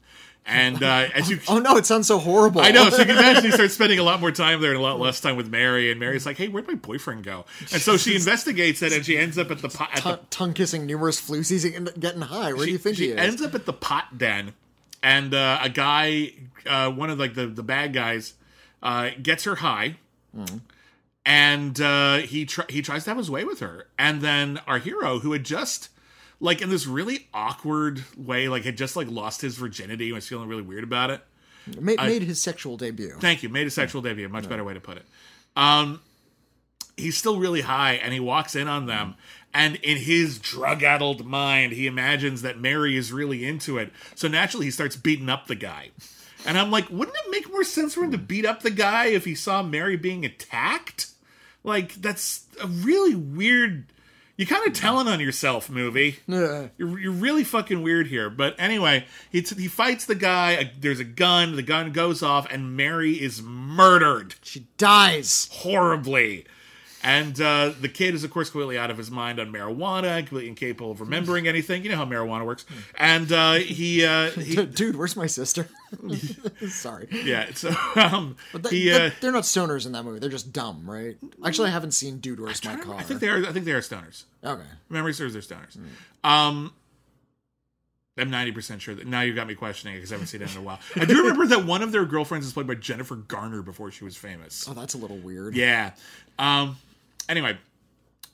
And 0.46 0.82
uh, 0.82 1.10
as 1.14 1.30
you, 1.30 1.40
oh 1.50 1.60
no, 1.60 1.76
it 1.76 1.86
sounds 1.86 2.08
so 2.08 2.18
horrible. 2.18 2.62
I 2.62 2.72
know, 2.72 2.90
so 2.90 3.00
you 3.00 3.06
can 3.06 3.18
imagine 3.18 3.44
he 3.44 3.52
starts 3.52 3.74
spending 3.76 4.00
a 4.00 4.04
lot 4.04 4.22
more 4.22 4.32
time 4.32 4.62
there 4.62 4.72
and 4.72 4.80
a 4.80 4.82
lot 4.82 4.98
less 5.00 5.20
time 5.20 5.36
with 5.36 5.50
Mary. 5.50 5.92
And 5.92 6.00
Mary's 6.00 6.26
like, 6.26 6.38
"Hey, 6.38 6.48
where'd 6.48 6.68
my 6.68 6.76
boyfriend 6.76 7.24
go?" 7.24 7.46
And 7.72 7.82
so 7.82 7.98
she 7.98 8.16
investigates 8.16 8.82
it, 8.82 8.94
and 8.94 9.06
she 9.06 9.18
ends 9.18 9.38
up 9.38 9.52
at 9.52 9.60
the 9.62 9.70
pot. 9.70 10.06
At 10.06 10.32
tongue 10.32 10.54
kissing 10.54 10.86
numerous 10.86 11.22
floozies 11.22 11.76
and 11.76 11.92
getting 12.00 12.22
high. 12.22 12.54
Where 12.54 12.66
do 12.66 12.72
you 12.72 12.78
think 12.78 12.96
she 12.96 13.08
he 13.08 13.12
is? 13.12 13.18
ends 13.20 13.42
up 13.42 13.54
at 13.54 13.66
the 13.66 13.74
pot 13.74 14.18
den, 14.18 14.54
and 15.04 15.34
uh, 15.34 15.60
a 15.62 15.70
guy, 15.70 16.32
uh, 16.66 16.90
one 16.92 17.10
of 17.10 17.20
like 17.20 17.36
the 17.36 17.46
the 17.46 17.64
bad 17.64 17.94
guys, 17.94 18.34
uh, 18.82 19.10
gets 19.22 19.44
her 19.44 19.56
high, 19.56 19.98
and 21.26 21.80
uh, 21.80 22.18
he 22.20 22.46
tr- 22.46 22.62
he 22.70 22.82
tries 22.82 23.04
to 23.04 23.10
have 23.12 23.18
his 23.18 23.30
way 23.30 23.44
with 23.44 23.60
her, 23.60 23.88
and 23.98 24.22
then 24.22 24.60
our 24.66 24.80
hero, 24.80 25.20
who 25.20 25.34
had 25.34 25.44
just 25.44 25.90
like 26.40 26.62
in 26.62 26.70
this 26.70 26.88
really 26.88 27.28
awkward 27.34 28.04
way, 28.18 28.48
like 28.48 28.64
had 28.64 28.78
just 28.78 28.96
like 28.96 29.10
lost 29.10 29.42
his 29.42 29.56
virginity, 29.56 30.08
and 30.08 30.16
was 30.16 30.28
feeling 30.28 30.48
really 30.48 30.62
weird 30.62 30.84
about 30.84 31.10
it. 31.10 31.22
Ma- 31.80 31.96
made 31.98 32.24
his 32.24 32.42
sexual 32.42 32.78
debut. 32.78 33.16
Thank 33.20 33.44
you. 33.44 33.50
Made 33.50 33.68
a 33.68 33.72
sexual 33.72 34.02
debut. 34.02 34.28
Much 34.30 34.50
better 34.50 34.64
way 34.64 34.74
to 34.74 34.80
put 34.80 34.98
it. 34.98 35.06
Um, 35.56 36.02
he's 36.98 37.18
still 37.18 37.38
really 37.38 37.62
high, 37.62 37.94
and 37.94 38.14
he 38.14 38.20
walks 38.20 38.56
in 38.56 38.68
on 38.68 38.86
them. 38.86 39.16
And 39.54 39.78
in 39.78 39.98
his 39.98 40.38
drug-addled 40.38 41.26
mind, 41.26 41.74
he 41.74 41.88
imagines 41.88 42.44
that 42.44 42.60
Mary 42.60 42.96
is 42.96 43.12
really 43.12 43.46
into 43.46 43.80
it. 43.80 43.92
So 44.14 44.28
naturally, 44.28 44.68
he 44.68 44.72
starts 44.72 44.96
beating 44.96 45.28
up 45.28 45.48
the 45.48 45.56
guy. 45.56 45.90
And 46.46 46.58
I'm 46.58 46.70
like, 46.70 46.90
wouldn't 46.90 47.18
it 47.18 47.32
make 47.32 47.52
more 47.52 47.64
sense 47.64 47.96
for 47.96 48.04
him 48.04 48.12
to 48.12 48.18
beat 48.18 48.46
up 48.46 48.62
the 48.62 48.70
guy 48.70 49.08
if 49.08 49.26
he 49.26 49.34
saw 49.34 49.64
Mary 49.64 49.98
being 49.98 50.24
attacked? 50.24 51.08
Like, 51.64 51.96
that's 51.96 52.46
a 52.62 52.68
really 52.68 53.16
weird. 53.16 53.86
You're 54.40 54.48
kind 54.48 54.66
of 54.66 54.72
telling 54.74 55.10
on 55.10 55.20
yourself, 55.20 55.70
movie. 55.70 56.20
Yeah. 56.26 56.68
You're, 56.78 56.98
you're 56.98 57.12
really 57.12 57.44
fucking 57.44 57.84
weird 57.84 58.08
here. 58.08 58.30
But 58.30 58.56
anyway, 58.58 59.06
he, 59.30 59.42
t- 59.42 59.62
he 59.62 59.68
fights 59.68 60.06
the 60.06 60.16
guy. 60.16 60.56
uh, 60.56 60.64
There's 60.80 61.02
a 61.02 61.04
gun. 61.04 61.58
The 61.58 61.62
gun 61.62 61.92
goes 61.92 62.24
off, 62.24 62.48
and 62.50 62.74
Mary 62.78 63.22
is 63.22 63.42
murdered 63.42 64.36
She 64.42 64.68
dies. 64.78 65.50
horribly. 65.52 66.46
And 67.02 67.40
uh, 67.40 67.72
the 67.80 67.88
kid 67.88 68.14
is, 68.14 68.24
of 68.26 68.32
course, 68.32 68.50
completely 68.50 68.78
out 68.78 68.92
of 68.92 68.98
his 68.98 69.10
mind 69.10 69.40
on 69.40 69.54
marijuana, 69.54 70.18
completely 70.20 70.50
incapable 70.50 70.92
of 70.92 71.00
remembering 71.00 71.48
anything. 71.48 71.84
You 71.84 71.90
know 71.92 71.96
how 71.96 72.06
marijuana 72.06 72.46
works. 72.46 72.66
And 72.96 73.32
uh, 73.32 73.54
he, 73.54 74.06
uh, 74.06 74.32
he 74.32 74.66
Dude, 74.66 74.98
where's 74.98 75.16
my 75.16 75.28
sister? 75.28 75.70
Sorry. 76.68 77.08
yeah. 77.24 77.52
So 77.54 77.74
um, 77.96 78.36
But 78.52 78.64
they, 78.64 78.70
he, 78.70 78.92
uh, 78.92 79.12
they're 79.22 79.32
not 79.32 79.44
stoners 79.44 79.86
in 79.86 79.94
that 79.94 80.04
movie. 80.04 80.20
They're 80.20 80.30
just 80.30 80.52
dumb, 80.52 80.90
right? 80.90 81.16
Actually, 81.46 81.70
I 81.70 81.72
haven't 81.72 81.92
seen 81.92 82.18
Dude, 82.20 82.40
Where's 82.40 82.64
My 82.66 82.76
Car. 82.76 82.96
I 82.96 83.04
think 83.04 83.22
they 83.22 83.30
are. 83.30 83.46
I 83.46 83.52
think 83.54 83.64
they 83.66 83.72
are 83.72 83.82
stoners. 83.82 84.24
Okay. 84.44 84.64
Memory 84.90 85.14
serves, 85.14 85.34
they're 85.34 85.42
stoners. 85.42 85.78
Um, 86.24 86.74
I'm 88.18 88.30
90 88.30 88.52
percent 88.52 88.82
sure 88.82 88.96
that 88.96 89.08
now 89.08 89.22
you've 89.22 89.38
got 89.38 89.48
me 89.48 89.56
questioning 89.56 89.96
it 89.96 90.00
because 90.00 90.12
I 90.12 90.16
haven't 90.16 90.28
seen 90.28 90.42
it 90.42 90.52
in 90.52 90.58
a 90.58 90.62
while. 90.62 90.80
I 90.98 91.06
do 91.06 91.18
remember 91.22 91.48
that 91.48 91.64
one 91.64 91.82
of 91.82 91.94
their 91.94 92.04
girlfriends 92.06 92.46
was 92.46 92.52
played 92.54 92.68
by 92.68 92.76
Jennifer 92.76 93.16
Garner 93.16 93.62
before 93.62 93.90
she 93.92 94.04
was 94.04 94.18
famous. 94.18 94.68
Oh, 94.70 94.74
that's 94.74 94.94
a 94.96 94.98
little 94.98 95.18
weird. 95.18 95.56
Yeah. 95.56 95.92
Um. 96.38 96.76
Anyway, 97.30 97.58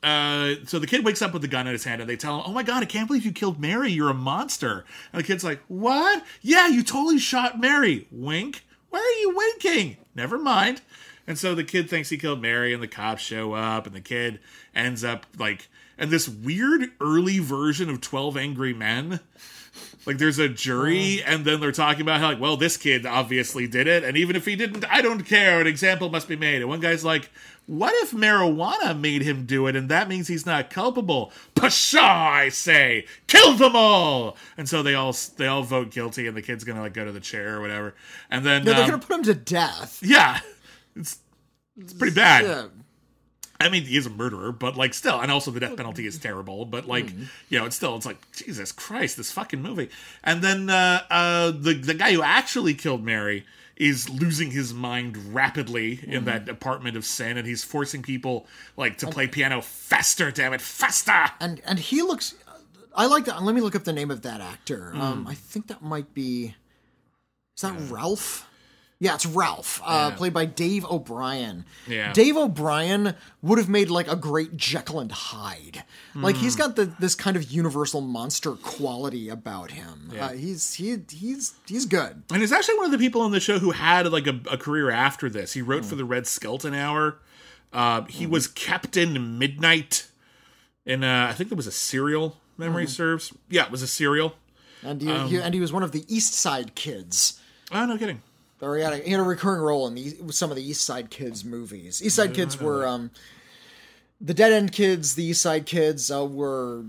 uh, 0.01 0.55
so 0.65 0.79
the 0.79 0.87
kid 0.87 1.05
wakes 1.05 1.21
up 1.21 1.33
with 1.33 1.41
the 1.41 1.47
gun 1.47 1.67
in 1.67 1.73
his 1.73 1.83
hand, 1.83 2.01
and 2.01 2.09
they 2.09 2.15
tell 2.15 2.37
him, 2.37 2.43
"Oh 2.47 2.51
my 2.51 2.63
god, 2.63 2.81
I 2.81 2.85
can't 2.85 3.07
believe 3.07 3.25
you 3.25 3.31
killed 3.31 3.59
Mary. 3.59 3.91
You're 3.91 4.09
a 4.09 4.15
monster." 4.15 4.85
And 5.11 5.19
the 5.19 5.27
kid's 5.27 5.43
like, 5.43 5.61
"What? 5.67 6.23
Yeah, 6.41 6.67
you 6.67 6.81
totally 6.81 7.19
shot 7.19 7.59
Mary." 7.59 8.07
Wink. 8.09 8.63
Why 8.89 8.99
are 8.99 9.21
you 9.21 9.35
winking? 9.35 9.97
Never 10.15 10.37
mind. 10.37 10.81
And 11.27 11.37
so 11.37 11.53
the 11.53 11.63
kid 11.63 11.89
thinks 11.89 12.09
he 12.09 12.17
killed 12.17 12.41
Mary, 12.41 12.73
and 12.73 12.81
the 12.81 12.87
cops 12.87 13.21
show 13.21 13.53
up, 13.53 13.85
and 13.85 13.95
the 13.95 14.01
kid 14.01 14.39
ends 14.73 15.03
up 15.03 15.25
like 15.37 15.67
and 15.97 16.11
this 16.11 16.27
weird 16.27 16.91
early 16.99 17.39
version 17.39 17.89
of 17.89 18.01
Twelve 18.01 18.37
Angry 18.37 18.73
Men. 18.73 19.19
Like 20.05 20.17
there's 20.19 20.37
a 20.39 20.47
jury, 20.47 21.23
and 21.23 21.43
then 21.45 21.59
they're 21.59 21.71
talking 21.71 22.01
about 22.01 22.19
how 22.19 22.27
like, 22.29 22.39
well, 22.39 22.57
this 22.57 22.77
kid 22.77 23.05
obviously 23.05 23.67
did 23.67 23.87
it, 23.87 24.03
and 24.03 24.15
even 24.17 24.35
if 24.35 24.45
he 24.45 24.55
didn't, 24.55 24.85
I 24.91 25.01
don't 25.01 25.23
care. 25.23 25.59
An 25.59 25.67
example 25.67 26.09
must 26.09 26.27
be 26.27 26.35
made. 26.35 26.61
And 26.61 26.69
one 26.69 26.79
guy's 26.79 27.03
like, 27.03 27.29
what 27.65 27.93
if 28.03 28.11
marijuana 28.11 28.99
made 28.99 29.23
him 29.23 29.45
do 29.47 29.65
it, 29.65 29.75
and 29.75 29.89
that 29.89 30.07
means 30.07 30.27
he's 30.27 30.45
not 30.45 30.69
culpable? 30.69 31.31
Pshaw! 31.55 31.99
I 32.01 32.49
say, 32.49 33.05
kill 33.25 33.55
them 33.55 33.75
all. 33.75 34.37
And 34.57 34.69
so 34.69 34.83
they 34.83 34.93
all 34.93 35.15
they 35.37 35.47
all 35.47 35.63
vote 35.63 35.89
guilty, 35.89 36.27
and 36.27 36.37
the 36.37 36.43
kid's 36.43 36.63
gonna 36.63 36.81
like 36.81 36.93
go 36.93 37.05
to 37.05 37.11
the 37.11 37.19
chair 37.19 37.57
or 37.57 37.61
whatever. 37.61 37.95
And 38.29 38.45
then 38.45 38.63
No, 38.63 38.73
they're 38.73 38.83
um, 38.83 38.89
gonna 38.91 39.01
put 39.01 39.15
him 39.17 39.23
to 39.23 39.33
death. 39.33 39.99
yeah, 40.03 40.39
it's 40.95 41.19
it's 41.77 41.93
pretty 41.93 42.13
bad. 42.15 42.45
Yeah. 42.45 42.65
I 43.59 43.69
mean, 43.69 43.83
he 43.83 43.95
is 43.97 44.05
a 44.05 44.09
murderer, 44.09 44.51
but 44.51 44.75
like 44.75 44.93
still, 44.93 45.19
and 45.21 45.31
also 45.31 45.49
the 45.51 45.59
death 45.61 45.77
penalty 45.77 46.05
is 46.05 46.17
terrible. 46.19 46.65
But 46.65 46.87
like, 46.87 47.05
Mm-hmm. 47.07 47.23
you 47.49 47.59
know, 47.59 47.65
it's 47.65 47.75
still, 47.75 47.95
it's 47.95 48.05
like 48.05 48.17
Jesus 48.33 48.71
Christ, 48.71 49.15
this 49.17 49.31
fucking 49.31 49.61
movie. 49.61 49.89
And 50.23 50.41
then 50.41 50.69
uh, 50.69 51.01
uh, 51.09 51.51
the 51.51 51.73
the 51.73 51.93
guy 51.93 52.11
who 52.13 52.21
actually 52.21 52.73
killed 52.73 53.03
Mary 53.03 53.45
is 53.77 54.09
losing 54.09 54.51
his 54.51 54.73
mind 54.73 55.33
rapidly 55.33 55.99
in 56.03 56.23
Mm-hmm. 56.23 56.25
that 56.25 56.49
apartment 56.49 56.97
of 56.97 57.05
sin, 57.05 57.37
and 57.37 57.47
he's 57.47 57.63
forcing 57.63 58.01
people 58.01 58.45
like 58.77 58.97
to 58.99 59.07
play 59.07 59.27
piano 59.27 59.61
faster. 59.61 60.31
Damn 60.31 60.53
it, 60.53 60.61
faster! 60.61 61.31
And 61.39 61.61
and 61.65 61.79
he 61.79 62.01
looks. 62.01 62.35
I 62.93 63.07
like 63.07 63.25
that. 63.25 63.41
Let 63.43 63.55
me 63.55 63.61
look 63.61 63.75
up 63.75 63.83
the 63.83 63.91
name 63.93 64.11
of 64.11 64.21
that 64.23 64.39
actor. 64.41 64.91
Hmm. 64.91 65.01
Um, 65.01 65.27
I 65.27 65.33
think 65.33 65.67
that 65.67 65.81
might 65.81 66.13
be. 66.13 66.55
Is 67.55 67.61
that 67.61 67.73
Ralph? 67.89 68.49
Yeah, 68.97 69.15
it's 69.15 69.25
Ralph, 69.25 69.81
uh, 69.83 70.09
Yeah. 70.11 70.17
played 70.17 70.33
by 70.33 70.45
Dave 70.45 70.85
O'Brien. 70.85 71.65
Yeah. 71.85 72.13
Dave 72.13 72.37
O'Brien 72.37 73.13
would 73.41 73.57
have 73.57 73.67
made 73.67 73.89
like 73.89 74.07
a 74.07 74.15
great 74.15 74.55
Jekyll 74.55 75.01
and 75.01 75.11
Hyde. 75.11 75.83
Like 76.15 76.37
Hmm. 76.37 76.41
he's 76.41 76.55
got 76.55 76.77
the, 76.77 76.85
this 76.97 77.13
kind 77.13 77.35
of 77.35 77.51
universal 77.51 77.99
monster 77.99 78.51
quality 78.53 79.27
about 79.27 79.71
him. 79.71 80.11
Uh, 80.17 80.29
he's 80.29 80.75
he 80.75 80.95
he's 81.11 81.53
he's 81.67 81.85
good. 81.85 82.23
And 82.31 82.39
he's 82.41 82.53
actually 82.53 82.77
one 82.77 82.85
of 82.85 82.91
the 82.91 82.97
people 82.97 83.19
on 83.21 83.31
the 83.31 83.41
show 83.41 83.59
who 83.59 83.71
had 83.71 84.09
like 84.13 84.27
a, 84.27 84.39
a 84.49 84.57
career 84.57 84.89
after 84.89 85.29
this. 85.29 85.51
He 85.53 85.61
wrote 85.61 85.83
Hmm. 85.83 85.89
for 85.89 85.95
the 85.95 86.05
Red 86.05 86.25
Skelton 86.25 86.73
Hour. 86.73 87.17
Uh, 87.73 88.03
he 88.05 88.25
was 88.25 88.47
Captain 88.47 89.37
Midnight 89.37 90.07
in 90.85 91.03
uh, 91.03 91.27
I 91.29 91.33
think 91.33 91.49
there 91.49 91.57
was 91.57 91.67
a 91.67 91.71
serial. 91.71 92.37
Memory 92.57 92.85
Hmm. 92.85 92.89
serves. 92.91 93.33
Yeah, 93.49 93.65
it 93.65 93.71
was 93.71 93.81
a 93.81 93.87
serial. 93.87 94.35
And 94.81 95.01
he, 95.01 95.11
Um, 95.11 95.27
he 95.27 95.37
and 95.41 95.53
he 95.53 95.59
was 95.59 95.73
one 95.73 95.83
of 95.83 95.91
the 95.91 96.05
East 96.07 96.33
Side 96.33 96.75
Kids. 96.75 97.41
Oh 97.73 97.85
no, 97.85 97.97
kidding. 97.97 98.21
Or 98.61 98.77
he 98.77 98.83
had 98.83 98.93
a, 98.93 98.97
he 98.97 99.11
had 99.11 99.19
a 99.19 99.23
recurring 99.23 99.61
role 99.61 99.87
in 99.87 99.95
the, 99.95 100.15
some 100.31 100.49
of 100.49 100.55
the 100.55 100.63
East 100.63 100.81
Side 100.81 101.09
Kids 101.09 101.43
movies. 101.43 102.01
East 102.03 102.15
Side 102.15 102.33
Kids 102.33 102.59
were 102.59 102.87
um, 102.87 103.11
the 104.21 104.33
Dead 104.33 104.51
End 104.51 104.71
Kids. 104.71 105.15
The 105.15 105.25
East 105.25 105.41
Side 105.41 105.65
Kids 105.65 106.09
uh, 106.09 106.25
were 106.25 106.85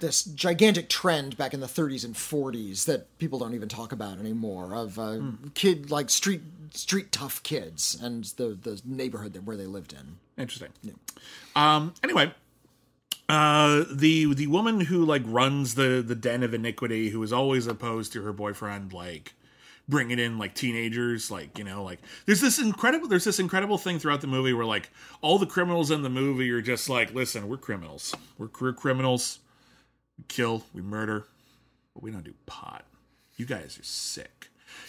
this 0.00 0.24
gigantic 0.24 0.88
trend 0.88 1.36
back 1.36 1.54
in 1.54 1.60
the 1.60 1.66
30s 1.66 2.04
and 2.04 2.14
40s 2.14 2.84
that 2.86 3.18
people 3.18 3.38
don't 3.38 3.54
even 3.54 3.68
talk 3.68 3.92
about 3.92 4.18
anymore. 4.18 4.74
Of 4.74 4.98
uh, 4.98 5.20
kid 5.54 5.90
like 5.90 6.10
street 6.10 6.42
street 6.72 7.12
tough 7.12 7.42
kids 7.42 7.98
and 8.00 8.24
the 8.24 8.58
the 8.60 8.80
neighborhood 8.84 9.32
that 9.32 9.44
where 9.44 9.56
they 9.56 9.66
lived 9.66 9.92
in. 9.92 10.18
Interesting. 10.36 10.70
Um. 11.56 11.94
Anyway, 12.02 12.32
uh, 13.28 13.84
the 13.90 14.34
the 14.34 14.46
woman 14.48 14.80
who 14.80 15.04
like 15.04 15.22
runs 15.24 15.76
the 15.76 16.02
the 16.06 16.14
den 16.14 16.42
of 16.42 16.52
iniquity, 16.52 17.10
who 17.10 17.22
is 17.22 17.32
always 17.32 17.66
opposed 17.66 18.12
to 18.12 18.22
her 18.22 18.32
boyfriend, 18.32 18.92
like 18.92 19.34
bringing 19.90 20.18
in 20.18 20.38
like 20.38 20.54
teenagers, 20.54 21.30
like 21.30 21.58
you 21.58 21.64
know, 21.64 21.82
like 21.82 21.98
there's 22.26 22.40
this 22.40 22.58
incredible 22.58 23.08
there's 23.08 23.24
this 23.24 23.38
incredible 23.38 23.76
thing 23.76 23.98
throughout 23.98 24.20
the 24.20 24.26
movie 24.26 24.52
where 24.52 24.64
like 24.64 24.90
all 25.20 25.38
the 25.38 25.46
criminals 25.46 25.90
in 25.90 26.02
the 26.02 26.08
movie 26.08 26.50
are 26.50 26.62
just 26.62 26.88
like, 26.88 27.12
listen, 27.12 27.48
we're 27.48 27.56
criminals, 27.56 28.14
we're 28.38 28.48
career 28.48 28.72
criminals, 28.72 29.40
we 30.16 30.24
kill, 30.28 30.64
we 30.72 30.80
murder, 30.80 31.26
but 31.94 32.02
we 32.02 32.10
don't 32.10 32.24
do 32.24 32.34
pot. 32.46 32.84
You 33.36 33.46
guys 33.46 33.78
are 33.78 33.84
sick, 33.84 34.48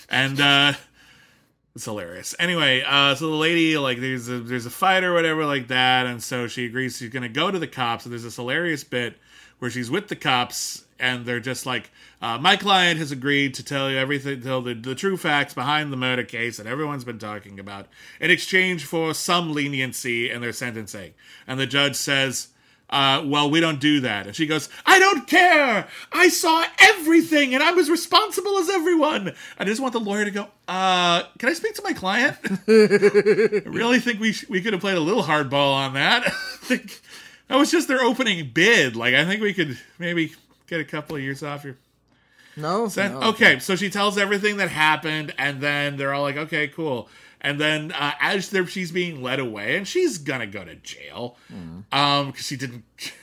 and 0.10 0.40
uh 0.40 0.74
it's 1.76 1.86
hilarious. 1.86 2.36
Anyway, 2.38 2.84
uh, 2.86 3.16
so 3.16 3.30
the 3.30 3.36
lady 3.36 3.78
like 3.78 4.00
there's 4.00 4.28
a 4.28 4.40
there's 4.40 4.66
a 4.66 4.70
fight 4.70 5.04
or 5.04 5.14
whatever 5.14 5.46
like 5.46 5.70
that, 5.70 6.06
and 6.06 6.22
so 6.22 6.48
she 6.48 6.66
agrees 6.66 6.98
she's 6.98 7.10
gonna 7.10 7.30
go 7.30 7.50
to 7.50 7.60
the 7.60 7.68
cops. 7.68 8.06
And 8.06 8.12
there's 8.12 8.24
this 8.24 8.36
hilarious 8.36 8.84
bit 8.84 9.18
where 9.62 9.70
she's 9.70 9.92
with 9.92 10.08
the 10.08 10.16
cops, 10.16 10.86
and 11.00 11.24
they're 11.24 11.40
just 11.40 11.68
like, 11.68 11.92
uh, 12.20 12.40
"My 12.40 12.56
client 12.56 12.98
has 12.98 13.12
agreed 13.12 13.54
to 13.54 13.64
tell 13.64 13.92
you 13.92 13.98
everything, 13.98 14.42
tell 14.42 14.64
the, 14.64 14.74
the 14.74 14.96
true 14.96 15.18
facts 15.18 15.54
behind 15.54 15.94
the 15.94 15.98
murder 15.98 16.24
case 16.24 16.58
that 16.58 16.66
everyone's 16.66 17.04
been 17.04 17.20
talking 17.20 17.60
about, 17.60 17.86
in 18.20 18.32
exchange 18.32 18.86
for 18.86 19.14
some 19.14 19.54
leniency 19.54 20.32
in 20.32 20.42
their 20.42 20.52
sentencing." 20.52 21.14
And 21.46 21.60
the 21.60 21.68
judge 21.68 21.96
says. 21.96 22.48
Uh, 22.90 23.24
well, 23.26 23.50
we 23.50 23.62
don't 23.62 23.80
do 23.80 24.02
that. 24.02 24.28
And 24.28 24.36
she 24.36 24.46
goes, 24.46 24.68
I 24.86 25.00
don't 25.00 25.26
care. 25.26 25.88
I 26.12 26.28
saw 26.28 26.66
everything 26.78 27.54
and 27.54 27.64
I'm 27.64 27.80
as 27.80 27.90
responsible 27.90 28.58
as 28.58 28.70
everyone. 28.70 29.34
I 29.58 29.64
just 29.64 29.80
want 29.80 29.94
the 29.94 30.02
lawyer 30.02 30.26
to 30.26 30.32
go, 30.32 30.48
uh, 30.68 31.24
can 31.40 31.48
I 31.48 31.54
speak 31.54 31.74
to 31.76 31.84
my 31.84 31.94
client? 31.94 32.36
I 32.68 33.62
really 33.66 34.02
think 34.02 34.20
we 34.20 34.34
sh- 34.34 34.50
we 34.50 34.60
could 34.62 34.74
have 34.74 34.82
played 34.82 34.98
a 34.98 35.00
little 35.00 35.24
hardball 35.24 35.74
on 35.74 35.94
that. 35.94 36.28
I 36.28 36.30
think 36.32 37.00
that 37.52 37.58
was 37.58 37.70
just 37.70 37.90
their 37.90 38.02
opening 38.02 38.50
bid. 38.54 38.96
Like, 38.96 39.14
I 39.14 39.26
think 39.26 39.42
we 39.42 39.54
could 39.54 39.78
maybe 40.00 40.34
get 40.68 40.80
a 40.80 40.86
couple 40.86 41.18
of 41.18 41.22
years 41.22 41.44
off 41.44 41.64
here. 41.64 41.78
No, 42.56 42.88
then, 42.88 43.12
no. 43.12 43.30
okay, 43.30 43.60
so 43.60 43.76
she 43.76 43.90
tells 43.90 44.18
everything 44.18 44.56
that 44.58 44.70
happened, 44.70 45.34
and 45.38 45.60
then 45.60 45.98
they're 45.98 46.14
all 46.14 46.22
like, 46.22 46.38
"Okay, 46.38 46.70
cool." 46.70 47.10
And 47.42 47.60
then 47.60 47.92
uh, 47.92 48.14
as 48.22 48.50
they're, 48.50 48.66
she's 48.68 48.94
being 48.94 49.22
led 49.22 49.40
away, 49.40 49.76
and 49.76 49.86
she's 49.86 50.18
gonna 50.18 50.48
go 50.48 50.64
to 50.64 50.76
jail, 50.76 51.36
um, 51.92 52.28
because 52.28 52.46
she 52.46 52.56
didn't. 52.56 52.84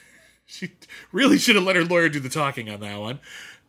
She 0.51 0.71
really 1.13 1.37
should 1.37 1.57
have 1.57 1.65
let 1.65 1.77
her 1.77 1.85
lawyer 1.85 2.09
do 2.09 2.21
the 2.21 2.31
talking 2.31 2.71
on 2.71 2.81
that 2.81 2.99
one. 2.99 3.21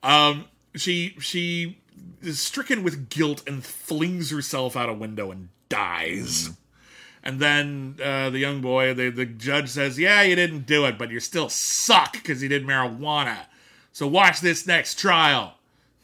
Um, 0.01 0.45
she 0.75 1.13
she 1.19 1.77
is 2.21 2.39
stricken 2.39 2.83
with 2.83 3.09
guilt 3.09 3.43
and 3.45 3.61
flings 3.65 4.31
herself 4.31 4.77
out 4.77 4.87
a 4.87 4.93
window 4.93 5.29
and 5.29 5.49
dies. 5.67 6.51
And 7.23 7.39
then 7.39 7.97
uh, 8.03 8.29
the 8.29 8.39
young 8.39 8.61
boy, 8.61 8.93
the, 8.93 9.09
the 9.09 9.25
judge 9.25 9.69
says, 9.69 9.99
Yeah, 9.99 10.21
you 10.21 10.35
didn't 10.35 10.65
do 10.65 10.85
it, 10.85 10.97
but 10.97 11.09
you 11.11 11.19
still 11.19 11.49
suck 11.49 12.13
because 12.13 12.41
you 12.41 12.49
did 12.49 12.65
marijuana. 12.65 13.39
So 13.91 14.07
watch 14.07 14.39
this 14.41 14.65
next 14.65 14.97
trial. 14.97 15.55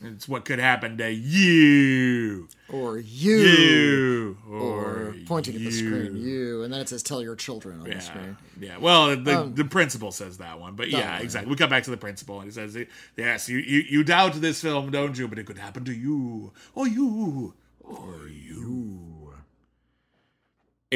It's 0.01 0.27
what 0.27 0.43
could 0.43 0.59
happen 0.59 0.97
to 0.97 1.09
you. 1.11 2.49
Or 2.67 2.97
you. 2.97 3.37
You. 3.37 4.37
Or 4.51 5.15
pointing 5.25 5.55
at 5.55 5.61
the 5.61 5.71
screen, 5.71 6.17
you. 6.17 6.27
you. 6.27 6.63
And 6.63 6.73
then 6.73 6.81
it 6.81 6.89
says, 6.89 7.01
tell 7.01 7.21
your 7.23 7.35
children 7.35 7.77
on 7.79 7.85
the 7.85 7.91
Yeah, 7.91 7.99
screen. 7.99 8.37
yeah. 8.59 8.77
Well, 8.77 9.15
the, 9.15 9.39
Um, 9.39 9.55
the 9.55 9.63
principal 9.63 10.11
says 10.11 10.37
that 10.39 10.59
one, 10.59 10.75
but 10.75 10.89
yeah, 10.89 10.99
yeah. 10.99 11.19
exactly. 11.19 11.49
We 11.49 11.55
come 11.55 11.69
back 11.69 11.83
to 11.83 11.91
the 11.91 11.97
principal, 11.97 12.39
and 12.41 12.45
he 12.45 12.51
says, 12.53 12.77
"Yes, 13.15 13.47
you, 13.47 13.59
you 13.59 13.83
you 13.89 14.03
doubt 14.03 14.33
this 14.41 14.61
film, 14.61 14.91
don't 14.91 15.17
you? 15.17 15.27
But 15.29 15.39
it 15.39 15.45
could 15.45 15.57
happen 15.57 15.85
to 15.85 15.93
you, 15.93 16.51
or 16.75 16.87
you, 16.87 17.53
or 17.79 18.27
you." 18.27 19.04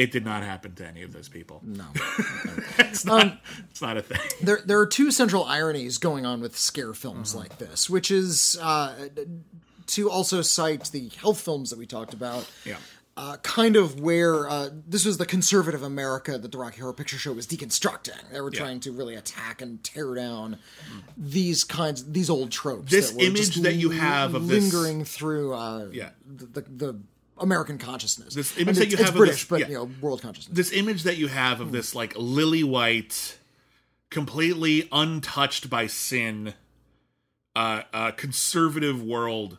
It 0.00 0.12
did 0.12 0.24
not 0.24 0.42
happen 0.42 0.74
to 0.76 0.86
any 0.86 1.02
of 1.02 1.12
those 1.12 1.28
people. 1.28 1.60
No. 1.62 1.84
It's 2.78 3.04
not. 3.04 3.38
it's 3.70 3.82
not 3.82 3.96
a 3.98 4.02
thing. 4.02 4.18
there, 4.42 4.60
there 4.64 4.78
are 4.80 4.86
two 4.86 5.10
central 5.10 5.44
ironies 5.44 5.98
going 5.98 6.24
on 6.26 6.40
with 6.40 6.56
scare 6.58 6.94
films 6.94 7.34
like 7.34 7.58
this, 7.58 7.88
which 7.90 8.10
is 8.10 8.58
uh, 8.62 9.08
to 9.88 10.10
also 10.10 10.40
cite 10.42 10.84
the 10.90 11.08
health 11.20 11.40
films 11.40 11.70
that 11.70 11.78
we 11.78 11.86
talked 11.86 12.14
about. 12.14 12.50
Yeah. 12.64 12.76
Uh, 13.16 13.36
kind 13.42 13.76
of 13.76 14.00
where 14.00 14.48
uh, 14.48 14.70
this 14.88 15.04
was 15.04 15.18
the 15.18 15.26
conservative 15.26 15.82
America 15.82 16.38
that 16.38 16.50
the 16.50 16.56
Rocky 16.58 16.80
Horror 16.80 16.94
Picture 16.94 17.18
Show 17.18 17.32
was 17.34 17.46
deconstructing. 17.46 18.16
They 18.32 18.40
were 18.40 18.50
Yeah. 18.52 18.60
trying 18.60 18.80
to 18.80 18.92
really 18.92 19.14
attack 19.14 19.60
and 19.60 19.82
tear 19.84 20.14
down 20.14 20.56
these 21.18 21.62
kinds, 21.62 22.10
these 22.10 22.30
old 22.30 22.50
tropes. 22.50 22.90
This 22.90 23.10
that 23.10 23.16
were 23.18 23.24
image 23.24 23.56
that 23.56 23.74
you 23.74 23.90
have 23.90 24.34
of 24.34 24.48
this- 24.48 24.72
lingering 24.72 25.04
through 25.04 25.52
uh, 25.54 25.88
Yeah. 25.92 26.10
the, 26.26 26.46
the, 26.46 26.60
the 26.62 26.98
American 27.40 27.78
consciousness. 27.78 28.34
This 28.34 28.56
image 28.56 28.68
And 28.68 28.76
that 28.76 28.90
you 28.90 28.96
have 28.98 29.08
of 29.10 29.14
British, 29.16 29.36
this- 29.40 29.44
but 29.48 29.60
yeah. 29.60 29.68
you 29.68 29.74
know, 29.74 29.90
world 30.00 30.22
consciousness. 30.22 30.54
This 30.54 30.72
image 30.72 31.02
that 31.04 31.16
you 31.16 31.28
have 31.28 31.60
of 31.60 31.72
this 31.72 31.94
like 31.94 32.14
lily 32.16 32.62
white, 32.62 33.38
completely 34.10 34.88
untouched 34.92 35.68
by 35.70 35.86
sin, 35.86 36.54
uh, 37.56 37.82
uh, 37.92 38.10
conservative 38.12 39.02
world, 39.02 39.58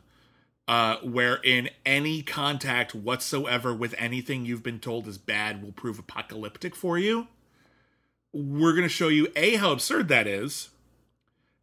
uh, 0.68 0.96
wherein 1.02 1.68
any 1.84 2.22
contact 2.22 2.94
whatsoever 2.94 3.74
with 3.74 3.94
anything 3.98 4.46
you've 4.46 4.62
been 4.62 4.78
told 4.78 5.06
is 5.08 5.18
bad 5.18 5.62
will 5.62 5.72
prove 5.72 5.98
apocalyptic 5.98 6.74
for 6.74 6.98
you. 6.98 7.26
We're 8.32 8.72
going 8.72 8.84
to 8.84 8.88
show 8.88 9.08
you 9.08 9.28
a 9.36 9.56
how 9.56 9.72
absurd 9.72 10.08
that 10.08 10.26
is, 10.26 10.70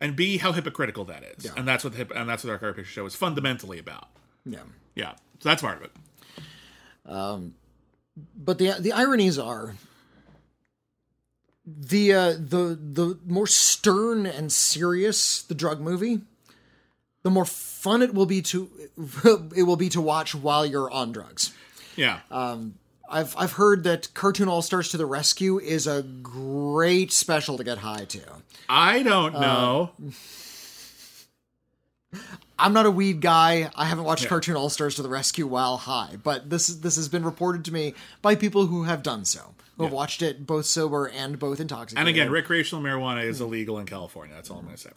and 0.02 0.16
b 0.16 0.38
how 0.38 0.52
hypocritical 0.52 1.06
that 1.06 1.24
is, 1.24 1.46
Yeah. 1.46 1.52
and 1.58 1.68
that's 1.68 1.84
what 1.84 1.94
the, 1.94 2.14
and 2.16 2.30
that's 2.30 2.44
what 2.44 2.52
our 2.52 2.60
Picture 2.74 2.84
Show 2.84 3.06
is 3.06 3.16
fundamentally 3.16 3.80
about. 3.80 4.10
yeah. 4.46 4.60
Yeah, 4.96 5.14
so 5.40 5.48
that's 5.50 5.62
part 5.62 5.78
of 5.78 5.84
it. 5.84 5.92
But 7.10 8.58
the 8.58 8.76
the 8.80 8.92
ironies 8.92 9.40
are 9.40 9.76
the 11.66 12.14
uh, 12.14 12.32
the 12.32 12.78
the 12.82 13.20
more 13.26 13.48
stern 13.48 14.26
and 14.26 14.52
serious 14.52 15.42
the 15.42 15.56
drug 15.56 15.80
movie, 15.80 16.22
the 17.24 17.30
more 17.30 17.46
fun 17.46 18.02
it 18.02 18.14
will 18.14 18.26
be 18.26 18.42
to 18.42 18.70
it 19.56 19.64
will 19.64 19.76
be 19.76 19.90
to 19.90 20.02
watch 20.02 20.36
while 20.36 20.66
you're 20.66 20.90
on 20.92 21.12
drugs. 21.12 21.54
Yeah, 21.96 22.20
I've 23.10 23.36
I've 23.38 23.54
heard 23.54 23.84
that 23.84 24.14
Cartoon 24.14 24.48
All 24.48 24.62
Stars 24.62 24.90
to 24.90 24.98
the 24.98 25.06
Rescue 25.06 25.60
is 25.60 25.88
a 25.88 26.04
great 26.04 27.12
special 27.12 27.58
to 27.58 27.64
get 27.64 27.80
high 27.80 28.06
to. 28.06 28.22
I 28.68 29.04
don't 29.04 29.36
uh, 29.36 29.40
know. 29.40 29.92
I'm 32.58 32.74
not 32.74 32.86
a 32.86 32.92
weed 32.92 33.22
guy. 33.22 33.70
I 33.76 33.86
haven't 33.86 34.04
watched 34.04 34.24
Yeah. 34.24 34.30
Cartoon 34.30 34.56
All 34.56 34.70
Stars 34.70 34.96
to 34.96 35.02
the 35.04 35.10
Rescue 35.10 35.48
while 35.48 35.78
high, 35.78 36.18
but 36.24 36.50
this 36.50 36.68
this 36.68 36.96
has 36.96 37.08
been 37.08 37.24
reported 37.24 37.64
to 37.66 37.74
me 37.74 37.94
by 38.22 38.36
people 38.36 38.66
who 38.68 38.84
have 38.84 39.04
done 39.04 39.26
so, 39.26 39.54
who 39.78 39.84
have 39.84 39.94
watched 39.94 40.22
it 40.22 40.46
both 40.46 40.66
sober 40.66 41.08
and 41.08 41.38
both 41.40 41.60
intoxicated. 41.60 42.00
And 42.00 42.10
again, 42.10 42.30
recreational 42.32 42.84
marijuana 42.84 43.24
is 43.24 43.40
illegal 43.42 43.80
in 43.80 43.86
California. 43.86 44.36
That's 44.36 44.50
all 44.50 44.58
I'm 44.60 44.66
going 44.66 44.76
to 44.76 44.82
say. 44.82 44.92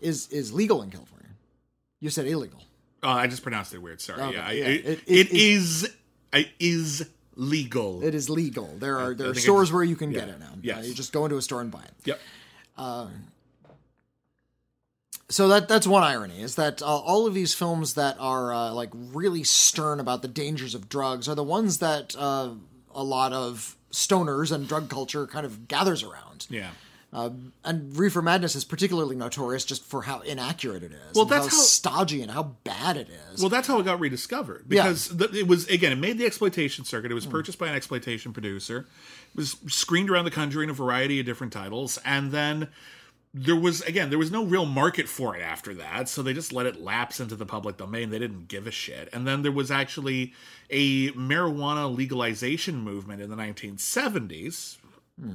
is 0.00 0.28
is 0.28 0.52
legal 0.52 0.80
in 0.82 0.90
California. 0.90 1.28
You 2.00 2.10
said 2.10 2.26
illegal. 2.26 2.62
Oh, 3.02 3.10
I 3.10 3.26
just 3.26 3.42
pronounced 3.42 3.74
it 3.74 3.78
weird. 3.78 4.00
Sorry. 4.00 4.22
Okay, 4.22 4.34
yeah, 4.34 4.46
I- 4.46 4.52
yeah, 4.52 4.64
it, 4.64 4.84
it- 4.86 4.98
it 5.06 5.26
it 5.28 5.32
is 5.32 5.90
it 6.32 6.48
is 6.58 7.06
legal. 7.36 8.02
It 8.02 8.14
is 8.14 8.30
legal. 8.30 8.76
There 8.78 8.98
are 8.98 9.12
there 9.14 9.28
are 9.30 9.34
stores 9.34 9.72
where 9.72 9.84
you 9.84 9.96
can 9.96 10.10
yeah, 10.12 10.20
get 10.20 10.28
it 10.30 10.40
now. 10.40 10.52
yes. 10.62 10.78
Uh, 10.78 10.80
you 10.88 10.94
just 10.94 11.12
go 11.12 11.24
into 11.26 11.36
a 11.36 11.42
store 11.42 11.60
and 11.60 11.70
buy 11.70 11.82
it. 11.82 11.92
yep. 12.06 12.20
So 15.34 15.48
that 15.48 15.66
that's 15.66 15.84
one 15.84 16.04
irony 16.04 16.40
is 16.42 16.54
that 16.54 16.80
uh, 16.80 16.86
all 16.86 17.26
of 17.26 17.34
these 17.34 17.54
films 17.54 17.94
that 17.94 18.16
are 18.20 18.52
uh, 18.54 18.70
like 18.70 18.90
really 18.94 19.42
stern 19.42 19.98
about 19.98 20.22
the 20.22 20.28
dangers 20.28 20.76
of 20.76 20.88
drugs 20.88 21.28
are 21.28 21.34
the 21.34 21.42
ones 21.42 21.78
that 21.78 22.14
uh, 22.16 22.50
a 22.94 23.02
lot 23.02 23.32
of 23.32 23.76
stoners 23.90 24.52
and 24.52 24.68
drug 24.68 24.88
culture 24.88 25.26
kind 25.26 25.44
of 25.44 25.66
gathers 25.66 26.04
around. 26.04 26.46
Yeah. 26.48 26.70
And 27.12 27.96
Reefer 27.96 28.22
Madness 28.22 28.54
is 28.54 28.64
particularly 28.64 29.16
notorious 29.16 29.64
just 29.64 29.84
for 29.84 30.02
how 30.02 30.20
inaccurate 30.20 30.84
it 30.84 30.92
is. 30.92 31.16
Well, 31.16 31.24
that's 31.24 31.46
how, 31.46 31.56
how- 31.56 31.62
stodgy 31.62 32.22
and 32.22 32.30
how 32.30 32.54
bad 32.62 32.96
it 32.96 33.08
is. 33.32 33.40
Well, 33.40 33.50
that's 33.50 33.66
how 33.66 33.80
it 33.80 33.84
got 33.84 33.98
rediscovered 33.98 34.66
Yeah. 34.68 34.84
because 34.84 35.08
the, 35.08 35.28
it 35.36 35.48
was 35.48 35.66
again 35.66 35.90
it 35.90 35.98
made 35.98 36.16
the 36.16 36.26
exploitation 36.26 36.84
circuit. 36.84 37.10
It 37.10 37.14
was 37.14 37.26
purchased 37.26 37.58
by 37.58 37.66
an 37.66 37.74
exploitation 37.74 38.32
producer. 38.32 38.86
It 39.34 39.36
was 39.36 39.56
screened 39.66 40.10
around 40.10 40.26
the 40.26 40.30
country 40.30 40.62
in 40.62 40.70
a 40.70 40.74
variety 40.74 41.18
of 41.18 41.26
different 41.26 41.52
titles, 41.52 41.98
and 42.04 42.30
then 42.30 42.68
there 43.36 43.56
was 43.56 43.82
again 43.82 44.10
there 44.10 44.18
was 44.18 44.30
no 44.30 44.44
real 44.44 44.64
market 44.64 45.08
for 45.08 45.36
it 45.36 45.42
after 45.42 45.74
that, 45.74 46.08
so 46.08 46.22
they 46.22 46.32
just 46.32 46.52
let 46.52 46.66
it 46.66 46.80
lapse 46.80 47.18
into 47.18 47.34
the 47.34 47.44
public 47.44 47.76
domain. 47.76 48.10
They 48.10 48.20
didn't 48.20 48.46
give 48.46 48.68
a 48.68 48.70
shit. 48.70 49.08
And 49.12 49.26
then 49.26 49.42
there 49.42 49.52
was 49.52 49.72
actually 49.72 50.32
a 50.70 51.10
marijuana 51.10 51.94
legalization 51.94 52.76
movement 52.76 53.20
in 53.20 53.30
the 53.30 53.36
1970s. 53.36 54.76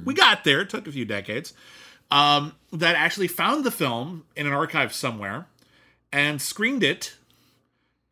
We 0.04 0.14
got 0.14 0.44
there. 0.44 0.62
It 0.62 0.70
took 0.70 0.86
a 0.86 0.92
few 0.92 1.04
decades. 1.04 1.52
Um, 2.10 2.54
that 2.72 2.96
actually 2.96 3.28
found 3.28 3.64
the 3.64 3.70
film 3.70 4.24
in 4.34 4.46
an 4.46 4.52
archive 4.52 4.92
somewhere 4.92 5.46
and 6.12 6.42
screened 6.42 6.82
it 6.82 7.14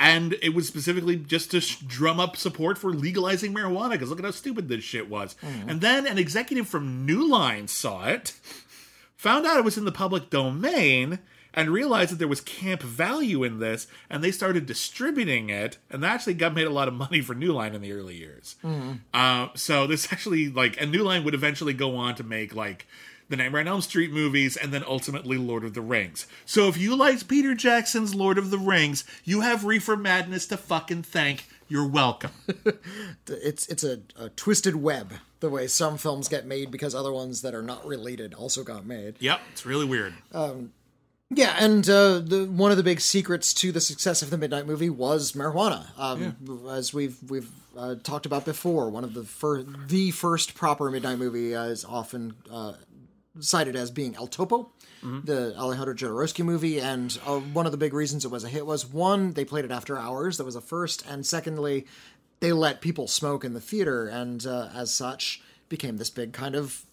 and 0.01 0.37
it 0.41 0.55
was 0.55 0.69
specifically 0.69 1.17
just 1.17 1.51
to 1.51 1.61
sh- 1.61 1.79
drum 1.79 2.21
up 2.21 2.37
support 2.37 2.79
for 2.79 2.93
legalizing 2.93 3.53
marijuana 3.53 3.93
because 3.93 4.11
look 4.11 4.21
at 4.21 4.25
how 4.25 4.31
stupid 4.31 4.69
this 4.69 4.85
shit 4.85 5.11
was. 5.11 5.35
And 5.67 5.81
then 5.81 6.07
an 6.07 6.19
executive 6.19 6.69
from 6.69 7.05
New 7.05 7.29
Line 7.29 7.67
saw 7.67 8.07
it, 8.07 8.33
found 9.19 9.45
out 9.45 9.59
it 9.59 9.65
was 9.65 9.77
in 9.77 9.85
the 9.85 9.93
public 9.93 10.31
domain, 10.31 11.19
and 11.55 11.71
realized 11.71 12.13
that 12.13 12.19
there 12.19 12.29
was 12.29 12.41
camp 12.41 12.83
value 12.83 13.43
in 13.43 13.59
this, 13.59 13.89
and 14.09 14.23
they 14.23 14.31
started 14.31 14.65
distributing 14.65 15.51
it, 15.51 15.77
and 15.91 16.03
that 16.03 16.13
actually 16.13 16.35
got 16.35 16.55
made 16.55 16.67
a 16.67 16.71
lot 16.71 16.89
of 16.89 16.95
money 16.95 17.21
for 17.21 17.35
New 17.35 17.53
Line 17.53 17.75
in 17.75 17.83
the 17.83 17.93
early 17.93 18.15
years. 18.15 18.55
Uh, 19.13 19.49
so 19.55 19.87
this 19.87 20.09
actually 20.13 20.49
like, 20.49 20.81
and 20.81 20.93
New 20.93 21.03
Line 21.03 21.25
would 21.25 21.35
eventually 21.35 21.73
go 21.73 21.97
on 21.97 22.15
to 22.15 22.23
make 22.23 22.55
like 22.55 22.87
the 23.29 23.37
Nightmare 23.37 23.61
on 23.61 23.69
Elm 23.69 23.81
Street 23.81 24.11
movies, 24.13 24.57
and 24.57 24.73
then 24.73 24.85
ultimately 24.87 25.37
Lord 25.37 25.65
of 25.65 25.75
the 25.75 25.83
Rings. 25.83 26.27
So 26.47 26.69
if 26.69 26.79
you 26.79 26.97
liked 26.97 27.29
Peter 27.29 27.55
Jackson's 27.55 28.15
Lord 28.15 28.39
of 28.39 28.51
the 28.51 28.59
Rings, 28.59 29.05
you 29.25 29.41
have 29.43 29.65
Reefer 29.65 29.97
Madness 29.97 30.47
to 30.47 30.57
fucking 30.57 31.03
thank. 31.03 31.47
You're 31.69 31.89
welcome. 31.89 32.33
It's 33.29 33.67
it's 33.69 33.85
a, 33.85 34.01
a 34.19 34.31
twisted 34.31 34.77
web 34.77 35.13
the 35.41 35.51
way 35.51 35.67
some 35.67 35.99
films 35.99 36.29
get 36.29 36.47
made 36.47 36.71
because 36.71 36.95
other 36.95 37.13
ones 37.13 37.43
that 37.43 37.55
are 37.55 37.63
not 37.63 37.87
related 37.87 38.33
also 38.35 38.65
got 38.65 38.87
made. 38.87 39.17
yep, 39.21 39.41
it's 39.53 39.65
really 39.67 39.85
weird. 39.85 40.15
Yeah, 41.31 41.55
and 41.61 41.89
uh, 41.89 42.21
the 42.21 42.47
one 42.51 42.71
of 42.71 42.79
the 42.79 42.83
big 42.83 43.01
secrets 43.03 43.53
to 43.55 43.71
the 43.71 43.83
success 43.83 44.23
of 44.23 44.31
the 44.31 44.39
Midnight 44.39 44.67
Movie 44.67 44.89
was 44.89 45.33
marijuana. 45.33 45.87
Um, 45.99 46.67
As 46.71 46.95
we've 46.95 47.19
we've 47.29 47.51
uh, 47.77 47.97
talked 48.03 48.25
about 48.25 48.47
before, 48.47 48.89
one 48.89 49.05
of 49.05 49.13
the 49.13 49.25
fir- 49.25 49.63
the 49.63 50.11
first 50.11 50.55
proper 50.55 50.91
Midnight 50.91 51.19
Movie 51.19 51.55
uh, 51.55 51.65
is 51.65 51.85
often 51.85 52.35
uh, 52.51 52.73
cited 53.41 53.77
as 53.77 53.91
being 53.91 54.17
El 54.17 54.27
Topo, 54.27 54.73
the 55.03 55.55
Alejandro 55.57 55.95
Jodorowsky 55.95 56.45
movie. 56.45 56.81
And 56.81 57.19
uh, 57.27 57.39
one 57.41 57.67
of 57.67 57.73
the 57.73 57.79
big 57.79 57.93
reasons 57.95 58.25
it 58.25 58.31
was 58.31 58.45
a 58.45 58.49
hit 58.49 58.67
was 58.67 58.87
one, 58.87 59.33
they 59.35 59.45
played 59.45 59.65
it 59.65 59.71
after 59.71 59.99
hours. 59.99 60.37
That 60.39 60.45
was 60.45 60.57
a 60.57 60.61
first, 60.61 61.05
and 61.09 61.25
secondly, 61.25 61.87
they 62.41 62.53
let 62.53 62.81
people 62.81 63.09
smoke 63.09 63.45
in 63.45 63.53
the 63.55 63.61
theater, 63.61 64.07
and 64.07 64.47
uh, 64.47 64.69
as 64.75 64.93
such, 64.95 65.43
became 65.69 65.97
this 65.97 66.11
big 66.11 66.33
kind 66.33 66.55
of 66.55 66.85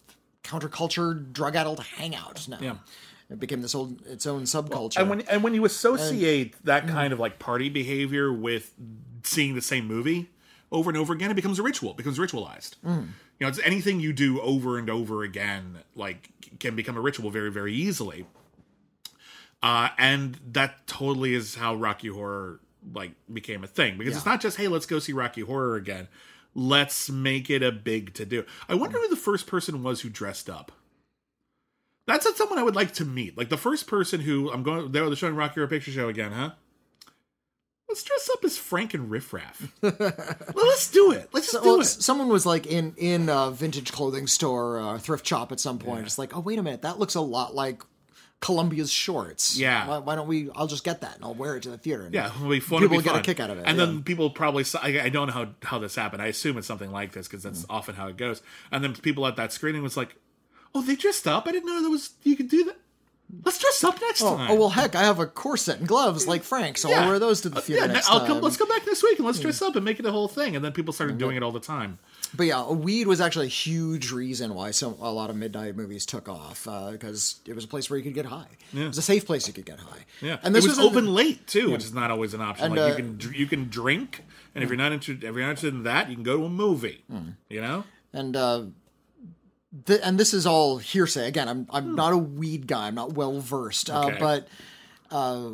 counterculture 0.44 1.32
drug-addled 1.32 1.80
hangout. 1.80 2.46
Now, 2.48 2.58
Yeah. 2.60 2.76
it 3.30 3.40
became 3.40 3.62
this 3.62 3.74
old 3.74 4.04
its 4.06 4.26
own 4.26 4.42
subculture. 4.42 4.98
and 4.98 5.10
when 5.10 5.20
and 5.22 5.42
when 5.42 5.54
you 5.54 5.64
associate 5.64 6.54
that 6.64 6.86
kind 6.86 7.12
of 7.12 7.18
like 7.18 7.38
party 7.38 7.68
behavior 7.68 8.32
with 8.32 8.72
seeing 9.24 9.54
the 9.54 9.62
same 9.62 9.86
movie 9.86 10.30
over 10.70 10.90
and 10.90 10.96
over 10.96 11.12
again, 11.12 11.30
it 11.30 11.34
becomes 11.34 11.58
a 11.58 11.62
ritual. 11.62 11.92
It 11.92 11.96
becomes 11.96 12.18
ritualized. 12.18 12.74
You 13.38 13.44
know, 13.44 13.48
it's 13.48 13.60
anything 13.64 14.00
you 14.00 14.12
do 14.12 14.40
over 14.40 14.78
and 14.78 14.88
over 14.88 15.22
again, 15.22 15.78
like 15.94 16.30
can 16.58 16.74
become 16.74 16.96
a 16.96 17.00
ritual 17.00 17.30
very, 17.30 17.50
very 17.50 17.74
easily. 17.74 18.26
Uh, 19.62 19.88
and 19.98 20.38
that 20.52 20.86
totally 20.86 21.34
is 21.34 21.54
how 21.54 21.74
Rocky 21.74 22.08
Horror 22.08 22.60
like 22.94 23.12
became 23.32 23.64
a 23.64 23.66
thing 23.66 23.98
because 23.98 24.16
it's 24.16 24.26
not 24.26 24.40
just 24.40 24.56
hey, 24.56 24.68
let's 24.68 24.86
go 24.86 24.98
see 24.98 25.12
Rocky 25.12 25.40
Horror 25.42 25.76
again. 25.76 26.08
Let's 26.54 27.10
make 27.10 27.50
it 27.50 27.62
a 27.62 27.70
big 27.70 28.14
to 28.14 28.24
do. 28.24 28.44
I 28.68 28.74
wonder 28.74 28.98
who 28.98 29.08
the 29.08 29.16
first 29.16 29.46
person 29.46 29.82
was 29.82 30.00
who 30.00 30.08
dressed 30.08 30.48
up. 30.48 30.72
That's 32.06 32.24
not 32.24 32.36
someone 32.36 32.58
I 32.58 32.62
would 32.62 32.76
like 32.76 32.94
to 32.94 33.04
meet. 33.04 33.36
Like 33.36 33.48
the 33.48 33.56
first 33.56 33.86
person 33.86 34.20
who 34.20 34.50
I'm 34.50 34.62
going. 34.62 34.92
They're 34.92 35.14
showing 35.16 35.34
Rocky 35.34 35.54
Horror 35.54 35.68
Picture 35.68 35.90
Show 35.90 36.08
again, 36.08 36.32
huh? 36.32 36.52
Let's 37.96 38.04
dress 38.04 38.28
up 38.30 38.44
as 38.44 38.58
Frank 38.58 38.92
and 38.92 39.10
Riff 39.10 39.32
Raff. 39.32 39.72
well, 39.80 39.94
let's 40.54 40.90
do 40.90 41.12
it. 41.12 41.30
Let's 41.32 41.46
just 41.50 41.52
So- 41.52 41.62
do 41.62 41.68
well, 41.70 41.80
it. 41.80 41.86
someone 41.86 42.28
was 42.28 42.44
like 42.44 42.66
in 42.66 42.92
in 42.98 43.30
a 43.30 43.50
vintage 43.50 43.90
clothing 43.90 44.26
store, 44.26 44.78
uh, 44.78 44.98
thrift 44.98 45.26
shop 45.26 45.50
at 45.50 45.60
some 45.60 45.78
point. 45.78 46.04
It's 46.04 46.18
like, 46.18 46.36
oh 46.36 46.40
wait 46.40 46.58
a 46.58 46.62
minute, 46.62 46.82
that 46.82 46.98
looks 46.98 47.14
a 47.14 47.22
lot 47.22 47.54
like 47.54 47.82
Columbia's 48.40 48.92
shorts. 48.92 49.58
Yeah. 49.58 49.88
Why, 49.88 49.96
why 49.98 50.14
don't 50.14 50.28
we? 50.28 50.50
I'll 50.54 50.66
just 50.66 50.84
get 50.84 51.00
that 51.00 51.14
and 51.14 51.24
I'll 51.24 51.32
wear 51.32 51.56
it 51.56 51.62
to 51.62 51.70
the 51.70 51.78
theater. 51.78 52.04
And 52.04 52.12
Yeah, 52.14 52.26
it'll 52.26 52.50
be 52.50 52.60
fun. 52.60 52.80
People 52.82 52.98
be 52.98 53.02
get 53.02 53.16
a 53.16 53.22
kick 53.22 53.40
out 53.40 53.48
of 53.48 53.56
it, 53.56 53.64
and 53.66 53.78
yeah. 53.78 53.86
then 53.86 54.02
people 54.02 54.28
probably. 54.28 54.64
I, 54.82 55.04
I 55.04 55.08
don't 55.08 55.28
know 55.28 55.32
how 55.32 55.46
how 55.62 55.78
this 55.78 55.94
happened. 55.96 56.20
I 56.20 56.26
assume 56.26 56.58
it's 56.58 56.66
something 56.66 56.92
like 56.92 57.12
this 57.12 57.26
because 57.26 57.44
that's 57.44 57.62
Mm. 57.62 57.66
often 57.70 57.94
how 57.94 58.08
it 58.08 58.18
goes. 58.18 58.42
And 58.70 58.84
then 58.84 58.92
people 58.92 59.26
at 59.26 59.36
that 59.36 59.54
screening 59.54 59.82
was 59.82 59.96
like, 59.96 60.16
"Oh, 60.74 60.82
they 60.82 60.96
dressed 60.96 61.26
up. 61.26 61.46
I 61.48 61.52
didn't 61.52 61.64
know 61.66 61.80
there 61.80 61.90
was 61.90 62.10
you 62.24 62.36
could 62.36 62.50
do 62.50 62.64
that. 62.64 62.76
Let's 63.44 63.58
dress 63.58 63.82
up 63.84 64.00
next 64.00 64.22
Oh, 64.22 64.36
time." 64.36 64.50
oh, 64.50 64.54
well, 64.54 64.68
heck, 64.68 64.94
I 64.94 65.02
have 65.02 65.18
a 65.18 65.26
corset 65.26 65.78
and 65.80 65.88
gloves 65.88 66.26
like 66.28 66.42
Frank, 66.44 66.78
so 66.78 66.88
Yeah. 66.88 67.02
I'll 67.02 67.08
wear 67.08 67.18
those 67.18 67.40
to 67.42 67.48
the 67.48 67.58
Uh, 67.58 67.60
theater 67.60 67.86
yeah, 67.86 67.92
next 67.92 68.08
I'll 68.08 68.20
time. 68.20 68.28
Mm. 68.28 68.32
come. 68.34 68.40
Let's 68.42 68.56
go 68.56 68.66
back 68.66 68.86
next 68.86 69.02
week 69.02 69.18
and 69.18 69.26
let's 69.26 69.40
dress 69.40 69.60
up 69.62 69.74
and 69.76 69.84
make 69.84 69.98
it 69.98 70.06
a 70.06 70.12
whole 70.12 70.28
thing. 70.28 70.54
And 70.54 70.64
then 70.64 70.72
people 70.72 70.92
started 70.92 71.18
doing 71.18 71.36
it 71.36 71.42
all 71.42 71.50
the 71.52 71.58
time. 71.60 71.98
But 72.34 72.46
yeah, 72.46 72.68
weed 72.70 73.06
was 73.06 73.20
actually 73.20 73.46
a 73.46 73.50
huge 73.50 74.10
reason 74.12 74.54
why 74.54 74.70
so 74.72 74.96
a 75.00 75.10
lot 75.10 75.30
of 75.30 75.36
midnight 75.36 75.76
movies 75.76 76.06
took 76.06 76.28
off 76.28 76.64
because 76.92 77.36
it 77.46 77.54
was 77.54 77.64
a 77.64 77.68
place 77.68 77.88
where 77.90 77.96
you 77.98 78.04
could 78.04 78.14
get 78.14 78.26
high. 78.26 78.46
It 78.72 78.86
was 78.86 78.98
a 78.98 79.02
safe 79.02 79.26
place 79.26 79.46
you 79.46 79.52
could 79.52 79.66
get 79.66 79.80
high. 79.80 80.04
Yeah, 80.20 80.38
and 80.42 80.54
this 80.54 80.64
it 80.64 80.68
was, 80.68 80.78
a- 80.78 80.82
open 80.82 81.12
late 81.14 81.46
too, 81.46 81.70
which 81.72 81.84
is 81.84 81.94
not 81.94 82.10
always 82.10 82.32
an 82.34 82.40
option. 82.40 82.66
And, 82.66 82.76
like 82.76 82.84
uh, 82.94 82.96
you 82.96 83.16
can 83.18 83.34
you 83.34 83.46
can 83.46 83.68
drink, 83.68 84.24
and 84.54 84.62
if 84.64 84.70
you're 84.70 84.76
not 84.76 84.92
interested, 84.92 85.24
if 85.26 85.34
you're 85.34 85.42
not 85.44 85.50
interested 85.50 85.74
in 85.74 85.82
that, 85.84 86.08
you 86.08 86.14
can 86.14 86.24
go 86.24 86.36
to 86.38 86.44
a 86.44 86.48
movie. 86.50 87.02
Hmm. 87.10 87.30
You 87.48 87.60
know, 87.60 87.84
and 88.12 88.36
uh, 88.36 88.62
th- 89.84 90.00
and 90.02 90.18
this 90.18 90.32
is 90.32 90.46
all 90.46 90.78
hearsay. 90.78 91.26
Again, 91.28 91.48
I'm 91.48 91.66
I'm 91.70 91.94
not 91.94 92.12
a 92.12 92.18
weed 92.18 92.66
guy. 92.66 92.86
I'm 92.88 92.94
not 92.94 93.12
well 93.14 93.40
versed, 93.40 93.90
uh, 93.90 94.06
Okay. 94.06 94.16
but 94.18 94.48
uh, 95.10 95.50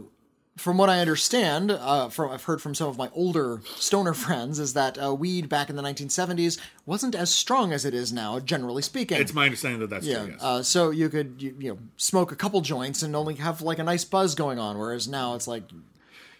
from 0.57 0.77
what 0.77 0.91
I 0.91 1.01
understand, 1.01 1.71
uh, 1.71 2.09
from 2.11 2.31
I've 2.31 2.45
heard 2.45 2.61
from 2.61 2.75
some 2.75 2.89
of 2.89 2.99
my 2.99 3.09
older 3.15 3.63
stoner 3.77 4.13
friends, 4.27 4.59
is 4.59 4.75
that 4.75 5.03
uh, 5.03 5.15
weed 5.15 5.49
back 5.49 5.71
in 5.71 5.77
the 5.77 5.83
1970s 5.83 6.59
wasn't 6.85 7.15
as 7.15 7.35
strong 7.35 7.73
as 7.73 7.85
it 7.85 7.95
is 7.95 8.13
now, 8.13 8.39
generally 8.39 8.83
speaking. 8.83 9.19
it's 9.21 9.33
my 9.33 9.45
understanding 9.47 9.81
that 9.81 9.91
that's 9.91 10.07
yeah, 10.07 10.19
true. 10.25 10.33
Yes. 10.33 10.43
uh, 10.43 10.63
so 10.63 10.91
you 10.91 11.09
could 11.09 11.37
you, 11.41 11.57
you 11.59 11.73
know 11.73 11.79
smoke 11.97 12.33
a 12.33 12.37
couple 12.37 12.61
joints 12.61 13.03
and 13.03 13.17
only 13.17 13.35
have 13.37 13.63
like 13.63 13.79
a 13.79 13.85
nice 13.85 14.05
buzz 14.05 14.35
going 14.35 14.59
on, 14.59 14.77
whereas 14.79 15.09
now 15.09 15.35
it's 15.35 15.49
like 15.49 15.65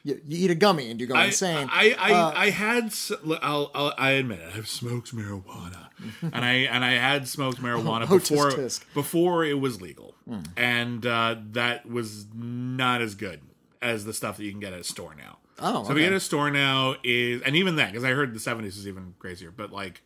you, 0.05 0.21
you 0.27 0.45
eat 0.45 0.51
a 0.51 0.55
gummy 0.57 0.91
and 0.91 1.01
you 1.01 1.07
go 1.07 1.15
I, 1.15 1.27
insane. 1.27 1.69
I 1.73 1.97
I, 1.99 2.13
Uh, 2.13 2.33
I 2.37 2.51
had 2.51 2.85
s- 2.87 3.13
I'll, 3.41 3.71
I'll 3.75 3.95
I 3.97 4.11
admit 4.13 4.41
it, 4.41 4.51
I've 4.55 4.69
smoked 4.69 5.15
marijuana, 5.15 5.89
and 6.23 6.45
I 6.45 6.53
and 6.71 6.85
I 6.85 6.93
had 6.93 7.29
smoked 7.29 7.61
marijuana 7.61 8.07
Oh, 8.11 8.19
before 8.19 8.51
tisk. 8.51 8.85
before 8.95 9.45
it 9.45 9.59
was 9.61 9.81
legal, 9.81 10.15
and 10.57 11.05
uh, 11.07 11.37
that 11.53 11.87
was 11.89 12.27
not 12.35 13.01
as 13.03 13.15
good 13.15 13.41
as 13.81 14.05
the 14.05 14.13
stuff 14.13 14.37
that 14.37 14.45
you 14.45 14.51
can 14.51 14.61
get 14.61 14.73
at 14.73 14.81
a 14.81 14.85
store 14.85 15.15
now. 15.15 15.39
Oh, 15.59 15.85
so 15.85 15.93
okay. 15.93 16.01
get 16.01 16.13
a 16.13 16.21
store 16.21 16.51
now 16.51 16.97
is, 17.05 17.43
and 17.43 17.55
even 17.57 17.77
then, 17.77 17.91
because 17.91 18.05
I 18.05 18.11
heard 18.11 18.35
the 18.35 18.41
seventies 18.41 18.77
was 18.77 18.87
even 18.89 19.15
crazier, 19.19 19.51
but 19.51 19.73
like. 19.73 20.03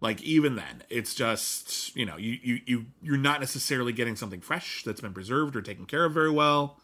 Like 0.00 0.22
even 0.22 0.54
then, 0.54 0.84
it's 0.90 1.12
just 1.12 1.96
you 1.96 2.06
know 2.06 2.16
you 2.16 2.38
you 2.40 2.60
you 2.66 2.86
you're 3.02 3.16
not 3.16 3.40
necessarily 3.40 3.92
getting 3.92 4.14
something 4.14 4.40
fresh 4.40 4.84
that's 4.84 5.00
been 5.00 5.12
preserved 5.12 5.56
or 5.56 5.60
taken 5.60 5.86
care 5.86 6.04
of 6.04 6.14
very 6.14 6.30
well. 6.30 6.78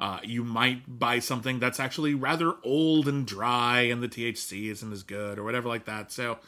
Uh, 0.00 0.20
you 0.22 0.42
might 0.42 0.98
buy 0.98 1.18
something 1.18 1.58
that's 1.58 1.78
actually 1.78 2.14
rather 2.14 2.54
old 2.64 3.06
and 3.06 3.26
dry, 3.26 3.82
and 3.82 4.02
the 4.02 4.08
THC 4.08 4.70
isn't 4.70 4.90
as 4.92 5.02
good, 5.02 5.38
or 5.38 5.44
whatever 5.44 5.68
like 5.68 5.84
that. 5.84 6.10
So, 6.10 6.38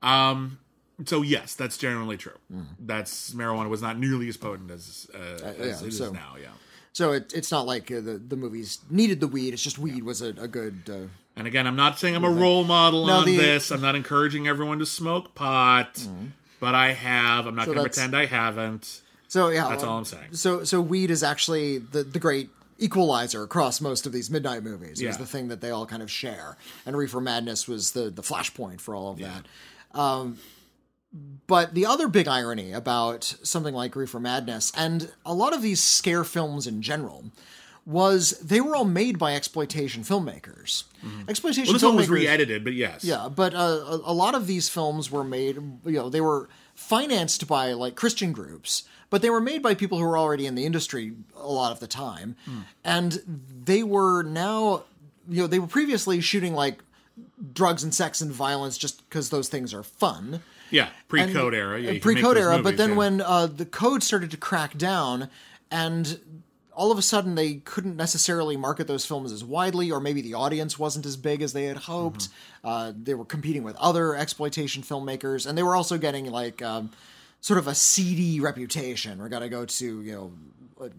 um, 0.00 0.58
so 1.04 1.22
yes, 1.22 1.54
that's 1.54 1.76
generally 1.78 2.16
true. 2.16 2.38
That's 2.80 3.32
marijuana 3.32 3.68
was 3.68 3.82
not 3.82 3.98
nearly 3.98 4.28
as 4.28 4.36
potent 4.36 4.70
as 4.70 5.08
uh, 5.14 5.18
as 5.18 5.40
Mm-hmm. 5.42 5.62
yeah, 5.62 5.80
it 5.80 5.82
is 5.88 5.98
so- 5.98 6.12
now. 6.12 6.34
Yeah. 6.40 6.48
so 6.92 7.12
it, 7.12 7.32
it's 7.34 7.50
not 7.50 7.66
like 7.66 7.90
uh, 7.90 8.00
the 8.00 8.20
the 8.26 8.36
movies 8.36 8.78
needed 8.90 9.20
the 9.20 9.28
weed. 9.28 9.52
It's 9.54 9.62
just 9.62 9.78
weed 9.78 10.02
was 10.02 10.22
a, 10.22 10.28
a 10.28 10.48
good. 10.48 10.82
Uh, 10.88 11.08
And 11.36 11.46
again, 11.46 11.66
I'm 11.68 11.76
not 11.76 11.98
saying 11.98 12.16
I'm 12.16 12.24
a 12.24 12.30
role 12.30 12.64
model 12.64 13.06
No, 13.06 13.18
on 13.18 13.24
the- 13.26 13.36
this. 13.36 13.70
I'm 13.70 13.80
not 13.80 13.94
encouraging 13.94 14.48
everyone 14.48 14.78
to 14.80 14.86
smoke 14.86 15.34
pot, 15.36 16.04
but 16.58 16.74
I 16.74 16.92
have. 16.92 17.46
I'm 17.46 17.54
not 17.54 17.66
So 17.66 17.74
going 17.74 17.84
to 17.84 17.90
pretend 17.90 18.16
I 18.16 18.26
haven't. 18.26 19.02
so 19.28 19.48
yeah, 19.50 19.68
That's 19.68 19.84
uh, 19.84 19.88
all 19.90 19.98
I'm 19.98 20.04
saying. 20.04 20.32
So 20.34 20.64
so 20.64 20.80
weed 20.80 21.10
is 21.12 21.22
actually 21.22 21.78
the 21.78 22.02
the 22.02 22.18
great 22.18 22.50
equalizer 22.80 23.42
across 23.42 23.80
most 23.80 24.06
of 24.06 24.12
these 24.12 24.30
midnight 24.30 24.62
movies. 24.64 25.00
It 25.00 25.06
was 25.06 25.16
Yeah. 25.16 25.22
the 25.22 25.26
thing 25.26 25.48
that 25.48 25.60
they 25.60 25.70
all 25.70 25.86
kind 25.86 26.02
of 26.02 26.10
share, 26.10 26.56
and 26.86 26.96
Reefer 26.96 27.20
Madness 27.20 27.68
was 27.68 27.92
the 27.92 28.10
the 28.10 28.22
flashpoint 28.22 28.80
for 28.80 28.94
all 28.96 29.12
of 29.12 29.18
that. 29.18 29.46
Um, 29.98 30.38
but 31.46 31.74
the 31.74 31.86
other 31.86 32.08
big 32.08 32.28
irony 32.28 32.72
about 32.72 33.24
something 33.42 33.74
like 33.74 33.96
Reefer 33.96 34.20
Madness 34.20 34.72
and 34.76 35.12
a 35.24 35.34
lot 35.34 35.54
of 35.54 35.62
these 35.62 35.82
scare 35.82 36.24
films 36.24 36.66
in 36.66 36.82
general 36.82 37.24
was 37.86 38.38
they 38.40 38.60
were 38.60 38.76
all 38.76 38.84
made 38.84 39.18
by 39.18 39.34
exploitation 39.34 40.02
filmmakers. 40.02 40.84
Exploitation 41.26 41.64
Mm-hmm. 41.64 41.68
Well, 41.68 41.72
this 41.72 41.82
one 41.82 41.96
was 41.96 42.10
re-edited, 42.10 42.62
but 42.62 42.74
yes. 42.74 43.02
yeah, 43.02 43.30
but 43.34 43.54
uh, 43.54 43.56
a, 43.58 44.00
a 44.04 44.12
lot 44.12 44.34
of 44.34 44.46
these 44.46 44.68
films 44.68 45.10
were 45.10 45.24
made, 45.24 45.56
you 45.56 45.92
know, 45.92 46.10
they 46.10 46.20
were 46.20 46.50
financed 46.74 47.48
by 47.48 47.72
like 47.72 47.94
Christian 47.94 48.32
groups, 48.32 48.82
but 49.08 49.22
they 49.22 49.30
were 49.30 49.40
made 49.40 49.62
by 49.62 49.74
people 49.74 49.96
who 49.96 50.04
were 50.04 50.18
already 50.18 50.44
in 50.44 50.54
the 50.54 50.66
industry 50.66 51.14
a 51.34 51.48
lot 51.48 51.72
of 51.72 51.80
the 51.80 51.86
time. 51.86 52.36
And 52.84 53.22
they 53.64 53.82
were 53.82 54.22
now, 54.22 54.84
you 55.26 55.40
know, 55.40 55.46
they 55.46 55.58
were 55.58 55.66
previously 55.66 56.20
shooting 56.20 56.52
like 56.52 56.82
drugs 57.54 57.82
and 57.82 57.94
sex 57.94 58.20
and 58.20 58.30
violence 58.30 58.76
just 58.76 59.08
because 59.08 59.30
those 59.30 59.48
things 59.48 59.72
are 59.72 59.82
fun. 59.82 60.42
Yeah, 60.70 60.88
pre-code 61.08 61.54
era. 61.54 61.76
Yeah, 61.76 61.78
you 61.78 61.86
can 61.86 61.94
make 61.94 62.02
pre-code 62.02 62.38
era. 62.38 62.62
but 62.62 62.76
then 62.76 62.90
yeah. 62.90 62.96
when 62.96 63.20
uh, 63.20 63.46
the 63.46 63.66
code 63.66 64.02
started 64.02 64.30
to 64.32 64.36
crack 64.36 64.76
down, 64.76 65.30
and 65.70 66.20
all 66.72 66.92
of 66.92 66.98
a 66.98 67.02
sudden 67.02 67.34
they 67.34 67.54
couldn't 67.54 67.96
necessarily 67.96 68.56
market 68.56 68.86
those 68.86 69.04
films 69.04 69.32
as 69.32 69.42
widely, 69.42 69.90
or 69.90 70.00
maybe 70.00 70.22
the 70.22 70.34
audience 70.34 70.78
wasn't 70.78 71.04
as 71.06 71.16
big 71.16 71.42
as 71.42 71.52
they 71.52 71.64
had 71.64 71.76
hoped. 71.76 72.28
Mm-hmm. 72.28 72.66
Uh, 72.66 72.92
they 72.96 73.14
were 73.14 73.24
competing 73.24 73.64
with 73.64 73.76
other 73.76 74.14
exploitation 74.14 74.82
filmmakers, 74.82 75.46
and 75.46 75.58
they 75.58 75.62
were 75.62 75.74
also 75.74 75.98
getting 75.98 76.30
like 76.30 76.62
um, 76.62 76.90
sort 77.40 77.58
of 77.58 77.66
a 77.66 77.74
seedy 77.74 78.40
reputation. 78.40 79.18
We're 79.18 79.28
gonna 79.28 79.48
go 79.48 79.64
to 79.64 80.02
you 80.02 80.12
know 80.12 80.32
a 80.80 80.90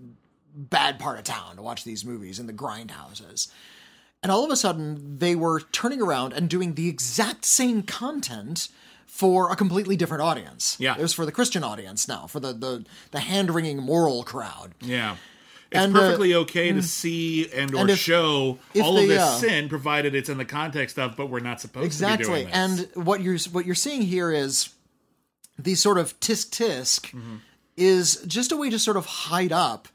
bad 0.53 0.99
part 0.99 1.17
of 1.17 1.23
town 1.23 1.55
to 1.55 1.61
watch 1.61 1.83
these 1.83 2.03
movies 2.03 2.39
in 2.39 2.47
the 2.47 2.53
grindhouses. 2.53 3.49
And 4.21 4.31
all 4.31 4.43
of 4.43 4.51
a 4.51 4.57
sudden, 4.57 5.17
they 5.17 5.35
were 5.35 5.61
turning 5.61 6.01
around 6.01 6.33
and 6.33 6.49
doing 6.49 6.75
the 6.75 6.89
exact 6.89 7.45
same 7.45 7.83
content 7.83 8.67
for 9.09 9.51
a 9.51 9.55
completely 9.55 9.95
different 9.97 10.21
audience. 10.23 10.77
Yeah. 10.79 10.95
it 10.97 11.01
was 11.01 11.13
for 11.13 11.25
the 11.25 11.31
Christian 11.31 11.63
audience 11.63 12.07
now, 12.07 12.27
for 12.27 12.39
the 12.39 12.53
the, 12.53 12.85
the 13.11 13.19
hand 13.19 13.53
wringing 13.53 13.77
moral 13.77 14.23
crowd. 14.23 14.73
Yeah. 14.79 15.17
It's 15.71 15.79
And, 15.85 15.95
uh, 15.95 15.99
perfectly 15.99 16.33
okay 16.33 16.71
to 16.71 16.81
see 16.81 17.51
and 17.51 17.75
or 17.75 17.81
and 17.81 17.89
if- 17.91 17.99
show 17.99 18.57
if 18.73 18.83
all 18.83 18.95
they, 18.95 19.03
of 19.03 19.09
this 19.09 19.21
uh, 19.21 19.37
sin, 19.39 19.69
provided 19.69 20.15
it's 20.15 20.29
in 20.29 20.37
the 20.39 20.45
context 20.45 20.97
of, 20.97 21.15
but 21.15 21.27
we're 21.29 21.41
not 21.41 21.61
supposed 21.61 21.75
to 21.99 22.05
be 22.05 22.11
Exactly. 22.13 22.25
doing 22.25 22.47
this. 22.47 22.55
And 22.95 23.05
what 23.05 23.21
you're 23.21 23.37
what 23.51 23.65
you're 23.65 23.75
seeing 23.75 24.01
here 24.01 24.31
is 24.31 24.69
the 25.59 25.75
sort 25.75 25.97
of 25.97 26.19
tisk 26.19 26.49
tisk 26.51 27.11
Mm-hmm. 27.11 27.35
is 27.77 28.23
just 28.25 28.51
a 28.51 28.57
way 28.57 28.69
to 28.69 28.79
sort 28.79 28.97
of 28.97 29.05
hide 29.05 29.51
up 29.51 29.87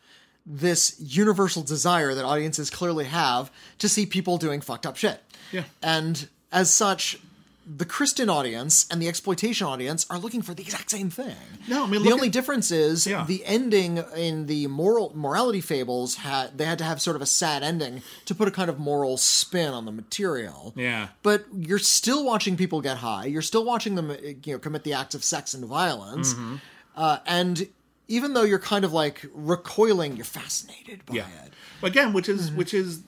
this 0.46 0.94
universal 1.00 1.62
desire 1.62 2.14
that 2.14 2.24
audiences 2.24 2.68
clearly 2.70 3.06
have 3.06 3.50
to 3.78 3.88
see 3.88 4.04
people 4.06 4.36
doing 4.38 4.60
fucked 4.60 4.84
up 4.86 4.96
shit. 4.96 5.20
Yeah. 5.52 5.64
And 5.82 6.28
as 6.52 6.72
such, 6.72 7.18
the 7.66 7.84
Christian 7.86 8.28
audience 8.28 8.86
and 8.90 9.00
the 9.00 9.08
exploitation 9.08 9.66
audience 9.66 10.06
are 10.10 10.18
looking 10.18 10.42
for 10.42 10.52
the 10.52 10.62
exact 10.62 10.90
same 10.90 11.08
thing. 11.08 11.34
No, 11.66 11.84
I 11.84 11.86
mean, 11.86 12.02
the 12.02 12.12
only 12.12 12.26
at- 12.26 12.32
difference 12.34 12.70
is 12.70 13.06
Yeah. 13.06 13.24
the 13.26 13.44
ending 13.46 14.04
in 14.16 14.46
the 14.46 14.66
moral 14.66 15.12
morality 15.14 15.60
fables 15.62 16.16
had 16.16 16.58
they 16.58 16.66
had 16.66 16.76
to 16.78 16.84
have 16.84 17.00
sort 17.00 17.16
of 17.16 17.22
a 17.22 17.26
sad 17.26 17.62
ending 17.62 18.02
to 18.26 18.34
put 18.34 18.48
a 18.48 18.50
kind 18.50 18.68
of 18.68 18.78
moral 18.78 19.16
spin 19.16 19.72
on 19.72 19.86
the 19.86 19.92
material. 19.92 20.74
Yeah. 20.76 21.08
But 21.22 21.46
you're 21.56 21.78
still 21.78 22.24
watching 22.24 22.56
people 22.56 22.80
get 22.82 22.98
high. 22.98 23.24
You're 23.26 23.40
still 23.42 23.64
watching 23.64 23.94
them, 23.94 24.10
you 24.44 24.52
know, 24.52 24.58
commit 24.58 24.84
the 24.84 24.92
acts 24.92 25.14
of 25.14 25.24
sex 25.24 25.54
and 25.54 25.64
violence. 25.64 26.34
Mm-hmm. 26.34 26.56
Uh, 26.96 27.18
and 27.26 27.66
even 28.08 28.34
though 28.34 28.42
you're 28.42 28.58
kind 28.58 28.84
of 28.84 28.92
like 28.92 29.24
recoiling, 29.32 30.16
you're 30.16 30.26
fascinated 30.26 31.06
by 31.06 31.14
Yeah. 31.14 31.26
it. 31.46 31.52
Again, 31.82 32.12
which 32.12 32.28
is 32.28 32.48
Mm-hmm. 32.48 32.56
which 32.58 32.74
is, 32.74 33.00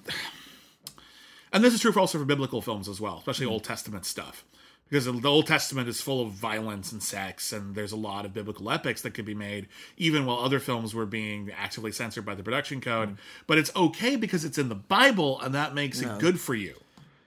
and 1.53 1.63
this 1.65 1.75
is 1.75 1.81
true 1.81 1.93
for 1.93 2.01
also 2.01 2.19
for 2.19 2.25
biblical 2.25 2.61
films 2.61 2.89
as 2.89 3.01
well, 3.01 3.13
Mm-hmm. 3.15 3.19
especially 3.31 3.47
Old 3.47 3.65
Testament 3.65 4.05
stuff, 4.05 4.45
because 4.89 5.05
the 5.07 5.29
Old 5.29 5.47
Testament 5.47 5.89
is 5.89 6.01
full 6.01 6.23
of 6.23 6.33
violence 6.33 6.93
and 6.93 7.03
sex, 7.03 7.53
and 7.53 7.75
there's 7.75 7.93
a 7.93 7.97
lot 7.97 8.25
of 8.25 8.33
biblical 8.35 8.71
epics 8.71 9.03
that 9.03 9.13
could 9.15 9.25
be 9.25 9.35
made, 9.35 9.67
even 9.97 10.27
while 10.27 10.39
other 10.39 10.61
films 10.61 10.95
were 10.95 11.07
being 11.07 11.51
actively 11.57 11.93
censored 11.93 12.25
by 12.25 12.35
the 12.35 12.43
production 12.43 12.81
code. 12.81 13.11
Mm-hmm. 13.11 13.21
But 13.47 13.59
it's 13.59 13.75
okay 13.75 14.17
because 14.17 14.45
it's 14.45 14.59
in 14.59 14.69
the 14.69 14.75
Bible, 14.75 15.41
and 15.41 15.55
that 15.55 15.75
makes 15.75 16.01
it 16.01 16.19
good 16.19 16.41
for 16.41 16.55
you. 16.55 16.75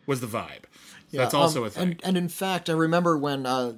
Was 0.06 0.22
the 0.22 0.28
vibe? 0.28 0.64
So 1.12 1.18
that's 1.18 1.34
Um, 1.34 1.42
also 1.42 1.64
a 1.66 1.70
thing. 1.70 1.84
And, 1.84 2.02
and 2.04 2.18
in 2.18 2.30
fact, 2.30 2.70
I 2.70 2.74
remember 2.74 3.18
when 3.18 3.46
uh, 3.46 3.74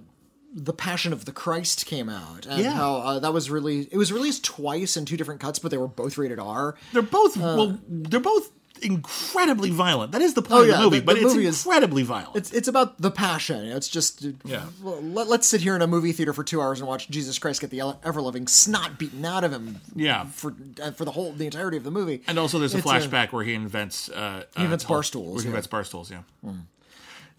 the 0.54 0.74
Passion 0.74 1.12
of 1.14 1.26
the 1.26 1.32
Christ 1.32 1.86
came 1.86 2.08
out, 2.10 2.46
and 2.46 2.62
Yeah. 2.62 2.72
how 2.72 2.96
uh, 2.98 3.20
that 3.20 3.34
was 3.34 3.50
released. 3.50 3.90
It 3.92 3.98
was 3.98 4.12
released 4.14 4.44
twice 4.44 4.96
in 4.98 5.06
two 5.06 5.16
different 5.18 5.40
cuts, 5.42 5.60
but 5.60 5.72
they 5.72 5.78
were 5.78 5.88
both 5.88 6.18
rated 6.18 6.40
R. 6.40 6.76
they're 6.94 7.02
both 7.02 7.38
uh, 7.38 7.56
well, 7.58 7.80
they're 7.88 8.20
both 8.20 8.52
incredibly 8.82 9.70
violent. 9.70 10.12
That 10.12 10.22
is 10.22 10.34
the 10.34 10.42
point 10.42 10.54
Oh, 10.54 10.64
yeah, 10.64 10.74
of 10.74 10.78
the 10.80 10.84
movie, 10.86 11.00
the- 11.00 11.06
but 11.06 11.16
the 11.16 11.22
it's 11.26 11.34
movie 11.34 11.46
is- 11.48 11.66
incredibly 11.66 12.04
violent. 12.04 12.36
It's 12.36 12.52
it's 12.52 12.68
about 12.68 13.02
the 13.02 13.12
passion. 13.12 13.66
It's 13.66 13.88
just 13.88 14.26
Yeah. 14.44 14.66
Let, 14.84 15.28
let's 15.28 15.48
sit 15.48 15.62
here 15.62 15.76
in 15.76 15.82
a 15.82 15.88
movie 15.88 16.12
theater 16.12 16.34
for 16.34 16.44
two 16.44 16.62
hours 16.62 16.80
and 16.80 16.88
watch 16.88 17.10
Jesus 17.10 17.40
Christ 17.40 17.62
get 17.62 17.70
the 17.70 17.82
ever 18.04 18.22
loving 18.22 18.48
snot 18.48 18.98
beaten 19.00 19.24
out 19.26 19.44
of 19.44 19.52
him. 19.52 19.80
Yeah. 19.96 20.26
for 20.26 20.54
uh, 20.82 20.92
for 20.92 21.06
the 21.06 21.12
whole 21.12 21.32
the 21.34 21.46
entirety 21.46 21.78
of 21.78 21.84
the 21.84 21.92
movie. 21.92 22.22
And 22.28 22.38
also, 22.40 22.60
there's 22.60 22.74
a 22.74 22.78
It's 22.80 22.88
flashback 22.88 23.32
where 23.32 23.44
he 23.44 23.54
invents. 23.54 24.10
Uh, 24.10 24.44
he 24.58 24.64
invents 24.64 24.84
bar 24.86 25.04
stools, 25.04 25.42
he 25.42 25.46
yeah. 25.48 25.52
invents 25.52 25.68
bar 25.68 25.84
stools. 25.84 26.12
Yeah. 26.12 26.52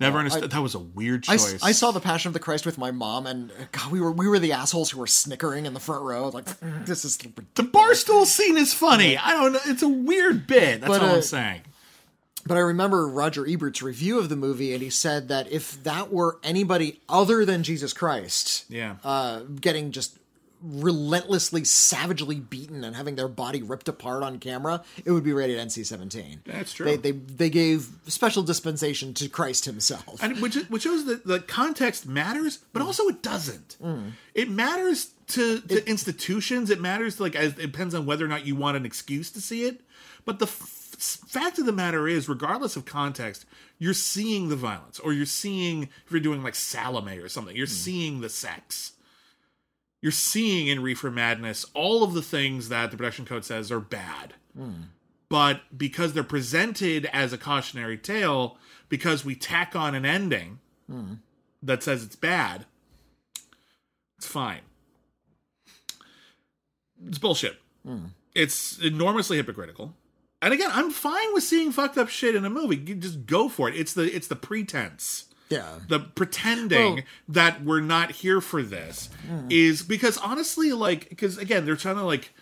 Never 0.02 0.18
understood. 0.18 0.50
that 0.50 0.60
was 0.62 0.74
a 0.74 0.78
weird 0.78 1.24
I, 1.28 1.36
choice. 1.36 1.54
s- 1.54 1.62
I 1.62 1.72
saw 1.72 1.90
the 1.90 2.00
Passion 2.00 2.28
of 2.28 2.34
the 2.34 2.40
Christ 2.40 2.66
with 2.66 2.76
my 2.78 2.90
mom, 2.90 3.26
and 3.26 3.50
God, 3.72 3.90
we 3.90 4.00
were 4.00 4.12
we 4.12 4.28
were 4.28 4.38
the 4.38 4.52
assholes 4.52 4.90
who 4.90 4.98
were 5.00 5.06
snickering 5.06 5.64
in 5.66 5.74
the 5.74 5.80
front 5.80 6.04
row. 6.04 6.28
Like 6.28 6.46
this 6.84 7.04
is 7.04 7.16
the 7.18 7.62
barstool 7.62 8.26
scene 8.26 8.56
is 8.56 8.74
funny. 8.74 9.16
I 9.16 9.32
don't 9.32 9.52
know. 9.54 9.60
It's 9.66 9.82
a 9.82 9.88
weird 9.88 10.46
bit. 10.46 10.80
That's 10.82 10.88
But, 10.90 11.02
all 11.02 11.10
uh, 11.10 11.14
I'm 11.16 11.22
saying. 11.22 11.60
But 12.44 12.56
I 12.56 12.60
remember 12.60 13.06
Roger 13.06 13.46
Ebert's 13.46 13.82
review 13.82 14.18
of 14.18 14.28
the 14.28 14.34
movie, 14.34 14.72
and 14.74 14.82
he 14.82 14.90
said 14.90 15.28
that 15.28 15.50
if 15.52 15.80
that 15.84 16.12
were 16.12 16.38
anybody 16.42 17.00
other 17.08 17.44
than 17.44 17.62
Jesus 17.62 17.92
Christ, 17.92 18.64
Yeah. 18.68 18.96
uh, 19.04 19.42
getting 19.60 19.92
just 19.92 20.18
relentlessly, 20.62 21.64
savagely 21.64 22.36
beaten 22.36 22.84
and 22.84 22.94
having 22.94 23.16
their 23.16 23.28
body 23.28 23.62
ripped 23.62 23.88
apart 23.88 24.22
on 24.22 24.38
camera, 24.38 24.82
it 25.04 25.10
would 25.10 25.24
be 25.24 25.32
rated 25.32 25.58
NC-17. 25.58 26.38
That's 26.44 26.72
true. 26.72 26.86
They 26.86 26.96
they, 26.96 27.10
they 27.12 27.50
gave 27.50 27.88
special 28.06 28.42
dispensation 28.42 29.14
to 29.14 29.28
Christ 29.28 29.64
himself. 29.64 30.22
and 30.22 30.40
which 30.40 30.56
which 30.68 30.82
shows 30.82 31.04
that 31.06 31.26
the 31.26 31.40
context 31.40 32.06
matters, 32.06 32.58
but 32.72 32.82
mm. 32.82 32.86
also 32.86 33.08
it 33.08 33.22
doesn't. 33.22 33.76
Mm. 33.82 34.12
It 34.34 34.50
matters 34.50 35.10
to, 35.28 35.60
to 35.60 35.88
institutions. 35.88 36.70
It 36.70 36.80
matters 36.80 37.20
like 37.20 37.34
as 37.34 37.52
it 37.52 37.72
depends 37.72 37.94
on 37.94 38.06
whether 38.06 38.24
or 38.24 38.28
not 38.28 38.46
you 38.46 38.56
want 38.56 38.76
an 38.76 38.86
excuse 38.86 39.30
to 39.32 39.40
see 39.40 39.64
it. 39.64 39.80
But 40.24 40.38
the 40.38 40.46
f- 40.46 40.52
fact 40.52 41.58
of 41.58 41.66
the 41.66 41.72
matter 41.72 42.06
is, 42.06 42.28
regardless 42.28 42.76
of 42.76 42.84
context, 42.84 43.44
you're 43.78 43.94
seeing 43.94 44.48
the 44.48 44.56
violence, 44.56 45.00
or 45.00 45.12
you're 45.12 45.26
seeing 45.26 45.84
if 46.06 46.12
you're 46.12 46.20
doing 46.20 46.42
like 46.42 46.54
Salome 46.54 47.18
or 47.18 47.28
something, 47.28 47.56
you're 47.56 47.66
mm. 47.66 47.70
seeing 47.70 48.20
the 48.20 48.28
sex. 48.28 48.92
You're 50.02 50.12
seeing 50.12 50.66
in 50.66 50.82
Reefer 50.82 51.10
Madness 51.10 51.64
all 51.72 52.02
of 52.02 52.12
the 52.12 52.22
things 52.22 52.68
that 52.68 52.90
the 52.90 52.96
production 52.96 53.24
code 53.24 53.44
says 53.44 53.72
are 53.72 53.80
bad 53.80 54.34
hmm. 54.54 54.82
but 55.28 55.62
because 55.74 56.12
they're 56.12 56.22
presented 56.24 57.06
as 57.12 57.32
a 57.32 57.38
cautionary 57.38 57.96
tale, 57.96 58.58
because 58.88 59.24
we 59.24 59.34
tack 59.34 59.74
on 59.74 59.94
an 59.94 60.04
ending 60.04 60.58
hmm. 60.90 61.14
that 61.62 61.82
says 61.82 62.04
it's 62.04 62.16
bad, 62.16 62.66
it's 64.18 64.26
fine. 64.26 64.60
It's 67.06 67.18
bullshit. 67.18 67.56
Hmm. 67.84 68.06
It's 68.34 68.78
enormously 68.78 69.36
hypocritical. 69.36 69.94
And 70.40 70.52
again, 70.52 70.70
I'm 70.72 70.90
fine 70.90 71.34
with 71.34 71.44
seeing 71.44 71.72
fucked 71.72 71.98
up 71.98 72.08
shit 72.08 72.34
in 72.34 72.44
a 72.44 72.50
movie. 72.50 72.76
You 72.76 72.94
just 72.96 73.26
go 73.26 73.48
for 73.48 73.68
it. 73.68 73.76
It's 73.76 73.94
the 73.94 74.14
it's 74.14 74.26
the 74.26 74.36
pretense 74.36 75.26
yeah. 75.48 75.78
the 75.88 76.00
pretending 76.00 76.94
Well- 76.94 77.04
that 77.28 77.62
we're 77.62 77.80
not 77.80 78.10
here 78.10 78.40
for 78.40 78.62
this 78.62 79.08
hmm. 79.26 79.46
is 79.50 79.82
because 79.82 80.18
honestly 80.18 80.72
like 80.72 81.08
because 81.08 81.38
again 81.38 81.64
they're 81.64 81.76
trying 81.76 81.96
to 81.96 82.04
like 82.04 82.32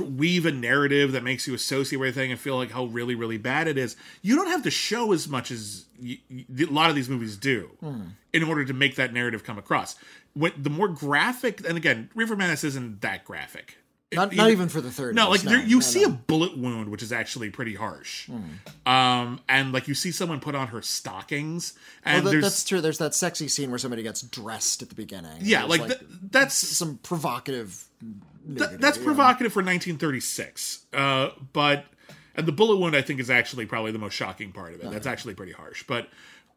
weave 0.00 0.46
a 0.46 0.52
narrative 0.52 1.12
that 1.12 1.22
makes 1.22 1.46
you 1.46 1.54
associate 1.54 1.98
with 1.98 2.08
everything 2.08 2.30
and 2.30 2.40
feel 2.40 2.56
like 2.56 2.70
how 2.70 2.86
really 2.86 3.14
really 3.14 3.38
bad 3.38 3.68
it 3.68 3.76
is. 3.76 3.96
You 4.22 4.36
don't 4.36 4.48
have 4.48 4.62
to 4.62 4.70
show 4.70 5.12
as 5.12 5.28
much 5.28 5.50
as 5.50 5.84
a 6.02 6.64
lot 6.66 6.88
of 6.88 6.96
these 6.96 7.08
movies 7.08 7.36
do 7.36 7.70
hmm. 7.80 8.02
in 8.32 8.42
order 8.42 8.64
to 8.64 8.72
make 8.72 8.96
that 8.96 9.12
narrative 9.12 9.44
come 9.44 9.58
across. 9.58 9.96
When 10.34 10.52
the 10.56 10.70
more 10.70 10.88
graphic 10.88 11.66
and 11.66 11.76
again 11.76 12.10
Reefer 12.14 12.36
Madness 12.36 12.64
isn't 12.64 13.02
that 13.02 13.24
graphic 13.24 13.76
Not, 14.12 14.34
not 14.34 14.50
even 14.50 14.68
for 14.68 14.80
the 14.80 14.90
third. 14.90 15.14
no, 15.14 15.30
like 15.30 15.42
you 15.44 15.76
no, 15.76 15.80
see 15.80 16.02
no. 16.02 16.08
a 16.08 16.10
bullet 16.10 16.56
wound, 16.56 16.90
which 16.90 17.02
is 17.02 17.12
actually 17.12 17.50
pretty 17.50 17.74
harsh. 17.74 18.26
Hmm. 18.26 18.90
Um, 18.90 19.40
and 19.48 19.72
like 19.72 19.88
you 19.88 19.94
see 19.94 20.10
someone 20.10 20.40
put 20.40 20.54
on 20.54 20.68
her 20.68 20.82
stockings, 20.82 21.74
and 22.04 22.24
Well, 22.24 22.34
that- 22.34 22.40
that's 22.42 22.64
true. 22.64 22.80
There's 22.80 22.98
that 22.98 23.14
sexy 23.14 23.48
scene 23.48 23.70
where 23.70 23.78
somebody 23.78 24.02
gets 24.02 24.22
dressed 24.22 24.82
at 24.82 24.88
the 24.90 24.94
beginning. 24.94 25.38
yeah, 25.40 25.66
There's, 25.66 25.80
like, 25.80 25.86
th- 25.88 26.00
that's 26.30 26.54
some 26.54 26.98
provocative. 26.98 27.84
Th- 28.00 28.70
that's 28.78 28.98
yeah. 28.98 29.04
provocative 29.04 29.52
for 29.52 29.60
1936. 29.62 30.84
Uh, 30.92 31.30
but 31.52 31.86
and 32.34 32.46
the 32.46 32.52
bullet 32.52 32.76
wound, 32.76 32.96
I 32.96 33.02
think, 33.02 33.20
is 33.20 33.30
actually 33.30 33.66
probably 33.66 33.92
the 33.92 33.98
most 33.98 34.14
shocking 34.14 34.52
part 34.52 34.74
of 34.74 34.80
it. 34.80 34.90
That's 34.90 35.06
actually 35.06 35.34
pretty 35.34 35.52
harsh. 35.52 35.84
But 35.86 36.08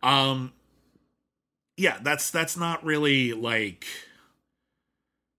um, 0.01 0.51
yeah, 1.77 1.97
that's 2.01 2.31
that's 2.31 2.57
not 2.57 2.83
really 2.83 3.33
like 3.33 3.85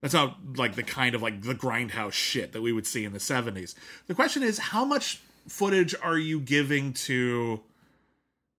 that's 0.07 0.15
not 0.15 0.37
like 0.57 0.77
the 0.77 0.85
kind 0.85 1.17
of 1.17 1.23
like 1.23 1.43
the 1.43 1.55
grindhouse 1.55 2.13
shit 2.13 2.53
that 2.53 2.63
we 2.63 2.73
would 2.73 2.87
see 2.87 3.05
in 3.05 3.13
the 3.13 3.19
70s. 3.19 3.75
The 4.07 4.15
question 4.15 4.45
is, 4.45 4.59
how 4.59 4.85
much 4.85 5.21
footage 5.49 5.97
are 6.01 6.17
you 6.17 6.39
giving 6.39 6.93
to 6.93 7.61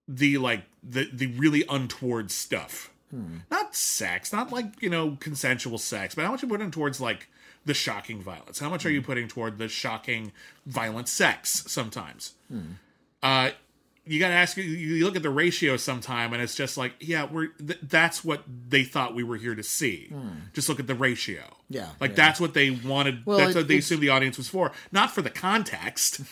the 0.10 0.40
like 0.40 0.64
the 0.84 1.10
the 1.12 1.28
really 1.28 1.64
untoward 1.70 2.32
stuff? 2.32 2.92
Hmm. 3.12 3.38
Not 3.50 3.76
sex, 3.76 4.34
not 4.34 4.52
like 4.52 4.82
you 4.82 4.90
know 4.90 5.16
consensual 5.22 5.78
sex, 5.78 6.16
but 6.16 6.26
how 6.26 6.32
much 6.32 6.44
are 6.44 6.48
you 6.48 6.52
putting 6.52 6.72
towards 6.72 7.00
like 7.00 7.30
the 7.66 7.74
shocking 7.74 8.22
violence? 8.22 8.60
How 8.60 8.70
much 8.70 8.86
are 8.86 8.92
you 8.92 9.00
hmm. 9.00 9.06
putting 9.06 9.28
toward 9.30 9.58
the 9.58 9.70
shocking 9.70 10.34
violent 10.66 11.08
sex? 11.08 11.64
Sometimes, 11.68 12.34
hmm. 12.50 12.74
uh, 13.24 13.52
you 14.08 14.20
got 14.20 14.30
to 14.30 14.34
ask. 14.34 14.58
You, 14.58 14.64
you 14.64 15.06
look 15.06 15.16
at 15.16 15.24
the 15.24 15.30
ratio 15.30 15.78
sometime, 15.78 16.34
and 16.34 16.42
it's 16.42 16.56
just 16.56 16.78
like, 16.78 16.94
yeah, 17.00 17.26
we're 17.26 17.48
th- 17.48 17.80
that's 17.84 18.24
what 18.24 18.44
they 18.70 18.84
thought 18.84 19.14
we 19.16 19.24
were 19.24 19.38
here 19.38 19.56
to 19.56 19.64
see. 19.64 20.12
Just 20.54 20.70
look 20.70 20.80
at 20.80 20.88
the 20.88 20.96
ratio. 20.96 21.44
Yeah, 21.70 21.90
like 22.00 22.12
yeah. 22.12 22.16
that's 22.16 22.40
what 22.40 22.54
they 22.54 22.70
wanted. 22.72 23.26
Well, 23.26 23.38
that's 23.38 23.56
it- 23.56 23.58
what 23.60 23.68
they 23.68 23.78
assumed 23.78 24.02
the 24.02 24.10
audience 24.10 24.38
was 24.38 24.50
for, 24.50 24.72
not 24.92 25.12
for 25.12 25.22
the 25.22 25.30
context. 25.30 26.22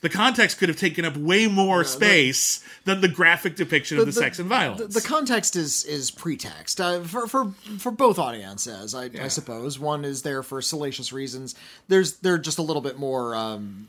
The 0.00 0.10
context 0.10 0.58
could 0.58 0.68
have 0.68 0.76
taken 0.76 1.06
up 1.06 1.16
way 1.16 1.46
more 1.46 1.82
space 1.82 2.62
than 2.84 3.00
the 3.00 3.08
graphic 3.08 3.56
depiction 3.56 3.98
of 3.98 4.04
the, 4.04 4.12
sex 4.12 4.38
and 4.38 4.46
violence. 4.46 4.92
The, 4.92 5.00
the 5.00 5.08
context 5.08 5.56
is 5.56 5.82
is 5.84 6.10
pretext 6.10 6.78
uh, 6.78 7.00
for 7.04 7.26
for 7.26 7.52
for 7.78 7.90
both 7.90 8.18
audiences, 8.18 8.94
I, 8.94 9.06
Yeah. 9.06 9.24
I 9.24 9.28
suppose. 9.28 9.78
One 9.78 10.04
is 10.04 10.20
there 10.20 10.42
for 10.42 10.60
salacious 10.60 11.10
reasons. 11.10 11.54
There's 11.88 12.18
they're 12.18 12.36
just 12.36 12.58
a 12.58 12.62
little 12.62 12.82
bit 12.82 12.98
more 12.98 13.34
um, 13.34 13.88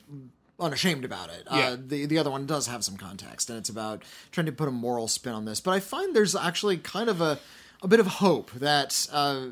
unashamed 0.59 1.05
about 1.05 1.29
it. 1.29 1.43
Yeah. 1.51 1.57
Uh, 1.57 1.77
the 1.79 2.05
the 2.05 2.17
other 2.17 2.31
one 2.31 2.45
does 2.45 2.67
have 2.67 2.83
some 2.83 2.97
context, 2.97 3.49
and 3.49 3.59
it's 3.59 3.69
about 3.69 4.03
trying 4.31 4.45
to 4.45 4.51
put 4.51 4.67
a 4.67 4.71
moral 4.71 5.07
spin 5.07 5.33
on 5.33 5.45
this. 5.45 5.59
But 5.61 5.71
I 5.71 5.79
find 5.79 6.15
there's 6.15 6.35
actually 6.35 6.77
kind 6.77 7.09
of 7.09 7.21
a 7.21 7.39
a 7.81 7.87
bit 7.87 7.99
of 7.99 8.07
hope 8.07 8.51
that. 8.51 9.07
Uh, 9.11 9.47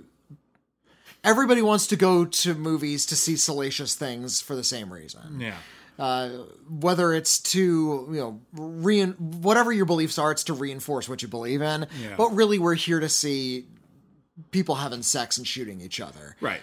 Everybody 1.26 1.62
wants 1.62 1.88
to 1.88 1.96
go 1.96 2.26
to 2.26 2.54
movies 2.54 3.06
to 3.06 3.16
see 3.16 3.38
salacious 3.38 3.96
things 3.96 4.42
for 4.42 4.58
the 4.58 4.64
same 4.64 4.92
reason 4.92 5.40
yeah. 5.40 5.56
uh, 5.98 6.30
whether 6.70 7.14
it's 7.14 7.40
to 7.40 8.10
you 8.12 8.20
know 8.20 8.42
rein 8.52 9.12
whatever 9.14 9.72
your 9.72 9.86
beliefs 9.86 10.18
are, 10.18 10.32
it's 10.32 10.44
to 10.46 10.54
reinforce 10.54 11.08
what 11.08 11.22
you 11.22 11.30
believe 11.30 11.62
in. 11.62 11.88
Yeah. 12.02 12.16
But 12.18 12.36
really, 12.36 12.60
we're 12.60 12.76
here 12.76 13.00
to 13.00 13.08
see 13.08 13.68
people 14.52 14.76
having 14.76 15.02
sex 15.02 15.38
and 15.38 15.48
shooting 15.48 15.80
each 15.80 16.02
other. 16.02 16.36
Right. 16.42 16.60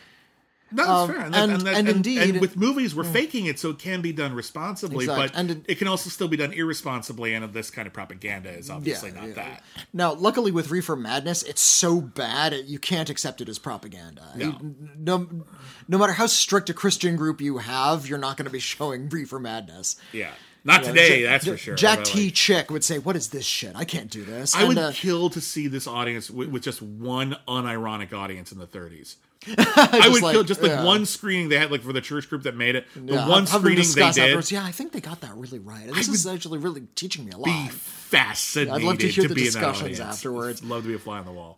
No, 0.73 0.77
that's 0.85 0.89
Um, 0.91 1.09
fair. 1.09 1.21
and- 1.25 1.35
that- 1.35 1.49
and 1.51 1.63
that- 1.67 1.89
indeed- 1.97 2.19
and 2.19 2.41
with 2.41 2.57
movies, 2.57 2.95
we're 2.95 3.05
faking 3.05 3.47
it 3.47 3.59
so 3.59 3.71
it 3.71 3.79
can 3.79 4.01
be 4.03 4.13
done 4.13 4.33
responsibly, 4.35 5.05
Exact. 5.05 5.33
but 5.33 5.39
And 5.39 5.51
it- 5.51 5.65
it 5.67 5.75
can 5.79 5.89
also 5.89 6.11
still 6.11 6.29
be 6.29 6.37
done 6.37 6.53
irresponsibly. 6.53 7.35
And 7.35 7.53
this 7.53 7.71
kind 7.71 7.87
of 7.87 7.93
propaganda 7.93 8.51
is 8.51 8.71
obviously 8.71 9.11
Yeah, 9.11 9.21
not 9.21 9.29
yeah. 9.29 9.35
that. 9.35 9.65
Now, 9.93 10.15
luckily 10.15 10.51
with 10.53 10.71
Reefer 10.71 10.97
Madness, 10.97 11.43
it's 11.43 11.61
so 11.63 12.01
bad 12.01 12.55
you 12.67 12.79
can't 12.79 13.11
accept 13.11 13.41
it 13.41 13.49
as 13.49 13.59
propaganda. 13.59 14.23
No. 14.37 14.57
no, 14.99 15.45
no 15.89 15.99
matter 15.99 16.13
how 16.13 16.27
strict 16.27 16.71
a 16.71 16.75
Christian 16.75 17.17
group 17.17 17.41
you 17.41 17.59
have, 17.59 18.07
you're 18.07 18.19
not 18.19 18.37
going 18.37 18.45
to 18.47 18.51
be 18.53 18.59
showing 18.61 19.09
Reefer 19.09 19.39
Madness. 19.41 19.97
Yeah, 20.13 20.31
not 20.65 20.83
Yeah, 20.83 20.89
today. 20.89 21.23
Jack- 21.23 21.31
that's 21.31 21.47
for 21.47 21.57
sure. 21.57 21.75
Jack 21.75 22.05
T. 22.05 22.25
like, 22.27 22.35
Chick 22.35 22.71
would 22.71 22.85
say, 22.85 22.99
"What 22.99 23.17
is 23.17 23.29
this 23.29 23.45
shit? 23.47 23.73
I 23.75 23.85
can't 23.85 24.11
do 24.11 24.25
this." 24.25 24.55
I 24.55 24.61
And, 24.61 24.69
would 24.69 24.79
uh, 24.79 24.93
kill 24.93 25.31
to 25.31 25.41
see 25.41 25.69
this 25.69 25.87
audience 25.87 26.31
with, 26.31 26.49
with 26.51 26.63
just 26.63 26.83
one 26.83 27.37
unironic 27.49 28.13
audience 28.13 28.53
in 28.53 28.59
the 28.59 28.67
30s. 28.67 29.17
I 29.57 30.09
would 30.13 30.21
like, 30.23 30.35
kill 30.35 30.45
just 30.45 30.61
like 30.61 30.71
yeah. 30.71 30.85
one 30.85 31.07
screening 31.07 31.49
they 31.49 31.57
had 31.59 31.71
like 31.71 31.81
for 31.81 31.95
the 31.95 32.03
church 32.03 32.29
group 32.29 32.43
that 32.43 32.55
made 32.57 32.75
it. 32.75 32.85
The 32.95 33.15
yeah, 33.15 33.27
one 33.29 33.47
screening 33.47 33.87
they 33.95 34.11
did. 34.13 34.19
afterwards, 34.19 34.53
Yeah, 34.53 34.65
I 34.65 34.71
think 34.71 34.93
they 34.93 35.01
got 35.01 35.23
that 35.23 35.35
really 35.35 35.59
right. 35.59 35.87
This 35.87 36.11
I 36.11 36.13
is 36.13 36.27
actually 36.27 36.59
really 36.59 36.83
teaching 36.95 37.25
me 37.25 37.33
a 37.33 37.39
lot. 37.39 37.47
Be 37.47 37.69
fascinating. 37.71 38.75
I'd 38.75 38.83
love 38.83 38.99
to 38.99 39.09
hear 39.09 39.27
the 39.29 39.35
be 39.35 39.41
in 39.43 39.47
discussions 39.47 39.99
afterwards. 39.99 40.61
I'd 40.63 40.69
love 40.69 40.83
to 40.83 40.89
be 40.89 40.95
a 40.95 40.99
fly 40.99 41.21
on 41.21 41.25
the 41.25 41.33
wall. 41.33 41.57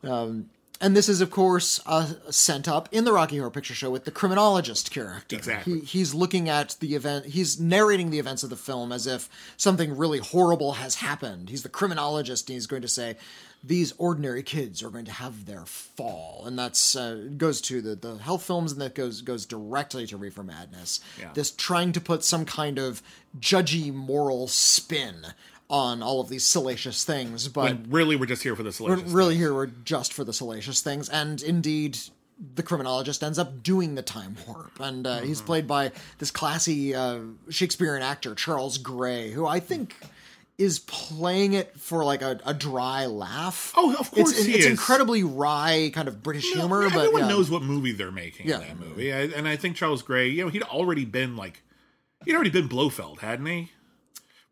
And 0.82 0.96
this 0.96 1.08
is, 1.08 1.20
of 1.20 1.30
course, 1.30 1.80
uh, 1.86 2.14
sent 2.28 2.66
up 2.66 2.88
in 2.90 3.04
the 3.04 3.12
Rocky 3.12 3.38
Horror 3.38 3.52
Picture 3.52 3.72
Show 3.72 3.92
with 3.92 4.04
the 4.04 4.10
criminologist 4.10 4.90
character. 4.90 5.36
Exactly. 5.36 5.78
He, 5.78 5.86
he's 5.86 6.12
looking 6.12 6.48
at 6.48 6.74
the 6.80 6.96
event. 6.96 7.26
He's 7.26 7.60
narrating 7.60 8.10
the 8.10 8.18
events 8.18 8.42
of 8.42 8.50
the 8.50 8.56
film 8.56 8.90
as 8.90 9.06
if 9.06 9.28
something 9.56 9.96
really 9.96 10.18
horrible 10.18 10.72
has 10.72 10.96
happened. 10.96 11.50
He's 11.50 11.62
the 11.62 11.68
criminologist, 11.68 12.50
and 12.50 12.54
he's 12.54 12.66
going 12.66 12.82
to 12.82 12.88
say, 12.88 13.16
"These 13.62 13.94
ordinary 13.96 14.42
kids 14.42 14.82
are 14.82 14.90
going 14.90 15.04
to 15.04 15.12
have 15.12 15.46
their 15.46 15.64
fall," 15.64 16.42
and 16.46 16.58
that's 16.58 16.96
uh, 16.96 17.28
goes 17.36 17.60
to 17.60 17.80
the 17.80 17.94
the 17.94 18.16
health 18.16 18.42
films, 18.42 18.72
and 18.72 18.80
that 18.80 18.96
goes 18.96 19.22
goes 19.22 19.46
directly 19.46 20.08
to 20.08 20.16
Reefer 20.16 20.42
Madness. 20.42 20.98
Yeah. 21.16 21.30
This 21.32 21.52
trying 21.52 21.92
to 21.92 22.00
put 22.00 22.24
some 22.24 22.44
kind 22.44 22.80
of 22.80 23.02
judgy 23.38 23.94
moral 23.94 24.48
spin 24.48 25.26
on 25.72 26.02
all 26.02 26.20
of 26.20 26.28
these 26.28 26.44
salacious 26.44 27.02
things, 27.04 27.48
but 27.48 27.64
When 27.64 27.86
really 27.90 28.14
we're 28.14 28.26
just 28.26 28.42
here 28.44 28.54
for 28.54 28.62
the 28.62 28.68
we're 28.68 28.72
salacious. 28.96 29.10
really 29.10 29.36
here 29.36 29.52
we're 29.54 29.66
just 29.66 30.12
for 30.12 30.22
the 30.22 30.32
salacious 30.32 30.82
things 30.82 31.08
and 31.08 31.42
indeed 31.42 31.98
the 32.54 32.62
criminologist 32.62 33.22
ends 33.22 33.38
up 33.38 33.62
doing 33.62 33.94
the 33.94 34.02
time 34.02 34.36
warp 34.46 34.78
and 34.80 35.06
uh, 35.06 35.16
Mm-hmm. 35.16 35.26
he's 35.28 35.40
played 35.40 35.66
by 35.66 35.92
this 36.18 36.30
classy 36.30 36.94
uh, 36.94 37.20
shakespearean 37.48 38.02
actor 38.02 38.34
charles 38.34 38.76
gray 38.78 39.30
who 39.30 39.46
i 39.46 39.60
think 39.60 39.94
is 40.58 40.78
playing 40.80 41.54
it 41.54 41.74
for 41.80 42.04
like 42.04 42.20
a, 42.20 42.38
a 42.44 42.52
dry 42.52 43.06
laugh 43.06 43.72
Oh, 43.76 43.94
of 43.98 44.10
course 44.10 44.32
it's, 44.32 44.44
he 44.44 44.52
it's 44.54 44.64
is. 44.66 44.70
incredibly 44.72 45.22
wry 45.22 45.90
kind 45.94 46.06
of 46.08 46.22
british 46.22 46.52
No, 46.54 46.60
humor 46.62 46.90
but 46.90 46.98
everyone 46.98 47.22
yeah. 47.22 47.28
knows 47.28 47.50
what 47.50 47.62
movie 47.62 47.92
they're 47.92 48.12
making 48.12 48.48
Yeah. 48.48 48.56
in 48.60 48.68
that 48.68 48.78
movie, 48.78 49.10
I, 49.12 49.20
and 49.22 49.48
I 49.48 49.56
think 49.56 49.76
Charles 49.76 50.02
Gray, 50.02 50.28
you 50.28 50.42
know, 50.44 50.50
he'd 50.50 50.62
already 50.64 51.04
been 51.06 51.34
like, 51.36 51.62
he'd 52.26 52.34
already 52.34 52.50
been 52.50 52.68
Blofeld, 52.68 53.20
hadn't 53.20 53.46
he? 53.46 53.70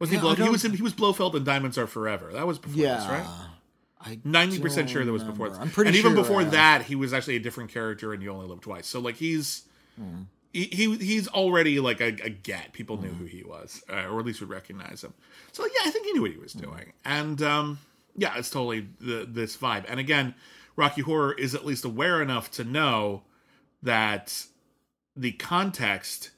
Wasn't 0.00 0.14
Yeah, 0.14 0.20
he? 0.20 0.26
Blofeld? 0.26 0.46
He 0.46 0.50
was 0.50 0.64
in, 0.64 0.72
he 0.72 0.82
was 0.82 0.92
Blofeld 0.94 1.36
in 1.36 1.44
Diamonds 1.44 1.78
Are 1.78 1.86
Forever. 1.86 2.32
That 2.32 2.46
was 2.46 2.58
before 2.58 2.82
yeah 2.82 2.96
this, 2.96 3.06
right? 3.06 4.18
Ninety 4.24 4.58
percent 4.58 4.88
sure 4.88 5.04
that 5.04 5.12
was 5.12 5.22
before 5.22 5.46
remember. 5.46 5.58
this. 5.58 5.58
I'm 5.68 5.70
pretty 5.70 5.88
and 5.88 5.96
even 5.96 6.12
sure, 6.14 6.22
before 6.22 6.44
that, 6.44 6.82
he 6.82 6.94
was 6.96 7.12
actually 7.12 7.36
a 7.36 7.40
different 7.40 7.70
character 7.70 8.14
in 8.14 8.22
You 8.22 8.30
Only 8.30 8.46
Live 8.46 8.60
Twice. 8.62 8.86
So 8.86 8.98
like 9.00 9.16
he's 9.16 9.64
Hmm. 9.98 10.22
he, 10.54 10.64
he 10.64 10.96
he's 10.96 11.28
already 11.28 11.80
like 11.80 12.00
a, 12.00 12.06
a 12.24 12.30
get. 12.30 12.72
People 12.72 12.96
knew 12.96 13.10
who 13.10 13.26
he 13.26 13.42
was, 13.42 13.82
uh, 13.90 14.06
or 14.08 14.18
at 14.20 14.24
least 14.24 14.40
would 14.40 14.48
recognize 14.48 15.04
him. 15.04 15.12
So 15.52 15.64
yeah, 15.66 15.80
I 15.84 15.90
think 15.90 16.06
he 16.06 16.12
knew 16.12 16.22
what 16.22 16.30
he 16.30 16.38
was 16.38 16.54
doing, 16.54 16.92
and 17.04 17.42
um, 17.42 17.78
yeah, 18.16 18.38
it's 18.38 18.48
totally 18.48 18.88
the, 19.00 19.26
this 19.28 19.56
vibe. 19.56 19.84
And 19.86 20.00
again, 20.00 20.34
Rocky 20.76 21.02
Horror 21.02 21.34
is 21.34 21.54
at 21.54 21.66
least 21.66 21.84
aware 21.84 22.22
enough 22.22 22.50
to 22.52 22.64
know 22.64 23.22
that 23.82 24.46
the 25.14 25.32
context 25.32 26.30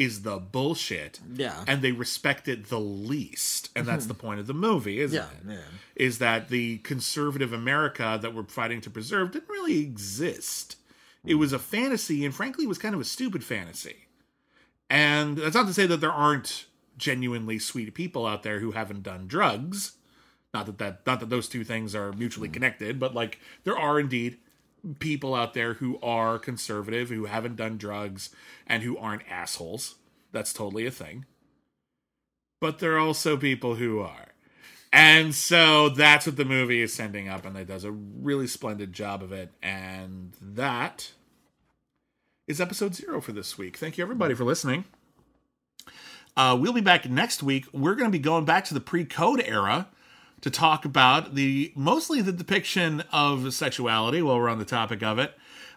is 0.00 0.22
the 0.22 0.38
bullshit. 0.38 1.20
Yeah. 1.34 1.62
and 1.66 1.82
they 1.82 1.92
respect 1.92 2.48
it 2.48 2.70
the 2.70 2.80
least, 2.80 3.68
and 3.76 3.86
that's 3.86 4.06
the 4.06 4.14
mm-hmm. 4.14 4.26
point 4.26 4.40
of 4.40 4.46
the 4.46 4.54
movie, 4.54 4.98
isn't 4.98 5.14
yeah, 5.14 5.52
it? 5.52 5.56
yeah. 5.56 5.64
is 5.94 6.18
that 6.20 6.48
the 6.48 6.78
conservative 6.78 7.52
America 7.52 8.18
that 8.20 8.34
we're 8.34 8.44
fighting 8.44 8.80
to 8.80 8.90
preserve 8.90 9.32
didn't 9.32 9.50
really 9.50 9.78
exist. 9.78 10.76
It 11.26 11.34
was 11.34 11.52
a 11.52 11.58
mm. 11.58 11.60
fantasy, 11.60 12.24
and 12.24 12.34
frankly, 12.34 12.64
it 12.64 12.68
was 12.68 12.78
kind 12.78 12.94
of 12.94 13.00
a 13.02 13.04
stupid 13.04 13.44
fantasy. 13.44 14.06
And 14.88 15.36
that's 15.36 15.54
not 15.54 15.66
to 15.66 15.74
say 15.74 15.84
that 15.84 15.98
there 15.98 16.10
aren't 16.10 16.64
genuinely 16.96 17.58
sweet 17.58 17.92
people 17.92 18.26
out 18.26 18.42
there 18.42 18.60
who 18.60 18.70
haven't 18.70 19.02
done 19.02 19.26
drugs. 19.26 19.92
Not 20.54 20.64
that 20.64 20.78
that 20.78 21.06
not 21.06 21.20
that 21.20 21.28
those 21.28 21.46
two 21.46 21.62
things 21.62 21.94
are 21.94 22.14
mutually 22.14 22.48
mm. 22.48 22.54
connected, 22.54 22.98
but 22.98 23.14
like 23.14 23.38
there 23.64 23.78
are 23.78 24.00
indeed 24.00 24.38
people 24.98 25.34
out 25.34 25.54
there 25.54 25.74
who 25.74 25.98
are 26.02 26.38
conservative, 26.38 27.08
who 27.08 27.26
haven't 27.26 27.56
done 27.56 27.76
drugs, 27.76 28.30
and 28.66 28.82
who 28.82 28.96
aren't 28.98 29.30
assholes. 29.30 29.96
That's 30.32 30.52
totally 30.52 30.86
a 30.86 30.90
thing. 30.90 31.26
But 32.60 32.78
there 32.78 32.94
are 32.94 32.98
also 32.98 33.36
people 33.36 33.76
who 33.76 34.00
are. 34.00 34.26
And 34.92 35.34
so 35.34 35.88
that's 35.88 36.26
what 36.26 36.36
the 36.36 36.44
movie 36.44 36.82
is 36.82 36.92
sending 36.92 37.28
up, 37.28 37.44
and 37.44 37.56
it 37.56 37.68
does 37.68 37.84
a 37.84 37.92
really 37.92 38.46
splendid 38.46 38.92
job 38.92 39.22
of 39.22 39.32
it. 39.32 39.52
And 39.62 40.32
that 40.40 41.12
is 42.48 42.60
episode 42.60 42.94
zero 42.94 43.20
for 43.20 43.32
this 43.32 43.56
week. 43.56 43.76
Thank 43.76 43.98
you, 43.98 44.02
everybody, 44.02 44.34
for 44.34 44.44
listening. 44.44 44.84
Uh, 46.36 46.56
we'll 46.60 46.72
be 46.72 46.80
back 46.80 47.08
next 47.08 47.42
week. 47.42 47.66
We're 47.72 47.94
going 47.94 48.10
to 48.10 48.18
be 48.18 48.22
going 48.22 48.44
back 48.44 48.64
to 48.66 48.74
the 48.74 48.80
pre-code 48.80 49.42
era 49.44 49.88
to 50.40 50.50
talk 50.50 50.84
about 50.84 51.34
the 51.34 51.72
mostly 51.74 52.20
the 52.22 52.32
depiction 52.32 53.02
of 53.12 53.52
sexuality 53.52 54.22
while 54.22 54.36
we're 54.36 54.48
on 54.48 54.58
the 54.58 54.64
topic 54.64 55.02
of 55.02 55.18
it 55.18 55.34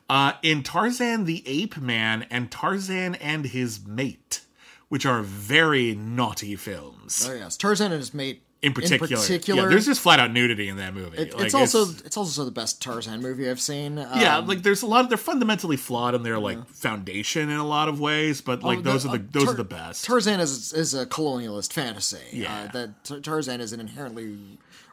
uh, 0.09 0.34
in 0.41 0.64
Tarzan 0.64 1.26
the 1.26 1.43
Ape 1.45 1.78
Man 1.78 2.26
and 2.30 2.51
Tarzan 2.51 3.16
and 3.16 3.45
His 3.45 3.86
Mate, 3.86 4.41
which 4.89 5.05
are 5.05 5.22
very 5.22 5.95
naughty 5.95 6.55
films. 6.55 7.28
Oh 7.30 7.34
yes. 7.34 7.57
Tarzan 7.57 7.91
and 7.91 7.99
his 7.99 8.14
mate 8.14 8.43
in 8.64 8.74
particular. 8.74 9.05
in 9.05 9.09
particular 9.22 9.61
yeah, 9.64 9.68
there's 9.70 9.86
just 9.86 10.01
flat 10.01 10.20
out 10.20 10.32
nudity 10.32 10.70
in 10.70 10.78
that 10.78 10.93
movie. 10.93 11.18
it- 11.18 11.34
Like, 11.36 11.45
it's 11.45 11.53
also 11.53 11.84
it's, 12.05 12.18
also 12.18 12.45
the 12.45 12.51
best 12.51 12.82
tarzan 12.82 13.22
movie 13.22 13.49
i've 13.49 13.59
seen 13.61 13.97
yeah, 13.97 14.38
Um, 14.38 14.47
like 14.47 14.64
there's 14.64 14.82
a 14.82 14.88
lot 14.88 15.03
of 15.03 15.09
they're 15.09 15.18
fundamentally 15.18 15.78
flawed 15.78 16.16
in 16.16 16.24
their 16.24 16.39
like 16.39 16.66
foundation 16.70 17.49
in 17.49 17.57
a 17.57 17.68
lot 17.68 17.88
of 17.89 17.99
ways, 17.99 18.41
but 18.41 18.64
like 18.64 18.80
Oh, 18.80 18.82
those 18.82 19.03
the- 19.03 19.09
are 19.09 19.18
the 19.18 19.24
uh, 19.24 19.28
those 19.32 19.43
Tar- 19.43 19.53
are 19.53 19.57
the 19.57 19.64
best. 19.64 20.05
Tarzan 20.05 20.39
is 20.39 20.74
is 20.74 20.93
a 20.93 21.05
colonialist 21.05 21.74
fantasy. 21.74 22.18
Yeah. 22.32 22.64
uh, 22.64 22.72
that 22.72 23.03
Tar- 23.03 23.20
Tarzan 23.20 23.59
is 23.61 23.74
an 23.74 23.80
inherently 23.80 24.38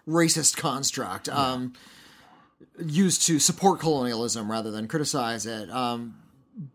racist 0.09 0.57
construct, 0.57 1.29
um, 1.29 1.73
used 2.85 3.27
to 3.27 3.39
support 3.39 3.81
colonialism 3.81 4.51
rather 4.51 4.71
than 4.71 4.89
criticize 4.89 5.47
it. 5.47 5.71
Um, 5.71 6.17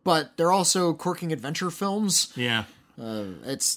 but 0.04 0.38
they're 0.38 0.52
also 0.52 0.93
quirking 0.93 1.32
adventure 1.32 1.70
films. 1.70 2.32
yeah, 2.36 2.64
Uh, 3.00 3.26
it's 3.46 3.76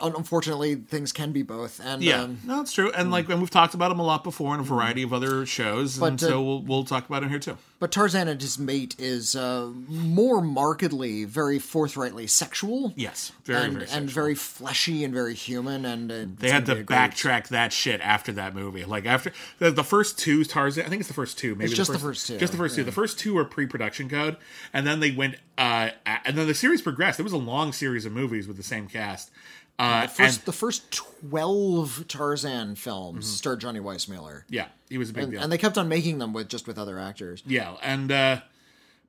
unfortunately 0.00 0.74
things 0.76 1.12
can 1.12 1.32
be 1.32 1.42
both, 1.42 1.80
and 1.84 2.02
yeah, 2.02 2.22
um, 2.22 2.38
no, 2.44 2.60
it's 2.60 2.72
true. 2.72 2.90
And 2.92 3.10
like, 3.10 3.28
and 3.28 3.40
we've 3.40 3.50
talked 3.50 3.74
about 3.74 3.88
them 3.88 4.00
a 4.00 4.04
lot 4.04 4.24
before 4.24 4.54
in 4.54 4.60
a 4.60 4.64
variety 4.64 5.02
of 5.02 5.12
other 5.12 5.46
shows, 5.46 6.00
and 6.00 6.18
But, 6.18 6.26
uh, 6.26 6.30
so 6.30 6.42
we'll 6.42 6.62
we'll 6.62 6.84
talk 6.84 7.08
about 7.08 7.22
it 7.22 7.30
here 7.30 7.38
too. 7.38 7.56
But 7.80 7.92
Tarzan 7.92 8.28
and 8.28 8.40
his 8.40 8.58
mate 8.58 8.96
is 8.98 9.36
uh, 9.36 9.70
more 9.88 10.40
markedly, 10.40 11.24
very 11.24 11.58
forthrightly 11.58 12.26
sexual. 12.26 12.92
Yes, 12.96 13.32
very 13.44 13.64
and, 13.64 13.74
very 13.74 13.88
and 13.90 14.10
very 14.10 14.34
fleshy 14.34 15.04
and 15.04 15.14
very 15.14 15.34
human, 15.34 15.84
and 15.84 16.10
uh, 16.10 16.24
They 16.38 16.50
had 16.50 16.66
to 16.66 16.84
backtrack 16.84 17.48
that 17.48 17.72
shit 17.72 18.00
after 18.00 18.32
that 18.32 18.54
movie. 18.54 18.84
Like 18.84 19.06
after 19.06 19.32
the, 19.58 19.70
the 19.70 19.84
first 19.84 20.18
two 20.18 20.44
Tarzan, 20.44 20.84
I 20.84 20.88
think 20.88 21.00
it's 21.00 21.08
the 21.08 21.14
first 21.14 21.38
two. 21.38 21.54
Maybe 21.54 21.66
It's 21.66 21.74
just 21.74 21.92
the 21.92 21.98
first, 21.98 22.20
first 22.22 22.26
two, 22.26 22.38
Just 22.38 22.52
the 22.52 22.58
first 22.58 22.74
two. 22.76 22.84
The 22.84 22.92
first 22.92 23.18
two 23.18 23.34
were 23.34 23.44
pre-production 23.44 24.08
code, 24.08 24.36
and 24.72 24.86
then 24.86 25.00
they 25.00 25.10
went. 25.12 25.36
uh 25.56 25.90
And 26.06 26.36
then 26.36 26.46
the 26.46 26.54
series 26.54 26.82
progressed. 26.82 27.20
It 27.20 27.24
was 27.24 27.32
a 27.32 27.36
long 27.38 27.72
series 27.72 28.04
of 28.04 28.12
movies 28.12 28.48
with 28.48 28.56
the 28.56 28.62
same 28.62 28.88
cast. 28.88 29.30
Uh, 29.78 30.02
The 30.02 30.08
first, 30.08 30.38
and- 30.38 30.46
the 30.46 30.52
first 30.52 30.90
twelve 30.90 32.04
Tarzan 32.08 32.74
films 32.74 33.28
starred 33.28 33.60
Johnny 33.60 33.78
Weissmuller, 33.78 34.42
yeah, 34.48 34.66
he 34.88 34.98
was 34.98 35.10
a 35.10 35.12
big 35.12 35.24
and, 35.24 35.32
deal. 35.32 35.42
and 35.42 35.52
they 35.52 35.58
kept 35.58 35.78
on 35.78 35.88
making 35.88 36.18
them 36.18 36.32
with 36.32 36.48
just 36.48 36.66
with 36.66 36.78
other 36.78 36.98
actors. 36.98 37.42
Yeah, 37.46 37.76
and 37.82 38.10
uh 38.10 38.40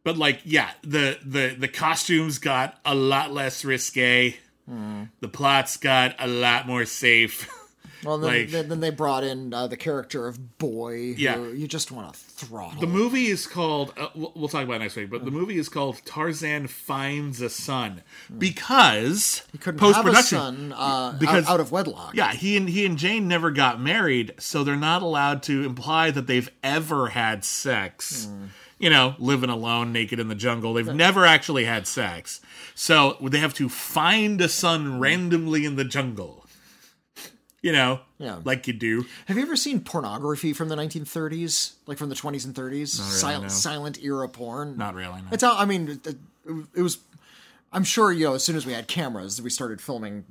but 0.04 0.18
like 0.18 0.42
yeah, 0.44 0.72
the 0.82 1.18
the 1.24 1.56
the 1.58 1.68
costumes 1.68 2.40
got 2.40 2.80
a 2.86 2.96
lot 2.96 3.32
less 3.32 3.66
risque. 3.66 4.38
Hmm. 4.68 5.04
The 5.20 5.28
plots 5.28 5.78
got 5.78 6.16
a 6.20 6.28
lot 6.28 6.68
more 6.68 6.86
safe. 6.86 7.50
Well, 8.04 8.18
then, 8.18 8.30
Like- 8.32 8.50
then, 8.50 8.70
then 8.70 8.80
they 8.80 8.89
brought 8.91 9.24
in 9.24 9.54
uh, 9.54 9.68
the 9.68 9.78
character 9.78 10.28
of 10.28 10.58
Boy, 10.58 11.14
who 11.14 11.22
Yeah. 11.22 11.38
you 11.50 11.68
just 11.68 11.91
want 11.91 12.14
to 12.14 12.20
throttle. 12.20 12.80
the 12.80 12.88
movie 12.88 13.28
is 13.28 13.45
called 13.47 13.93
uh, 13.97 14.08
we'll, 14.16 14.32
we'll 14.36 14.47
talk 14.47 14.64
about 14.64 14.76
it 14.76 14.80
next 14.80 14.95
week, 14.95 15.10
but 15.10 15.26
the 15.26 15.32
movie 15.32 15.58
is 15.58 15.68
called 15.70 16.02
Tarzan 16.06 16.68
finds 16.68 17.41
a 17.41 17.50
son 17.50 18.02
because 18.54 19.43
he 19.52 19.58
couldn't 19.58 19.80
post 19.80 20.02
production 20.02 20.74
uh, 20.74 21.16
because- 21.20 21.45
out, 21.45 21.54
out 21.56 21.60
of 21.60 21.72
wedlock. 21.72 22.14
Yeah, 22.16 22.32
he 22.34 22.58
and 22.58 22.70
he 22.70 22.86
and 22.86 22.97
Jane 22.97 23.28
never 23.28 23.52
got 23.52 23.80
married, 23.82 24.34
so 24.39 24.64
they're 24.64 24.76
not 24.76 25.02
allowed 25.02 25.43
to 25.43 25.64
imply 25.66 26.12
that 26.12 26.28
they've 26.28 26.50
ever 26.64 27.10
had 27.10 27.43
sex. 27.45 28.26
Hmm. 28.26 28.45
You 28.82 28.89
know, 28.89 29.16
living 29.20 29.50
alone, 29.50 29.91
naked 29.91 30.22
in 30.22 30.30
the 30.30 30.36
jungle. 30.36 30.74
They've 30.74 30.88
never 30.95 31.26
actually 31.26 31.66
had 31.66 31.86
sex. 31.86 32.39
So 32.76 33.18
they 33.22 33.39
have 33.39 33.54
to 33.56 33.68
find 33.68 34.39
a 34.39 34.47
son 34.47 35.02
randomly 35.02 35.66
in 35.66 35.76
the 35.76 35.84
jungle. 35.84 36.39
You 37.62 37.74
know, 37.74 37.99
Yeah. 38.20 38.39
like 38.45 38.68
you 38.68 38.74
do. 38.74 39.05
Have 39.26 39.36
you 39.36 39.43
ever 39.43 39.55
seen 39.57 39.82
pornography 39.82 40.53
from 40.53 40.70
the 40.70 40.76
1930s, 40.76 41.74
like 41.88 41.97
from 41.97 42.07
the 42.10 42.16
20s 42.16 42.45
and 42.45 42.55
30s? 42.55 42.97
really, 42.99 43.12
Sil- 43.20 43.41
no. 43.43 43.47
Silent 43.49 44.01
era 44.01 44.30
porn. 44.30 44.78
Not 44.78 44.95
really. 44.95 45.22
No. 45.22 45.28
It's 45.32 45.43
how 45.43 45.57
I 45.57 45.66
mean, 45.66 45.99
it, 46.05 46.16
it 46.76 46.82
was. 46.82 46.99
I'm 47.74 47.84
sure 47.84 48.12
you 48.14 48.26
know. 48.28 48.34
As 48.36 48.43
soon 48.43 48.55
as 48.55 48.66
we 48.66 48.74
had 48.74 48.88
cameras, 48.88 49.41
we 49.41 49.49
started 49.49 49.82
filming 49.82 50.24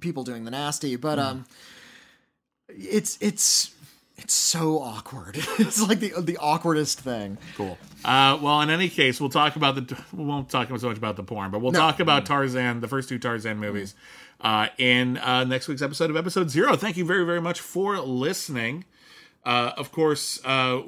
people 0.00 0.22
doing 0.22 0.44
the 0.44 0.50
nasty. 0.50 0.96
But 0.96 1.18
um, 1.18 1.46
it's 2.68 3.16
it's 3.20 3.74
it's 4.16 4.34
so 4.34 4.78
awkward. 4.80 5.36
it's 5.58 5.80
like 5.80 6.00
the 6.00 6.12
the 6.20 6.36
awkwardest 6.36 7.00
thing. 7.00 7.38
Cool. 7.56 7.78
Uh, 8.04 8.38
well, 8.40 8.60
in 8.60 8.70
any 8.70 8.88
case, 8.88 9.20
we'll 9.20 9.30
talk 9.30 9.56
about 9.56 9.74
the. 9.74 9.98
We 10.12 10.24
won't 10.24 10.48
talk 10.48 10.68
so 10.68 10.88
much 10.88 10.98
about 10.98 11.16
the 11.16 11.22
porn, 11.24 11.50
but 11.50 11.60
we'll 11.60 11.72
talk 11.72 12.00
about 12.00 12.26
Tarzan, 12.26 12.80
the 12.80 12.88
first 12.88 13.08
two 13.08 13.18
Tarzan 13.18 13.58
movies, 13.58 13.94
uh, 14.40 14.68
in 14.78 15.18
uh, 15.18 15.44
next 15.44 15.68
week's 15.68 15.82
episode 15.82 16.10
of 16.10 16.16
Episode 16.16 16.50
Zero. 16.50 16.76
Thank 16.76 16.96
you 16.96 17.04
very, 17.04 17.24
very 17.24 17.40
much 17.40 17.60
for 17.60 17.98
listening. 17.98 18.84
Uh, 19.44 19.72
of 19.76 19.92
course, 19.92 20.40
uh, 20.44 20.82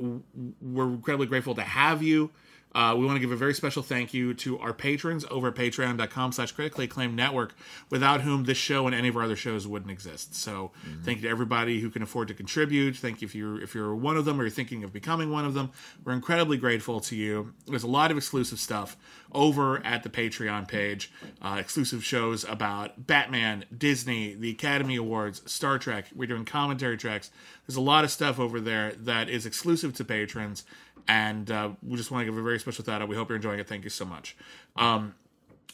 we're 0.61 0.89
incredibly 0.89 1.27
grateful 1.27 1.55
to 1.55 1.63
have 1.63 2.03
you. 2.03 2.31
Uh, 2.75 2.95
we 2.97 3.07
want 3.07 3.16
to 3.16 3.21
give 3.21 3.33
a 3.33 3.37
very 3.37 3.55
special 3.55 3.83
thank 3.83 4.12
you 4.12 4.35
to 4.35 4.59
our 4.59 4.73
patrons 4.73 5.25
over 5.31 5.49
at 5.49 5.55
patreon.com 5.55 6.33
slash 6.33 6.53
critically 6.53 6.85
acclaimed 6.85 7.14
network, 7.14 7.55
without 7.91 8.21
whom 8.21 8.45
this 8.45 8.59
show 8.59 8.87
and 8.87 8.95
any 8.95 9.09
of 9.09 9.16
our 9.16 9.23
other 9.23 9.37
shows 9.37 9.66
wouldn't 9.66 9.91
exist. 9.91 10.35
So 10.35 10.71
thank 11.03 11.19
you 11.19 11.23
to 11.23 11.29
everybody 11.29 11.81
who 11.81 11.91
can 11.91 12.03
afford 12.03 12.29
to 12.29 12.35
contribute. 12.35 12.97
Thank 12.97 13.23
you 13.23 13.27
if 13.27 13.35
you're 13.35 13.61
if 13.61 13.75
you're 13.75 13.95
one 13.95 14.16
of 14.16 14.25
them 14.25 14.39
or 14.39 14.45
you're 14.45 14.51
thinking 14.51 14.85
of 14.85 14.93
becoming 14.93 15.31
one 15.31 15.45
of 15.45 15.55
them. 15.55 15.71
We're 16.05 16.12
incredibly 16.12 16.57
grateful 16.57 17.01
to 17.01 17.16
you. 17.16 17.55
There's 17.66 17.85
a 17.85 17.89
lot 17.89 18.11
of 18.11 18.16
exclusive 18.16 18.59
stuff 18.59 18.97
over 19.33 19.85
at 19.85 20.03
the 20.03 20.09
Patreon 20.09 20.69
page. 20.69 21.11
Uh, 21.41 21.57
exclusive 21.59 22.05
shows 22.05 22.45
about 22.45 23.07
Batman, 23.07 23.64
Disney, 23.77 24.35
the 24.35 24.51
Academy 24.51 24.97
Awards, 24.97 25.43
Star 25.51 25.79
Trek. 25.79 26.07
We're 26.14 26.27
doing 26.27 26.45
commentary 26.45 26.97
tracks. 26.97 27.31
There's 27.66 27.77
a 27.77 27.83
lot 27.83 28.05
of 28.05 28.11
stuff 28.11 28.39
over 28.39 28.61
there 28.61 28.93
that 28.93 29.29
is 29.29 29.45
exclusive 29.45 29.95
to 29.97 30.05
patrons, 30.05 30.64
and 31.09 31.51
uh, 31.51 31.71
we 31.83 31.97
just 31.97 32.11
want 32.11 32.23
to 32.23 32.31
give 32.31 32.39
a 32.39 32.43
very 32.43 32.61
special 32.61 32.85
shout 32.85 33.03
out. 33.03 33.09
We 33.09 33.17
hope 33.17 33.31
you're 33.31 33.37
enjoying 33.37 33.59
it. 33.59 33.67
Thank 33.67 33.85
you 33.85 33.91
so 33.91 34.05
much. 34.05 34.37
Um, 34.77 35.15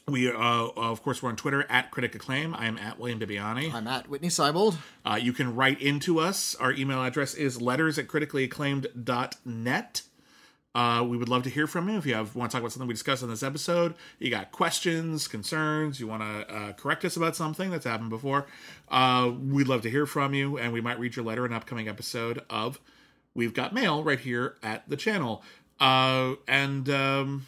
we, 0.07 0.30
uh, 0.30 0.35
of 0.37 1.03
course, 1.03 1.22
we're 1.22 1.30
on 1.30 1.37
Twitter 1.37 1.66
at 1.68 1.91
Critic 1.91 2.14
Acclaim. 2.14 2.55
I 2.55 2.66
am 2.66 2.78
at 2.78 2.99
William 2.99 3.18
Bibbiani. 3.18 3.72
I'm 3.72 3.89
at 3.89 4.09
Whitney 4.09 4.28
Seibold. 4.28 4.76
Uh, 5.05 5.18
you 5.20 5.32
can 5.32 5.57
write 5.57 5.80
into 5.80 6.20
us. 6.20 6.55
Our 6.57 6.72
email 6.72 7.03
address 7.03 7.35
is 7.35 7.61
letters 7.61 7.99
at 7.99 8.07
criticallyacclaimed.net. 8.07 10.03
Uh, 10.74 11.05
we 11.09 11.16
would 11.16 11.28
love 11.28 11.45
to 11.45 11.51
hear 11.51 11.68
from 11.68 11.89
you 11.89 11.97
if 11.97 12.05
you 12.05 12.14
have 12.14 12.35
want 12.35 12.51
to 12.51 12.55
talk 12.55 12.61
about 12.61 12.72
something 12.72 12.89
we 12.89 12.95
discussed 12.95 13.22
in 13.22 13.30
this 13.30 13.45
episode. 13.45 13.95
You 14.18 14.28
got 14.30 14.51
questions, 14.51 15.28
concerns, 15.28 16.01
you 16.01 16.09
want 16.09 16.22
to 16.22 16.55
uh, 16.55 16.72
correct 16.72 17.05
us 17.05 17.16
about 17.16 17.37
something 17.37 17.70
that's 17.70 17.85
happened 17.85 18.11
before. 18.11 18.47
Uh, 18.89 19.30
we'd 19.41 19.68
love 19.68 19.82
to 19.82 19.91
hear 19.91 20.05
from 20.05 20.35
you, 20.35 20.59
and 20.59 20.72
we 20.72 20.80
might 20.80 20.99
read 20.99 21.14
your 21.14 21.24
letter 21.24 21.47
in 21.47 21.53
an 21.53 21.57
upcoming 21.57 21.89
episode 21.89 22.43
of 22.51 22.80
We've 23.35 23.55
Got 23.55 23.74
Mail 23.74 24.03
right 24.05 24.20
here 24.20 24.57
at 24.62 24.89
the 24.89 24.97
channel. 24.97 25.43
Uh, 25.80 26.35
and 26.47 26.89
um, 26.89 27.47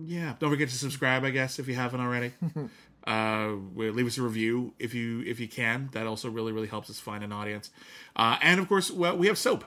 yeah, 0.00 0.34
don't 0.38 0.50
forget 0.50 0.68
to 0.68 0.74
subscribe, 0.76 1.24
I 1.24 1.30
guess, 1.30 1.58
if 1.58 1.68
you 1.68 1.74
haven't 1.74 2.00
already. 2.00 2.32
uh 3.06 3.56
leave 3.74 4.06
us 4.06 4.16
a 4.16 4.22
review 4.22 4.72
if 4.78 4.94
you 4.94 5.22
if 5.26 5.38
you 5.38 5.46
can. 5.46 5.90
That 5.92 6.06
also 6.06 6.30
really 6.30 6.52
really 6.52 6.68
helps 6.68 6.88
us 6.88 6.98
find 6.98 7.22
an 7.22 7.32
audience. 7.32 7.70
Uh 8.16 8.38
and 8.40 8.58
of 8.58 8.66
course 8.66 8.90
well, 8.90 9.16
we 9.16 9.26
have 9.26 9.36
soap. 9.36 9.64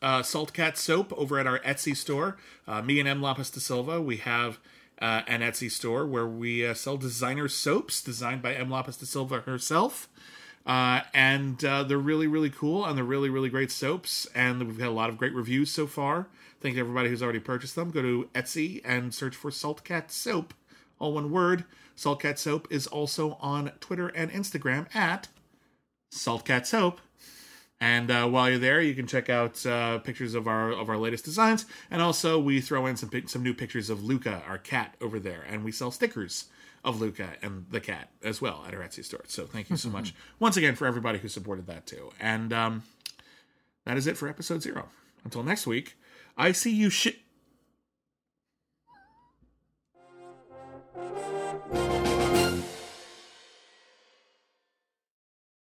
Uh 0.00 0.22
salt 0.22 0.52
cat 0.52 0.78
soap 0.78 1.12
over 1.16 1.38
at 1.40 1.48
our 1.48 1.58
etsy 1.60 1.96
store. 1.96 2.36
Uh 2.68 2.80
me 2.80 3.00
and 3.00 3.08
m. 3.08 3.20
Lapis 3.20 3.50
de 3.50 3.58
silva 3.58 4.00
we 4.00 4.18
have 4.18 4.60
uh, 5.00 5.22
an 5.26 5.40
etsy 5.40 5.70
store 5.70 6.06
where 6.06 6.26
we 6.26 6.66
uh, 6.66 6.74
sell 6.74 6.96
designer 6.98 7.48
soaps 7.48 8.02
designed 8.02 8.42
by 8.42 8.54
m. 8.54 8.70
Lapis 8.70 8.98
de 8.98 9.06
silva 9.06 9.40
herself 9.40 10.08
uh, 10.66 11.00
and 11.14 11.64
uh, 11.64 11.82
they're 11.82 11.98
really 11.98 12.26
really 12.26 12.50
cool 12.50 12.84
and 12.84 12.96
they're 12.96 13.04
really 13.04 13.30
really 13.30 13.48
great 13.48 13.70
soaps 13.70 14.26
and 14.34 14.66
we've 14.66 14.78
had 14.80 14.88
a 14.88 14.92
lot 14.92 15.08
of 15.10 15.18
great 15.18 15.34
reviews 15.34 15.70
so 15.70 15.86
far. 15.86 16.28
Thank 16.60 16.74
you 16.74 16.82
to 16.82 16.88
everybody 16.88 17.08
who's 17.08 17.22
already 17.22 17.40
purchased 17.40 17.74
them. 17.74 17.90
Go 17.90 18.02
to 18.02 18.28
etsy 18.34 18.82
and 18.84 19.14
search 19.14 19.34
for 19.34 19.50
salt 19.50 19.84
cat 19.84 20.12
soap 20.12 20.54
all 21.00 21.14
one 21.14 21.30
word. 21.30 21.64
Salt 21.96 22.20
Cat 22.20 22.38
soap 22.38 22.68
is 22.70 22.86
also 22.86 23.36
on 23.40 23.72
twitter 23.80 24.08
and 24.08 24.30
instagram 24.30 24.94
at 24.94 25.28
Salt 26.10 26.44
Cat 26.44 26.66
soap. 26.66 27.00
And 27.80 28.10
uh, 28.10 28.28
while 28.28 28.50
you're 28.50 28.58
there, 28.58 28.82
you 28.82 28.94
can 28.94 29.06
check 29.06 29.30
out 29.30 29.64
uh, 29.64 29.98
pictures 29.98 30.34
of 30.34 30.46
our 30.46 30.70
of 30.70 30.90
our 30.90 30.98
latest 30.98 31.24
designs, 31.24 31.64
and 31.90 32.02
also 32.02 32.38
we 32.38 32.60
throw 32.60 32.84
in 32.84 32.96
some 32.96 33.10
some 33.26 33.42
new 33.42 33.54
pictures 33.54 33.88
of 33.88 34.04
Luca, 34.04 34.42
our 34.46 34.58
cat, 34.58 34.94
over 35.00 35.18
there, 35.18 35.42
and 35.48 35.64
we 35.64 35.72
sell 35.72 35.90
stickers 35.90 36.44
of 36.84 37.00
Luca 37.00 37.30
and 37.42 37.66
the 37.70 37.80
cat 37.80 38.10
as 38.22 38.40
well 38.40 38.64
at 38.66 38.74
our 38.74 38.80
Etsy 38.80 39.04
store. 39.04 39.24
So 39.26 39.46
thank 39.46 39.70
you 39.70 39.76
so 39.76 39.90
much 39.90 40.14
once 40.38 40.56
again 40.56 40.74
for 40.74 40.86
everybody 40.86 41.18
who 41.18 41.28
supported 41.28 41.66
that 41.66 41.86
too. 41.86 42.10
And 42.18 42.52
um, 42.52 42.82
that 43.84 43.96
is 43.96 44.06
it 44.06 44.16
for 44.16 44.28
episode 44.28 44.62
zero. 44.62 44.88
Until 45.24 45.42
next 45.42 45.66
week, 45.66 45.96
I 46.36 46.52
see 46.52 46.74
you 46.74 46.90
shit. 46.90 47.18